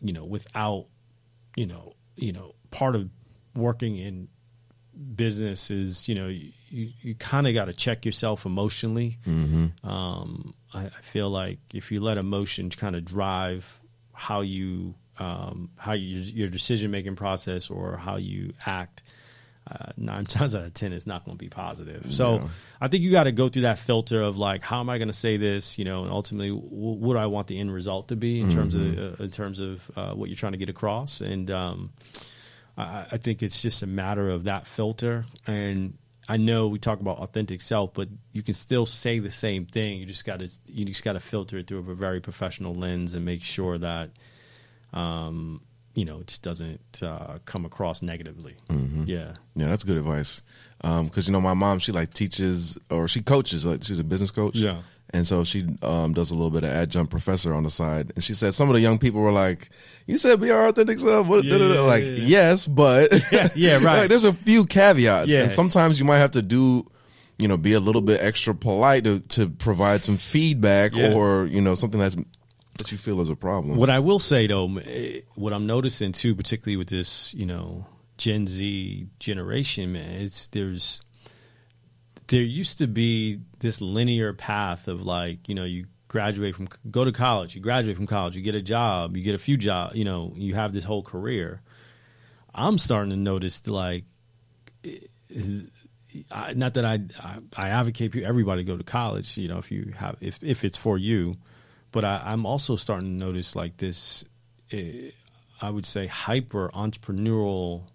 you 0.02 0.14
know, 0.14 0.26
without 0.26 0.86
you 1.56 1.66
know, 1.66 1.94
you 2.16 2.32
know, 2.32 2.56
part 2.72 2.96
of 2.96 3.10
working 3.56 3.98
in 3.98 4.28
business 5.16 5.72
is 5.72 6.08
you 6.08 6.16
know 6.16 6.28
you 6.28 6.52
you 6.70 7.16
kind 7.16 7.48
of 7.48 7.54
got 7.54 7.66
to 7.66 7.74
check 7.74 8.06
yourself 8.06 8.46
emotionally. 8.46 9.18
Um, 9.84 10.54
I, 10.74 10.86
I 10.86 11.02
feel 11.02 11.30
like 11.30 11.60
if 11.74 11.92
you 11.92 12.00
let 12.00 12.18
emotion 12.18 12.70
kind 12.70 12.96
of 12.96 13.06
drive 13.06 13.80
how 14.14 14.42
you 14.42 14.96
um, 15.20 15.70
how 15.78 15.94
you, 15.94 16.20
your 16.20 16.48
decision 16.50 16.90
making 16.90 17.16
process 17.16 17.70
or 17.70 17.98
how 17.98 18.16
you 18.16 18.54
act, 18.66 19.04
uh, 19.70 19.92
nine 19.96 20.26
times 20.36 20.56
out 20.56 20.64
of 20.66 20.74
ten 20.74 20.92
it's 20.92 21.06
not 21.08 21.24
going 21.24 21.38
to 21.38 21.44
be 21.44 21.50
positive. 21.50 22.14
So 22.14 22.36
Yeah. 22.36 22.48
I 22.82 22.88
think 22.88 23.04
you 23.04 23.12
got 23.12 23.26
to 23.26 23.32
go 23.32 23.48
through 23.48 23.62
that 23.64 23.78
filter 23.80 24.22
of 24.22 24.38
like, 24.38 24.62
how 24.64 24.80
am 24.80 24.90
I 24.90 24.98
going 24.98 25.08
to 25.10 25.14
say 25.14 25.38
this? 25.38 25.78
You 25.78 25.86
know, 25.86 26.04
and 26.04 26.12
ultimately, 26.12 26.50
w- 26.50 26.68
what 26.70 27.14
do 27.14 27.20
I 27.20 27.28
want 27.28 27.48
the 27.48 27.60
end 27.60 27.72
result 27.74 28.08
to 28.10 28.16
be 28.16 28.42
in 28.42 28.52
terms 28.52 28.76
of 28.76 28.82
uh, 28.98 29.24
in 29.24 29.30
terms 29.30 29.60
of 29.60 29.92
uh, 29.96 30.14
what 30.14 30.30
you're 30.30 30.36
trying 30.36 30.54
to 30.54 30.58
get 30.58 30.70
across? 30.70 31.22
And 31.22 31.50
um, 31.52 31.92
I, 32.78 33.06
I 33.12 33.18
think 33.18 33.44
it's 33.44 33.62
just 33.62 33.84
a 33.84 33.88
matter 33.88 34.30
of 34.30 34.46
that 34.46 34.66
filter. 34.68 35.26
And 35.46 35.98
I 36.28 36.38
know 36.38 36.68
we 36.68 36.80
talk 36.80 37.02
about 37.02 37.18
authentic 37.18 37.62
self, 37.62 37.94
but 37.94 38.08
you 38.32 38.42
can 38.42 38.54
still 38.54 38.86
say 38.86 39.20
the 39.20 39.32
same 39.32 39.66
thing. 39.66 40.00
You 40.00 40.06
just 40.06 40.26
got 40.26 40.40
to 40.40 40.50
you 40.68 40.86
just 40.86 41.04
got 41.04 41.14
to 41.14 41.20
filter 41.20 41.58
it 41.58 41.68
through 41.68 41.80
a 41.80 41.96
very 41.96 42.22
professional 42.22 42.74
lens 42.74 43.14
and 43.14 43.26
make 43.26 43.44
sure 43.44 43.78
that 43.78 44.12
um, 44.94 45.62
you 45.96 46.06
know 46.06 46.20
it 46.20 46.28
just 46.28 46.42
doesn't 46.44 47.02
uh, 47.04 47.40
come 47.46 47.66
across 47.66 48.02
negatively. 48.02 48.56
Yeah. 49.06 49.34
Yeah, 49.56 49.68
that's 49.68 49.84
good 49.84 49.98
advice. 49.98 50.44
Because 50.82 51.28
you 51.28 51.34
know, 51.34 51.42
my 51.42 51.54
mom, 51.54 51.80
she 51.80 51.92
like 51.92 52.14
teaches 52.14 52.78
or 52.90 53.08
she 53.08 53.22
coaches. 53.22 53.66
Like 53.66 53.84
she's 53.84 54.00
a 54.00 54.04
business 54.04 54.32
coach. 54.32 54.56
Yeah. 54.56 54.78
And 55.14 55.26
so 55.28 55.44
she 55.44 55.66
um, 55.84 56.14
does 56.14 56.32
a 56.32 56.34
little 56.34 56.50
bit 56.52 56.64
of 56.64 56.72
adjunct 56.72 57.12
professor 57.12 57.54
on 57.54 57.64
the 57.64 57.70
side. 57.70 58.12
And 58.16 58.24
she 58.24 58.34
said 58.34 58.54
some 58.54 58.70
of 58.70 58.74
the 58.74 58.82
young 58.82 58.98
people 58.98 59.22
were 59.22 59.32
like, 59.32 59.70
"You 60.08 60.18
said 60.18 60.42
be 60.42 60.50
our 60.52 60.68
authentic 60.68 61.00
self." 61.00 61.28
What, 61.28 61.44
Yeah, 61.46 61.58
da, 61.58 61.68
da, 61.68 61.74
da." 61.76 61.86
like, 61.86 62.04
yeah, 62.04 62.10
yeah. 62.10 62.26
yes, 62.28 62.68
but 62.68 63.12
Yeah, 63.32 63.48
yeah, 63.56 63.74
right. 63.84 64.00
like, 64.00 64.10
there's 64.10 64.24
a 64.24 64.34
few 64.34 64.66
caveats, 64.66 65.30
Yeah. 65.32 65.42
and 65.44 65.52
sometimes 65.52 66.00
you 66.00 66.06
might 66.06 66.18
have 66.20 66.32
to 66.32 66.42
do. 66.42 66.86
you 67.40 67.48
know, 67.48 67.58
be 67.58 67.74
a 67.74 67.80
little 67.80 68.02
bit 68.04 68.22
extra 68.22 68.54
polite 68.54 69.04
to, 69.06 69.20
to 69.20 69.50
provide 69.50 70.04
some 70.04 70.18
feedback 70.18 70.94
or, 70.96 71.48
you 71.48 71.60
know, 71.62 71.74
something 71.74 72.00
that's 72.00 72.16
that 72.78 72.92
you 72.92 72.98
feel 72.98 73.20
is 73.22 73.30
a 73.30 73.36
problem. 73.36 73.76
What 73.78 73.90
I 73.90 74.00
will 74.00 74.20
say 74.20 74.46
though, 74.48 74.78
eh, 74.78 75.22
what 75.36 75.52
I'm 75.52 75.66
noticing 75.66 76.12
too, 76.12 76.36
particularly 76.36 76.78
with 76.78 76.90
this, 76.90 77.34
you 77.34 77.48
know, 77.48 77.88
Gen 78.18 78.46
Z 78.46 79.08
generation, 79.20 79.94
man, 79.94 80.22
it's 80.22 80.48
there's 80.50 81.02
there 82.28 82.42
used 82.42 82.80
to 82.80 82.88
be 82.88 83.40
this 83.60 83.82
linear 83.82 84.34
path 84.34 84.88
of 84.88 85.06
like, 85.06 85.50
you 85.50 85.56
know, 85.56 85.64
you 85.64 85.88
graduate 86.08 86.56
from 86.56 86.68
go 86.92 87.04
to 87.04 87.12
college, 87.12 87.56
you 87.56 87.62
graduate 87.62 87.98
from 87.98 88.08
college, 88.08 88.36
you 88.36 88.42
get 88.42 88.56
a 88.56 88.62
job, 88.62 89.18
you 89.18 89.24
get 89.24 89.36
a 89.36 89.40
few 89.40 89.58
jobs, 89.58 89.96
you 89.96 90.06
know, 90.06 90.34
you 90.36 90.54
have 90.54 90.74
this 90.74 90.86
whole 90.86 91.04
career. 91.04 91.62
I'm 92.54 92.78
starting 92.78 93.10
to 93.10 93.18
notice 93.18 93.66
like 93.68 94.04
I, 96.32 96.54
not 96.54 96.76
that 96.76 96.86
I, 96.86 97.00
I 97.20 97.38
I 97.56 97.70
advocate 97.70 98.16
everybody 98.18 98.64
go 98.64 98.78
to 98.78 98.84
college, 98.84 99.38
you 99.38 99.48
know, 99.48 99.58
if 99.58 99.72
you 99.72 99.94
have 99.98 100.18
if 100.22 100.44
if 100.44 100.64
it's 100.64 100.78
for 100.78 100.98
you, 100.98 101.38
but 101.92 102.04
I, 102.04 102.22
I'm 102.26 102.46
also 102.46 102.76
starting 102.76 103.18
to 103.18 103.26
notice 103.26 103.56
like 103.56 103.78
this, 103.78 104.24
eh, 104.72 105.10
I 105.62 105.70
would 105.70 105.86
say 105.86 106.08
hyper 106.08 106.70
entrepreneurial 106.74 107.88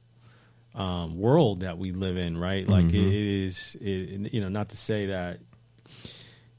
um, 0.79 1.19
world 1.19 1.61
that 1.61 1.77
we 1.77 1.91
live 1.93 2.17
in, 2.17 2.39
right? 2.39 2.67
Like 2.67 2.87
it, 2.87 2.95
it 2.95 3.45
is, 3.45 3.77
it, 3.81 4.33
you 4.33 4.41
know, 4.41 4.49
not 4.49 4.69
to 4.71 4.77
say 4.77 5.07
that 5.07 5.41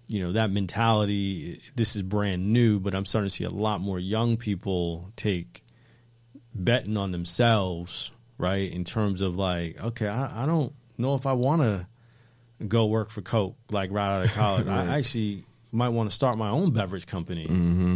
you 0.07 0.21
know 0.21 0.33
that 0.33 0.51
mentality. 0.51 1.61
This 1.75 1.95
is 1.95 2.01
brand 2.03 2.51
new, 2.51 2.79
but 2.79 2.93
I'm 2.93 3.05
starting 3.05 3.29
to 3.29 3.35
see 3.35 3.45
a 3.45 3.49
lot 3.49 3.79
more 3.79 3.97
young 3.97 4.35
people 4.37 5.11
take 5.15 5.63
betting 6.53 6.97
on 6.97 7.11
themselves, 7.11 8.11
right? 8.37 8.69
In 8.71 8.83
terms 8.83 9.21
of 9.21 9.37
like, 9.37 9.81
okay, 9.81 10.07
I, 10.07 10.43
I 10.43 10.45
don't 10.45 10.73
know 10.97 11.15
if 11.15 11.25
I 11.25 11.33
want 11.33 11.61
to 11.61 11.87
go 12.67 12.87
work 12.87 13.09
for 13.11 13.21
Coke 13.21 13.55
like 13.71 13.89
right 13.91 14.17
out 14.19 14.25
of 14.25 14.31
college. 14.33 14.67
I 14.67 14.97
actually 14.97 15.45
might 15.71 15.89
want 15.89 16.09
to 16.09 16.15
start 16.15 16.37
my 16.37 16.49
own 16.49 16.71
beverage 16.71 17.05
company. 17.05 17.45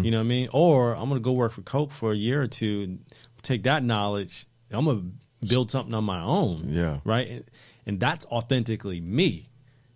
You 0.05 0.11
know 0.11 0.19
what 0.19 0.23
I 0.25 0.27
mean? 0.27 0.49
Or 0.53 0.93
I'm 0.93 1.09
going 1.09 1.19
to 1.21 1.25
go 1.25 1.33
work 1.33 1.51
for 1.51 1.63
Coke 1.63 1.91
for 1.91 2.13
a 2.13 2.15
year 2.15 2.41
or 2.41 2.47
two, 2.47 2.81
and 2.83 3.05
take 3.41 3.63
that 3.63 3.83
knowledge. 3.83 4.45
I'm 4.71 4.85
going 4.85 5.01
to 5.01 5.11
build 5.43 5.71
something 5.71 5.93
on 5.93 6.03
my 6.03 6.21
own. 6.21 6.65
Yeah. 6.67 6.99
Right. 7.03 7.27
And, 7.29 7.43
and 7.85 7.99
that's 7.99 8.25
authentically 8.27 9.01
me. 9.01 9.49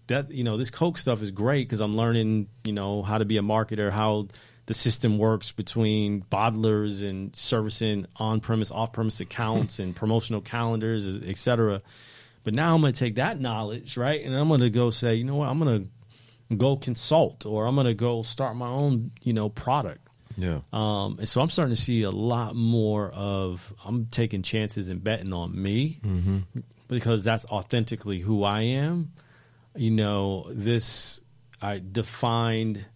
That 0.08 0.32
you 0.32 0.46
know, 0.46 0.56
this 0.56 0.70
Coke 0.70 0.98
stuff 0.98 1.22
is 1.22 1.32
great 1.32 1.68
because 1.68 1.82
I'm 1.82 1.96
learning, 1.98 2.48
you 2.64 2.72
know, 2.72 3.04
how 3.04 3.18
to 3.18 3.26
be 3.26 3.38
a 3.38 3.42
marketer, 3.42 3.92
how 3.92 4.30
the 4.68 4.74
system 4.74 5.18
works 5.18 5.52
between 5.52 6.22
bottlers 6.24 7.06
and 7.06 7.36
servicing 7.36 8.06
on-premise, 8.18 8.72
off-premise 8.72 9.20
accounts 9.20 9.80
and 9.80 9.96
promotional 9.96 10.40
calendars, 10.40 11.08
et 11.26 11.38
cetera. 11.38 11.82
But 12.44 12.54
now 12.54 12.76
I'm 12.76 12.82
going 12.82 12.94
to 12.94 13.00
take 13.00 13.16
that 13.16 13.42
knowledge, 13.42 13.98
right, 13.98 14.24
and 14.24 14.34
I'm 14.36 14.48
going 14.48 14.62
to 14.62 14.70
go 14.70 14.90
say, 14.90 15.16
you 15.16 15.26
know 15.26 15.36
what, 15.36 15.50
I'm 15.50 15.60
going 15.60 15.90
to 16.50 16.56
go 16.56 16.78
consult, 16.78 17.46
or 17.46 17.66
I'm 17.66 17.76
going 17.76 17.88
to 17.88 17.94
go 17.94 18.22
start 18.22 18.56
my 18.56 18.70
own, 18.70 19.12
you 19.22 19.34
know, 19.34 19.50
product. 19.50 20.07
Yeah. 20.38 20.60
Um, 20.72 21.18
and 21.18 21.28
so 21.28 21.42
I'm 21.42 21.50
starting 21.50 21.76
to 21.76 21.82
see 21.82 22.04
a 22.04 22.12
lot 22.12 22.56
more 22.56 23.10
of 23.10 23.74
I'm 23.84 24.06
taking 24.06 24.44
chances 24.44 24.90
and 24.90 25.04
betting 25.04 25.34
on 25.34 25.60
me 25.60 26.00
because 26.88 27.24
that's 27.24 27.46
authentically 27.46 28.20
who 28.20 28.44
I 28.44 28.62
am. 28.62 29.12
You 29.76 29.92
know, 29.92 30.48
this 30.52 31.22
I 31.62 31.82
defined 31.92 32.88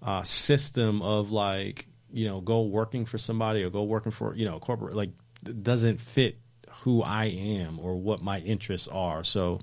uh, 0.00 0.22
system 0.22 1.02
of 1.02 1.32
like 1.32 1.88
you 2.12 2.28
know 2.28 2.40
go 2.40 2.62
working 2.62 3.04
for 3.04 3.18
somebody 3.18 3.64
or 3.64 3.70
go 3.70 3.82
working 3.82 4.12
for 4.12 4.34
you 4.34 4.44
know 4.44 4.56
a 4.56 4.60
corporate 4.60 4.94
like 4.94 5.10
doesn't 5.42 5.98
fit 6.00 6.38
who 6.82 7.02
I 7.02 7.26
am 7.26 7.80
or 7.80 7.96
what 7.96 8.22
my 8.22 8.38
interests 8.38 8.86
are. 8.88 9.24
So 9.24 9.60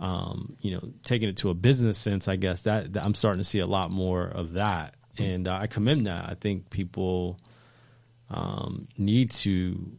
um, 0.00 0.56
you 0.60 0.72
know, 0.72 0.92
taking 1.04 1.28
it 1.28 1.36
to 1.38 1.50
a 1.50 1.54
business 1.54 1.98
sense, 1.98 2.28
I 2.28 2.36
guess 2.36 2.62
that, 2.62 2.92
that 2.94 3.04
I'm 3.04 3.14
starting 3.14 3.40
to 3.40 3.44
see 3.44 3.60
a 3.60 3.66
lot 3.66 3.92
more 3.92 4.24
of 4.26 4.54
that, 4.54 4.96
and 5.18 5.48
uh, 5.48 5.58
I 5.62 5.66
commend 5.66 6.06
that. 6.06 6.28
I 6.28 6.34
think 6.34 6.70
people 6.70 7.38
um, 8.30 8.88
need 8.98 9.30
to 9.30 9.92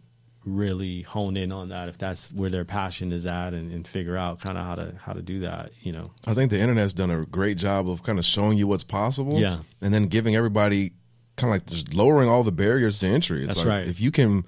really 0.46 1.02
hone 1.02 1.36
in 1.38 1.52
on 1.52 1.70
that 1.70 1.90
if 1.90 1.98
that's 1.98 2.32
where 2.32 2.52
their 2.52 2.66
passion 2.66 3.12
is 3.12 3.26
at, 3.26 3.54
and, 3.54 3.72
and 3.72 3.88
figure 3.88 4.16
out 4.16 4.40
kind 4.40 4.58
of 4.58 4.66
how 4.66 4.76
to 4.76 4.94
how 5.00 5.14
to 5.14 5.22
do 5.22 5.40
that. 5.42 5.72
You 5.82 5.92
know, 5.92 6.12
I 6.28 6.34
think 6.34 6.52
the 6.52 6.60
internet's 6.60 6.94
done 6.94 7.12
a 7.12 7.26
great 7.26 7.58
job 7.58 7.90
of 7.90 8.04
kind 8.04 8.20
of 8.20 8.26
showing 8.26 8.58
you 8.58 8.68
what's 8.68 8.84
possible. 8.84 9.40
Yeah. 9.40 9.60
And 9.82 9.94
then 9.94 10.08
giving 10.08 10.36
everybody 10.36 10.94
kind 11.38 11.52
of 11.52 11.56
like 11.56 11.66
just 11.66 11.94
lowering 11.94 12.30
all 12.30 12.44
the 12.44 12.52
barriers 12.52 13.00
to 13.00 13.08
entry. 13.08 13.40
It's 13.40 13.48
That's 13.48 13.60
like, 13.66 13.68
right. 13.68 13.88
If 13.88 14.00
you 14.00 14.12
can 14.12 14.46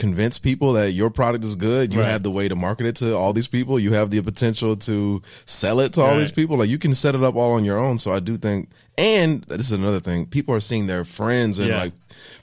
convince 0.00 0.38
people 0.38 0.72
that 0.72 0.92
your 0.92 1.10
product 1.10 1.44
is 1.44 1.54
good, 1.54 1.92
you 1.92 2.00
Right. 2.00 2.08
have 2.08 2.22
the 2.22 2.30
way 2.30 2.48
to 2.48 2.56
market 2.56 2.86
it 2.86 2.96
to 2.96 3.14
all 3.14 3.32
these 3.34 3.46
people, 3.46 3.78
you 3.78 3.92
have 3.92 4.08
the 4.10 4.20
potential 4.22 4.74
to 4.76 5.20
sell 5.44 5.78
it 5.80 5.92
to 5.94 6.00
all 6.00 6.12
Right. 6.12 6.20
these 6.20 6.32
people. 6.32 6.56
Like 6.56 6.70
you 6.70 6.78
can 6.78 6.94
set 6.94 7.14
it 7.14 7.22
up 7.22 7.36
all 7.36 7.52
on 7.52 7.64
your 7.64 7.78
own. 7.78 7.98
So 7.98 8.10
I 8.12 8.18
do 8.20 8.38
think, 8.38 8.70
and 8.96 9.44
this 9.48 9.66
is 9.66 9.72
another 9.72 10.00
thing, 10.00 10.24
people 10.26 10.54
are 10.54 10.60
seeing 10.60 10.86
their 10.86 11.04
friends 11.04 11.58
and 11.58 11.68
Yeah. 11.68 11.78
like 11.82 11.92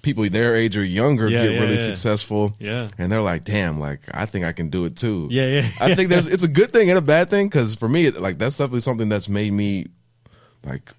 people 0.03 0.29
their 0.29 0.55
age 0.55 0.77
or 0.77 0.83
younger 0.85 1.27
Yeah, 1.27 1.43
get 1.45 1.53
yeah, 1.55 1.59
really 1.61 1.77
successful. 1.79 2.55
Yeah. 2.59 2.89
And 2.99 3.11
they're 3.11 3.21
like, 3.23 3.43
damn, 3.43 3.79
like 3.79 4.01
I 4.13 4.25
think 4.27 4.45
I 4.45 4.51
can 4.51 4.69
do 4.69 4.85
it 4.85 4.95
too. 4.95 5.27
Yeah, 5.31 5.47
yeah. 5.47 5.67
I 5.79 5.95
think 5.95 6.09
there's 6.09 6.27
it's 6.27 6.43
a 6.43 6.47
good 6.47 6.71
thing 6.71 6.89
and 6.89 6.97
a 6.97 7.01
bad 7.01 7.29
thing 7.31 7.47
because 7.47 7.73
for 7.75 7.89
me, 7.89 8.05
it, 8.05 8.21
like 8.21 8.37
that's 8.37 8.57
definitely 8.57 8.81
something 8.81 9.09
that's 9.09 9.27
made 9.27 9.51
me 9.51 9.87
like 10.63 10.91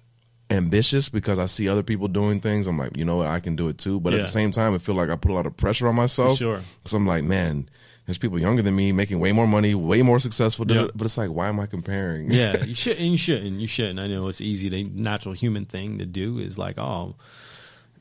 ambitious 0.49 1.09
because 1.09 1.37
I 1.39 1.45
see 1.45 1.69
other 1.69 1.83
people 1.83 2.07
doing 2.07 2.41
things. 2.41 2.67
I'm 2.67 2.77
like, 2.77 2.97
you 2.97 3.05
know 3.05 3.17
what, 3.17 3.27
I 3.27 3.39
can 3.39 3.55
do 3.55 3.67
it 3.67 3.77
too. 3.77 3.99
But 3.99 4.13
at 4.13 4.21
the 4.21 4.27
same 4.27 4.51
time, 4.51 4.73
I 4.73 4.77
feel 4.79 4.95
like 4.95 5.09
I 5.09 5.15
put 5.15 5.31
a 5.31 5.33
lot 5.33 5.45
of 5.45 5.55
pressure 5.55 5.87
on 5.87 5.95
myself. 5.95 6.37
sure. 6.37 6.61
Because 6.77 6.93
I'm 6.93 7.05
like, 7.05 7.23
man, 7.23 7.69
there's 8.05 8.17
people 8.17 8.39
younger 8.39 8.63
than 8.63 8.75
me 8.75 8.91
making 8.91 9.19
way 9.19 9.31
more 9.31 9.45
money, 9.45 9.75
way 9.75 10.01
more 10.01 10.17
successful. 10.19 10.65
Yeah. 10.67 10.83
da- 10.85 10.91
But 10.95 11.05
it's 11.05 11.17
like, 11.17 11.29
why 11.29 11.47
am 11.49 11.59
I 11.59 11.67
comparing? 11.67 12.31
yeah, 12.31 12.63
you 12.65 12.73
should 12.73 12.97
and 12.97 13.07
you 13.11 13.17
shouldn't. 13.17 13.59
You 13.59 13.67
shouldn't. 13.67 13.99
I 13.99 14.07
know 14.07 14.27
it's 14.27 14.41
easy. 14.41 14.69
The 14.69 14.83
natural 14.85 15.35
human 15.35 15.65
thing 15.65 15.99
to 15.99 16.05
do 16.07 16.39
is 16.39 16.57
like, 16.57 16.79
oh 16.79 17.15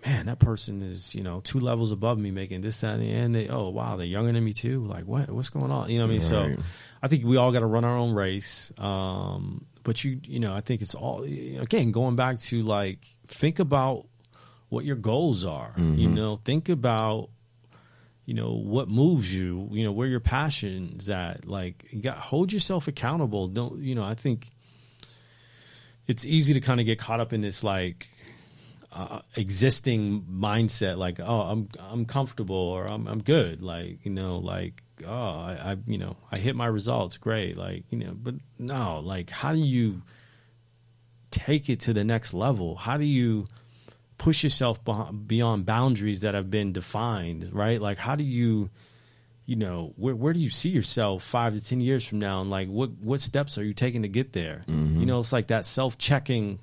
man, 0.07 0.27
that 0.27 0.39
person 0.39 0.81
is 0.81 1.15
you 1.15 1.23
know 1.23 1.41
two 1.41 1.59
levels 1.61 1.93
above 1.93 2.19
me, 2.19 2.31
making 2.31 2.63
this, 2.63 2.81
that, 2.81 2.95
and 2.95 3.03
the 3.03 3.11
end. 3.13 3.35
they. 3.35 3.49
Oh 3.49 3.69
wow, 3.69 3.97
they're 3.97 4.07
younger 4.07 4.33
than 4.33 4.43
me 4.43 4.55
too. 4.55 4.87
Like 4.87 5.05
what? 5.05 5.29
What's 5.31 5.51
going 5.51 5.71
on? 5.71 5.91
You 5.91 5.99
know 5.99 6.05
what 6.05 6.11
I 6.11 6.13
mean? 6.13 6.21
So, 6.23 6.57
I 7.03 7.09
think 7.09 7.25
we 7.25 7.37
all 7.37 7.53
got 7.53 7.61
to 7.61 7.67
run 7.67 7.85
our 7.85 7.97
own 7.97 8.15
race. 8.15 8.73
Um, 8.79 9.67
but 9.89 10.05
you, 10.05 10.21
you 10.25 10.39
know, 10.39 10.55
I 10.55 10.61
think 10.61 10.83
it's 10.83 10.95
all 10.95 11.23
again 11.23 11.93
going 11.93 12.15
back 12.15 12.37
to 12.41 12.61
like 12.61 13.07
think 13.27 13.59
about 13.59 14.07
what 14.69 14.85
your 14.85 14.97
goals 14.97 15.47
are. 15.47 15.73
You 15.79 16.09
know, 16.09 16.37
think 16.37 16.69
about 16.69 17.31
you 18.27 18.35
know 18.35 18.53
what 18.53 18.91
moves 18.91 19.35
you 19.35 19.67
you 19.73 19.83
know 19.83 19.93
where 19.93 20.07
your 20.07 20.21
passions 20.21 21.09
at 21.09 21.49
like 21.49 21.87
you 21.89 22.03
got 22.03 22.19
hold 22.19 22.53
yourself 22.53 22.87
accountable 22.87 23.49
don't 23.49 23.79
you 23.79 23.95
know 23.95 24.05
i 24.05 24.15
think 24.15 24.51
it's 26.07 26.27
easy 26.27 26.53
to 26.53 26.61
kind 26.61 26.79
of 26.79 26.85
get 26.85 26.99
caught 26.99 27.21
up 27.21 27.33
in 27.33 27.41
this 27.41 27.65
like 27.65 28.07
uh, 28.93 29.21
existing 29.37 30.27
mindset 30.31 30.99
like 30.99 31.19
oh 31.21 31.41
i'm 31.41 31.71
i'm 31.79 32.05
comfortable 32.05 32.55
or 32.55 32.85
i'm 32.85 33.07
i'm 33.07 33.23
good 33.23 33.63
like 33.63 34.05
you 34.05 34.11
know 34.11 34.37
like 34.37 34.83
oh 35.07 35.11
I, 35.11 35.73
I 35.73 35.77
you 35.87 35.99
know 35.99 36.17
i 36.33 36.39
hit 36.39 36.57
my 36.57 36.67
results 36.67 37.19
great 37.19 37.57
like 37.57 37.85
you 37.91 37.99
know 37.99 38.13
but 38.15 38.35
no 38.59 39.01
like 39.01 39.31
how 39.31 39.53
do 39.53 39.59
you 39.59 40.03
take 41.31 41.69
it 41.69 41.81
to 41.81 41.93
the 41.93 42.05
next 42.05 42.35
level 42.35 42.77
how 42.77 42.97
do 42.97 43.05
you 43.05 43.47
push 44.19 44.43
yourself 44.43 44.81
beyond 45.27 45.65
boundaries 45.65 46.23
that 46.23 46.35
have 46.35 46.51
been 46.51 46.73
defined, 46.73 47.51
right? 47.53 47.81
Like, 47.81 47.99
how 47.99 48.17
do 48.17 48.25
you, 48.25 48.69
you 49.47 49.57
know, 49.57 49.95
where 49.97 50.15
where 50.15 50.33
do 50.33 50.41
you 50.41 50.51
see 50.51 50.69
yourself 50.69 51.23
five 51.23 51.55
to 51.55 51.61
ten 51.65 51.81
years 51.81 52.07
from 52.07 52.19
now, 52.19 52.41
and 52.41 52.51
like, 52.51 52.69
what 52.69 52.91
what 52.99 53.21
steps 53.21 53.57
are 53.57 53.65
you 53.65 53.73
taking 53.73 54.03
to 54.03 54.09
get 54.09 54.33
there? 54.33 54.65
You 55.01 55.07
know, 55.07 55.21
it's 55.21 55.33
like 55.33 55.47
that 55.47 55.65
self 55.65 55.97
checking 55.97 56.59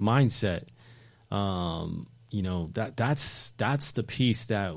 mindset. 0.00 0.64
Um, 1.30 2.08
you 2.30 2.42
know 2.42 2.70
that 2.74 2.96
that's 2.96 3.52
that's 3.52 3.92
the 3.92 4.02
piece 4.02 4.46
that 4.46 4.74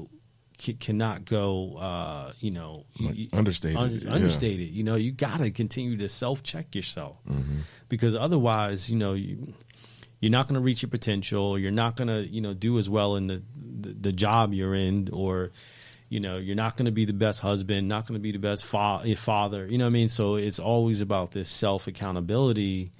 c- 0.62 0.74
cannot 0.74 1.26
go. 1.26 1.76
Uh, 1.78 2.34
you 2.39 2.51
know, 2.51 2.86
Like, 2.99 3.16
understated, 3.34 3.78
un- 3.78 3.91
yeah. 3.91 3.97
Mm-hmm. 3.99 4.12
understated. 4.14 4.70
You 4.70 4.84
know, 4.84 4.95
you 4.95 5.12
got 5.12 5.38
to 5.39 5.51
continue 5.51 5.97
to 5.97 6.07
self 6.09 6.43
check 6.43 6.76
yourself 6.76 7.18
because 7.89 8.16
otherwise, 8.16 8.89
you 8.89 8.95
know, 8.97 9.14
you 9.14 9.53
you're 10.20 10.32
not 10.32 10.47
going 10.47 10.53
to 10.55 10.62
reach 10.62 10.84
your 10.84 10.89
potential. 10.89 11.57
You're 11.57 11.72
not 11.72 11.95
going 11.95 12.07
to, 12.07 12.28
you 12.28 12.41
know, 12.41 12.53
do 12.53 12.78
as 12.78 12.88
well 12.89 13.16
in 13.16 13.26
the, 13.28 13.41
the, 13.82 13.89
the 13.93 14.12
job 14.12 14.53
you're 14.53 14.76
in, 14.76 15.09
or, 15.12 15.49
you 16.09 16.20
know, 16.20 16.38
you're 16.38 16.55
not 16.55 16.78
going 16.78 16.86
to 16.86 16.91
be 16.91 17.05
the 17.05 17.14
best 17.14 17.39
husband, 17.39 17.88
not 17.88 18.05
going 18.05 18.14
to 18.20 18.22
be 18.22 18.32
the 18.32 18.38
best 18.38 18.64
fa- 18.64 19.01
father. 19.18 19.66
You 19.66 19.80
know 19.80 19.86
what 19.86 19.89
I 19.91 19.93
mean? 19.93 20.09
So 20.09 20.36
it's 20.36 20.59
always 20.59 21.01
about 21.01 21.32
this 21.32 21.49
self 21.49 21.88
accountability 21.88 22.91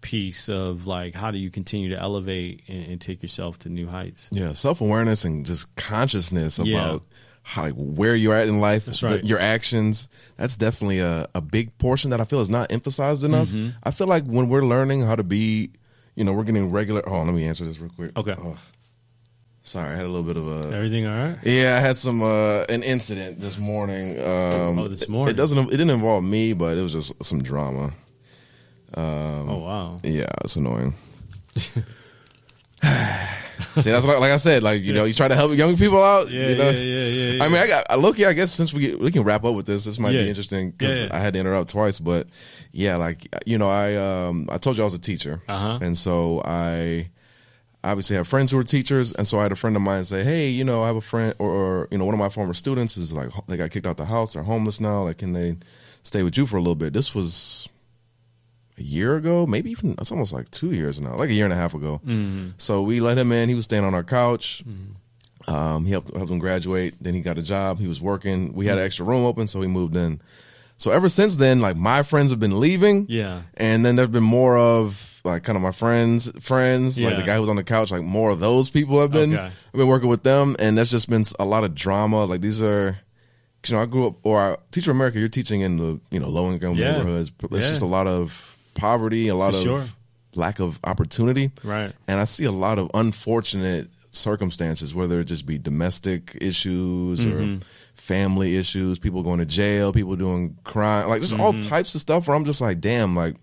piece 0.00 0.48
of 0.48 0.86
like, 0.86 1.14
how 1.14 1.30
do 1.30 1.38
you 1.38 1.50
continue 1.50 1.90
to 1.90 1.98
elevate 2.00 2.62
and, 2.68 2.84
and 2.92 3.00
take 3.00 3.22
yourself 3.22 3.58
to 3.60 3.68
new 3.68 3.86
heights? 3.86 4.28
Yeah, 4.32 4.52
self 4.54 4.80
awareness 4.80 5.24
and 5.24 5.44
just 5.46 5.74
consciousness 5.76 6.58
about 6.58 6.68
Yeah. 6.68 6.98
how 7.42 7.62
like, 7.64 7.74
where 7.74 8.14
you're 8.16 8.34
at 8.34 8.48
in 8.48 8.60
life, 8.60 8.86
That's 8.86 9.00
the- 9.00 9.20
your 9.24 9.38
actions. 9.38 10.08
That's 10.36 10.56
definitely 10.56 11.00
a, 11.00 11.28
a 11.34 11.40
big 11.40 11.76
portion 11.78 12.10
that 12.10 12.20
I 12.20 12.24
feel 12.24 12.40
is 12.40 12.50
not 12.50 12.72
emphasized 12.72 13.24
enough. 13.24 13.48
Mm-hmm. 13.48 13.76
I 13.82 13.90
feel 13.90 14.06
like 14.06 14.24
when 14.24 14.48
we're 14.48 14.64
learning 14.64 15.02
how 15.02 15.16
to 15.16 15.22
be, 15.24 15.70
you 16.16 16.24
know, 16.24 16.32
we're 16.32 16.44
getting 16.44 16.70
regular. 16.70 17.02
Oh, 17.08 17.22
let 17.22 17.34
me 17.34 17.44
answer 17.46 17.64
this 17.64 17.78
real 17.78 17.90
quick. 17.94 18.16
Okay. 18.16 18.34
Oh, 18.38 18.56
sorry, 19.62 19.92
I 19.92 19.96
had 19.96 20.06
a 20.06 20.08
little 20.08 20.22
bit 20.22 20.36
of 20.36 20.46
a. 20.48 20.74
Everything 20.74 21.06
all 21.06 21.14
right? 21.14 21.38
Yeah, 21.44 21.76
I 21.76 21.80
had 21.80 21.96
some 21.96 22.22
uh, 22.22 22.62
an 22.68 22.82
incident 22.82 23.40
this 23.40 23.58
morning. 23.58 24.18
Um, 24.18 24.78
Oh, 24.78 24.88
this 24.88 25.08
morning. 25.08 25.34
It 25.34 25.36
doesn't. 25.36 25.58
It 25.68 25.70
didn't 25.70 25.90
involve 25.90 26.24
me, 26.24 26.52
but 26.52 26.76
it 26.78 26.82
was 26.82 26.92
just 26.92 27.12
some 27.24 27.42
drama. 27.42 27.92
Oh 28.96 29.58
wow. 29.58 30.00
Yeah, 30.02 30.26
it's 30.44 30.56
annoying. 30.56 30.94
See, 33.76 33.90
that's 33.90 34.06
like, 34.06 34.18
like 34.18 34.32
I 34.32 34.36
said, 34.38 34.62
like 34.62 34.82
you 34.82 34.92
know, 34.94 35.04
you 35.04 35.12
try 35.12 35.28
to 35.28 35.36
help 35.36 35.52
young 35.54 35.76
people 35.76 36.02
out. 36.02 36.30
Yeah, 36.30 36.48
you 36.48 36.56
know? 36.56 36.70
yeah, 36.70 36.78
yeah, 36.80 37.04
yeah, 37.06 37.32
yeah. 37.32 37.44
I 37.44 37.48
mean, 37.48 37.58
I 37.58 37.66
got. 37.66 38.16
Yeah, 38.18 38.28
I 38.28 38.32
guess 38.32 38.52
since 38.52 38.72
we 38.72 38.94
we 38.94 39.10
can 39.10 39.22
wrap 39.22 39.44
up 39.44 39.54
with 39.54 39.66
this, 39.66 39.84
this 39.84 39.98
might 39.98 40.12
Yeah. 40.14 40.22
be 40.22 40.28
interesting 40.28 40.70
because 40.70 41.02
yeah. 41.02 41.08
I 41.12 41.18
had 41.18 41.34
to 41.34 41.40
interrupt 41.40 41.70
twice. 41.70 42.00
But 42.00 42.26
yeah, 42.72 42.96
like 42.96 43.28
you 43.44 43.58
know, 43.58 43.68
I 43.68 43.96
um 43.96 44.48
I 44.50 44.56
told 44.56 44.76
you 44.78 44.82
I 44.82 44.86
was 44.86 44.94
a 44.94 44.98
teacher, 44.98 45.42
Uh-huh. 45.46 45.78
and 45.82 45.96
so 45.96 46.40
I 46.44 47.10
obviously 47.84 48.16
have 48.16 48.26
friends 48.26 48.50
who 48.50 48.58
are 48.58 48.62
teachers, 48.62 49.12
and 49.12 49.26
so 49.26 49.38
I 49.38 49.42
had 49.42 49.52
a 49.52 49.56
friend 49.56 49.76
of 49.76 49.82
mine 49.82 50.04
say, 50.06 50.24
"Hey, 50.24 50.48
you 50.48 50.64
know, 50.64 50.82
I 50.82 50.86
have 50.86 50.96
a 50.96 51.00
friend, 51.02 51.34
or, 51.38 51.50
or 51.50 51.88
you 51.90 51.98
know, 51.98 52.06
one 52.06 52.14
of 52.14 52.18
my 52.20 52.28
former 52.30 52.54
students 52.54 52.96
is 52.96 53.12
like 53.12 53.30
they 53.46 53.58
got 53.58 53.70
kicked 53.70 53.86
out 53.86 53.98
the 53.98 54.06
house, 54.06 54.32
they're 54.32 54.42
homeless 54.42 54.80
now. 54.80 55.04
Like, 55.04 55.18
can 55.18 55.32
they 55.34 55.56
stay 56.02 56.22
with 56.22 56.36
you 56.38 56.46
for 56.46 56.56
a 56.56 56.60
little 56.60 56.74
bit?" 56.74 56.92
This 56.94 57.14
was 57.14 57.68
a 58.80 58.82
year 58.82 59.16
ago, 59.16 59.46
maybe 59.46 59.70
even 59.70 59.94
it's 60.00 60.10
almost 60.10 60.32
like 60.32 60.50
two 60.50 60.72
years 60.72 61.00
now, 61.00 61.16
like 61.16 61.30
a 61.30 61.34
year 61.34 61.44
and 61.44 61.52
a 61.52 61.56
half 61.56 61.74
ago. 61.74 62.00
So 62.58 62.82
we 62.82 63.00
let 63.00 63.18
him 63.18 63.30
in. 63.32 63.48
He 63.48 63.54
was 63.54 63.66
staying 63.66 63.84
on 63.84 63.94
our 63.94 64.02
couch. 64.04 64.64
Um, 65.46 65.84
he 65.84 65.90
helped 65.92 66.14
helped 66.14 66.30
him 66.30 66.38
graduate. 66.38 66.94
Then 67.00 67.14
he 67.14 67.20
got 67.20 67.38
a 67.38 67.42
job. 67.42 67.78
He 67.78 67.86
was 67.88 68.00
working. 68.00 68.52
We 68.54 68.66
had 68.66 68.78
an 68.78 68.84
extra 68.84 69.04
room 69.04 69.24
open, 69.24 69.46
so 69.46 69.60
he 69.60 69.66
moved 69.68 69.96
in. 69.96 70.20
So 70.76 70.90
ever 70.92 71.08
since 71.08 71.36
then, 71.36 71.60
like 71.60 71.76
my 71.76 72.02
friends 72.02 72.30
have 72.30 72.40
been 72.40 72.58
leaving. 72.60 73.06
Yeah. 73.08 73.42
And 73.54 73.84
then 73.84 73.96
there's 73.96 74.08
been 74.10 74.22
more 74.22 74.56
of 74.56 75.20
like 75.24 75.42
kind 75.42 75.56
of 75.56 75.62
my 75.62 75.72
friends, 75.72 76.30
friends, 76.40 76.98
like 77.00 77.16
the 77.16 77.22
guy 77.22 77.34
who 77.34 77.40
was 77.40 77.50
on 77.50 77.56
the 77.56 77.64
couch, 77.64 77.90
like 77.90 78.02
more 78.02 78.30
of 78.30 78.40
those 78.40 78.70
people 78.70 79.00
have 79.00 79.10
been 79.12 79.34
Okay. 79.34 79.44
I've 79.44 79.72
been 79.78 79.88
working 79.88 80.08
with 80.08 80.22
them, 80.22 80.56
and 80.58 80.78
that's 80.78 80.90
just 80.90 81.08
been 81.10 81.24
a 81.38 81.44
lot 81.44 81.64
of 81.64 81.74
drama. 81.74 82.24
Like 82.24 82.40
these 82.40 82.62
are 82.62 82.98
you 83.66 83.74
know, 83.74 83.82
I 83.82 83.86
grew 83.86 84.06
up 84.06 84.14
or 84.22 84.40
I, 84.40 84.56
Teacher 84.70 84.90
America. 84.90 85.18
You're 85.18 85.28
teaching 85.28 85.60
in 85.60 85.76
the 85.76 86.00
you 86.10 86.18
know 86.20 86.28
low 86.30 86.50
income 86.50 86.76
Yeah. 86.76 86.92
neighborhoods. 86.92 87.28
but 87.30 87.50
There's 87.50 87.64
Yeah. 87.64 87.70
just 87.70 87.82
a 87.82 87.86
lot 87.86 88.06
of 88.06 88.49
poverty, 88.74 89.28
a 89.28 89.34
lot 89.34 89.52
For 89.52 89.58
of 89.58 89.62
sure. 89.64 89.84
lack 90.34 90.60
of 90.60 90.78
opportunity, 90.84 91.50
Right. 91.64 91.92
and 92.08 92.20
I 92.20 92.24
see 92.24 92.44
a 92.44 92.52
lot 92.52 92.78
of 92.78 92.90
unfortunate 92.94 93.88
circumstances, 94.12 94.94
whether 94.94 95.20
it 95.20 95.24
just 95.24 95.46
be 95.46 95.58
domestic 95.58 96.36
issues 96.40 97.20
Mm-hmm. 97.20 97.54
or 97.56 97.60
family 97.94 98.56
issues, 98.56 98.98
people 98.98 99.22
going 99.22 99.38
to 99.38 99.44
jail, 99.46 99.92
people 99.92 100.16
doing 100.16 100.56
crime, 100.64 101.08
like 101.08 101.20
just 101.20 101.32
Mm-hmm. 101.34 101.40
all 101.42 101.60
types 101.62 101.94
of 101.94 102.00
stuff. 102.00 102.26
Where 102.26 102.36
I'm 102.36 102.44
just 102.44 102.60
like, 102.60 102.80
damn, 102.80 103.14
like 103.14 103.36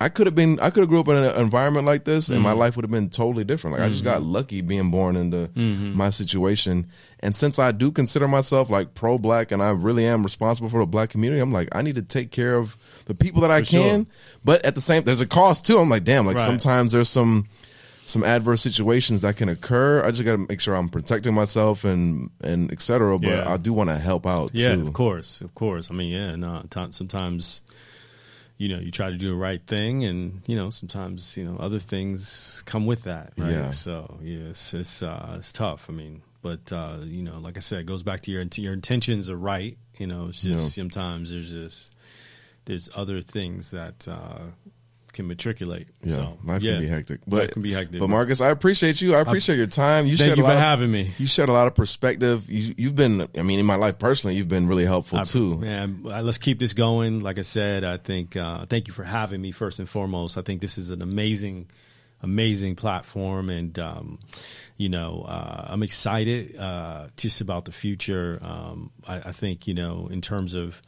I 0.00 0.08
could 0.08 0.26
have 0.28 0.34
been, 0.36 0.60
I 0.60 0.70
could 0.70 0.82
have 0.82 0.88
grew 0.88 1.00
up 1.00 1.08
in 1.08 1.16
an 1.16 1.34
environment 1.40 1.84
like 1.84 2.04
this, 2.04 2.28
and 2.28 2.40
my 2.40 2.50
Mm-hmm. 2.50 2.58
life 2.60 2.76
would 2.76 2.84
have 2.84 2.90
been 2.90 3.10
totally 3.10 3.42
different. 3.42 3.76
Like 3.76 3.84
I 3.86 3.88
just 3.88 4.04
got 4.04 4.22
lucky 4.22 4.60
being 4.60 4.90
born 4.92 5.16
into 5.16 5.48
Mm-hmm. 5.48 5.96
my 5.96 6.08
situation, 6.10 6.86
and 7.20 7.34
since 7.34 7.58
I 7.58 7.72
do 7.72 7.90
consider 7.90 8.28
myself 8.28 8.70
like 8.70 8.94
pro 8.94 9.18
black, 9.18 9.50
and 9.50 9.60
I 9.60 9.70
really 9.70 10.06
am 10.06 10.22
responsible 10.22 10.68
for 10.68 10.78
the 10.80 10.86
black 10.86 11.10
community, 11.10 11.40
I'm 11.40 11.52
like, 11.52 11.68
I 11.72 11.82
need 11.82 11.96
to 11.96 12.02
take 12.02 12.30
care 12.30 12.54
of 12.54 12.76
the 13.06 13.14
people 13.14 13.40
that 13.42 13.50
I 13.50 13.60
For 13.60 13.64
sure. 13.66 13.82
can. 13.82 14.06
But 14.44 14.64
at 14.64 14.76
the 14.76 14.80
same, 14.80 15.02
there's 15.02 15.20
a 15.20 15.26
cost 15.26 15.66
too. 15.66 15.78
I'm 15.78 15.88
like, 15.88 16.04
damn, 16.04 16.26
like 16.26 16.36
Right. 16.36 16.46
sometimes 16.46 16.92
there's 16.92 17.08
some 17.10 17.46
some 18.06 18.22
adverse 18.24 18.62
situations 18.62 19.20
that 19.22 19.36
can 19.36 19.48
occur. 19.50 20.02
I 20.02 20.10
just 20.12 20.24
got 20.24 20.32
to 20.32 20.38
make 20.48 20.60
sure 20.60 20.74
I'm 20.74 20.88
protecting 20.88 21.34
myself 21.34 21.84
and 21.84 22.30
and 22.40 22.70
et 22.72 22.80
cetera. 22.80 23.18
But 23.18 23.28
Yeah. 23.28 23.52
I 23.52 23.56
do 23.56 23.72
want 23.72 23.90
to 23.90 23.98
help 23.98 24.26
out 24.26 24.52
Yeah, 24.54 24.76
too. 24.76 24.82
of 24.82 24.92
course, 24.92 25.40
of 25.40 25.54
course. 25.56 25.90
I 25.90 25.94
mean, 25.94 26.12
yeah, 26.12 26.36
no. 26.36 26.62
ti- 26.70 26.92
Sometimes, 26.92 27.62
you 28.58 28.68
know, 28.68 28.78
you 28.80 28.90
try 28.90 29.08
to 29.08 29.16
do 29.16 29.28
the 29.30 29.36
right 29.36 29.62
thing, 29.66 30.04
and 30.04 30.42
you 30.46 30.56
know, 30.56 30.68
sometimes 30.70 31.36
you 31.36 31.44
know 31.44 31.56
other 31.58 31.78
things 31.78 32.62
come 32.66 32.84
with 32.86 33.04
that. 33.04 33.32
Right? 33.38 33.50
Yeah. 33.52 33.70
So 33.70 34.18
yeah, 34.22 34.50
it's 34.50 34.74
it's, 34.74 35.02
uh, 35.02 35.36
it's 35.38 35.52
tough. 35.52 35.86
I 35.88 35.92
mean, 35.92 36.22
but 36.42 36.72
uh, 36.72 36.98
you 37.04 37.22
know, 37.22 37.38
like 37.38 37.56
I 37.56 37.60
said, 37.60 37.80
it 37.80 37.86
goes 37.86 38.02
back 38.02 38.20
to 38.22 38.30
your 38.32 38.44
your 38.56 38.72
intentions 38.74 39.30
are 39.30 39.36
right. 39.36 39.78
You 39.98 40.06
know, 40.08 40.26
it's 40.28 40.42
just 40.42 40.76
Yeah. 40.76 40.82
sometimes 40.82 41.30
there's 41.30 41.50
just 41.50 41.94
there's 42.66 42.90
other 42.94 43.20
things 43.22 43.70
that 43.70 44.06
uh, 44.06 44.40
can 45.12 45.26
matriculate. 45.26 45.88
Yeah, 46.02 46.16
so, 46.16 46.38
life 46.44 46.62
yeah. 46.62 46.72
can 46.72 46.80
be 46.82 46.86
hectic. 46.88 47.20
But 47.26 47.36
Life 47.40 47.50
can 47.52 47.62
be 47.62 47.72
hectic. 47.72 48.00
But 48.00 48.08
Marques, 48.08 48.40
I 48.40 48.48
appreciate 48.48 49.00
you. 49.00 49.14
I 49.14 49.20
appreciate 49.20 49.56
your 49.56 49.66
time. 49.66 50.06
You 50.06 50.16
Thank 50.16 50.36
you 50.36 50.44
for 50.44 50.52
of- 50.52 50.58
having 50.58 50.90
me. 50.90 51.12
You 51.18 51.26
shared 51.26 51.48
a 51.48 51.52
lot 51.52 51.66
of 51.66 51.74
perspective. 51.74 52.48
You, 52.50 52.74
you've 52.76 52.94
been, 52.94 53.28
I 53.36 53.42
mean, 53.42 53.58
in 53.58 53.66
my 53.66 53.74
life 53.76 53.98
personally, 53.98 54.36
you've 54.36 54.48
been 54.48 54.68
really 54.68 54.84
helpful 54.84 55.18
I- 55.18 55.22
too. 55.24 55.58
Man, 55.58 56.02
uh, 56.04 56.22
let's 56.22 56.38
keep 56.38 56.58
this 56.58 56.72
going. 56.74 57.20
Like 57.20 57.38
I 57.38 57.42
said, 57.42 57.84
I 57.84 57.96
think 57.96 58.36
uh, 58.36 58.66
thank 58.66 58.88
you 58.88 58.94
for 58.94 59.04
having 59.04 59.40
me 59.40 59.52
first 59.52 59.78
and 59.78 59.88
foremost. 59.88 60.38
I 60.38 60.42
think 60.42 60.60
this 60.60 60.78
is 60.78 60.90
an 60.90 61.02
amazing, 61.02 61.70
amazing 62.22 62.76
platform, 62.76 63.50
and 63.50 63.78
um, 63.78 64.18
you 64.76 64.88
know, 64.88 65.24
uh, 65.28 65.66
I'm 65.68 65.82
excited 65.82 66.56
uh, 66.56 67.08
just 67.16 67.40
about 67.40 67.64
the 67.64 67.72
future. 67.72 68.38
Um, 68.42 68.90
I, 69.06 69.28
I 69.28 69.32
think 69.32 69.66
you 69.66 69.74
know, 69.74 70.08
in 70.10 70.20
terms 70.20 70.54
of 70.54 70.80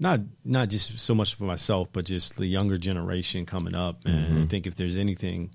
not 0.00 0.20
not 0.44 0.70
just 0.70 0.98
so 0.98 1.14
much 1.14 1.34
for 1.34 1.44
myself, 1.44 1.88
but 1.92 2.06
just 2.06 2.36
the 2.36 2.46
younger 2.46 2.78
generation 2.78 3.46
coming 3.46 3.74
up, 3.74 4.04
and 4.06 4.42
I 4.42 4.46
think 4.46 4.66
if 4.66 4.74
there's 4.74 4.96
anything 4.96 5.50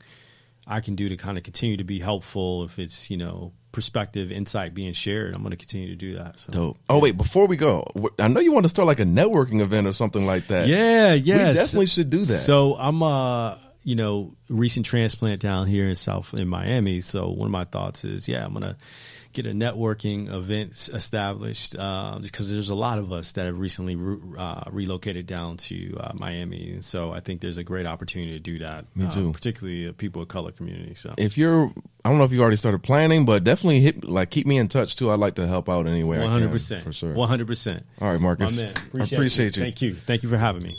I 0.68 0.80
can 0.80 0.96
do 0.96 1.10
to 1.10 1.18
kind 1.18 1.38
of 1.38 1.44
continue 1.44 1.78
to 1.78 1.84
be 1.84 2.00
helpful, 2.00 2.64
if 2.64 2.80
it's 2.80 3.10
you 3.10 3.18
know 3.18 3.52
perspective, 3.72 4.32
insight 4.32 4.74
being 4.74 4.94
shared, 4.94 5.36
I'm 5.36 5.42
going 5.42 5.52
to 5.52 5.58
continue 5.58 5.90
to 5.90 5.96
do 5.96 6.16
that. 6.16 6.40
So. 6.40 6.52
Dope. 6.52 6.78
Oh 6.88 7.00
wait, 7.00 7.18
before 7.18 7.48
we 7.48 7.58
go, 7.58 7.86
I 8.20 8.30
know 8.30 8.40
you 8.40 8.54
want 8.54 8.64
to 8.64 8.70
start 8.70 8.88
like 8.88 9.02
a 9.02 9.06
networking 9.06 9.60
event 9.60 9.88
or 9.88 9.92
something 9.92 10.26
like 10.26 10.48
that. 10.48 10.68
Yeah, 10.68 11.14
yeah. 11.14 11.50
We 11.50 11.54
definitely 11.56 11.88
should 11.88 12.10
do 12.10 12.20
that. 12.20 12.26
So 12.26 12.76
I'm 12.78 13.04
uh 13.04 13.58
you 13.84 13.96
know, 13.96 14.34
recent 14.50 14.86
transplant 14.86 15.42
down 15.42 15.68
here 15.68 15.88
in 15.88 15.96
South 15.96 16.34
in 16.34 16.48
Miami. 16.48 17.02
So 17.02 17.30
one 17.30 17.46
of 17.46 17.52
my 17.52 17.66
thoughts 17.66 18.04
is, 18.04 18.28
yeah, 18.28 18.44
I'm 18.44 18.54
gonna 18.54 18.78
get 19.36 19.46
a 19.46 19.52
networking 19.52 20.34
event 20.34 20.72
established 20.94 21.76
uh, 21.78 22.18
because 22.22 22.52
there's 22.52 22.70
a 22.70 22.76
lot 22.76 22.98
of 22.98 23.12
us 23.12 23.34
that 23.34 23.46
have 23.46 23.60
recently 23.60 23.96
re- 23.96 24.38
uh, 24.38 24.64
relocated 24.72 25.28
down 25.28 25.58
to 25.58 25.96
uh, 26.00 26.12
Miami, 26.16 26.72
and 26.72 26.84
so 26.84 27.12
I 27.12 27.20
think 27.20 27.42
there's 27.42 27.58
a 27.58 27.64
great 27.64 27.86
opportunity 27.86 28.32
to 28.32 28.40
do 28.40 28.60
that. 28.60 28.86
Me 28.96 29.06
uh, 29.06 29.10
too. 29.12 29.32
particularly 29.32 29.88
uh, 29.88 29.92
people 29.92 30.22
of 30.22 30.28
color 30.30 30.52
community. 30.52 30.96
So 30.96 31.14
If 31.18 31.38
you're, 31.38 31.72
I 32.04 32.10
don't 32.10 32.18
know 32.18 32.24
if 32.24 32.32
you 32.32 32.42
already 32.42 32.56
started 32.58 32.82
planning, 32.82 33.26
but 33.26 33.44
definitely 33.44 33.82
hit 33.82 34.04
like 34.04 34.32
keep 34.32 34.48
me 34.48 34.58
in 34.58 34.68
touch 34.68 34.96
too. 34.96 35.12
I'd 35.12 35.20
like 35.20 35.36
to 35.36 35.46
help 35.48 35.70
out 35.70 35.86
any 35.86 36.04
way 36.04 36.18
I 36.18 36.22
can. 36.22 36.32
hundred 36.32 36.52
percent 36.52 36.84
for 36.84 36.94
sure. 36.94 37.14
one 37.14 37.28
hundred 37.30 37.48
percent. 37.48 37.86
All 38.02 38.10
right, 38.10 38.20
My 38.20 38.36
Marques. 38.36 38.58
man, 38.58 38.74
I 39.00 39.04
appreciate 39.04 39.58
you. 39.58 39.64
Thank 39.64 39.82
you. 39.82 39.94
Thank 39.94 40.24
you 40.24 40.30
for 40.30 40.38
having 40.38 40.64
me. 40.64 40.76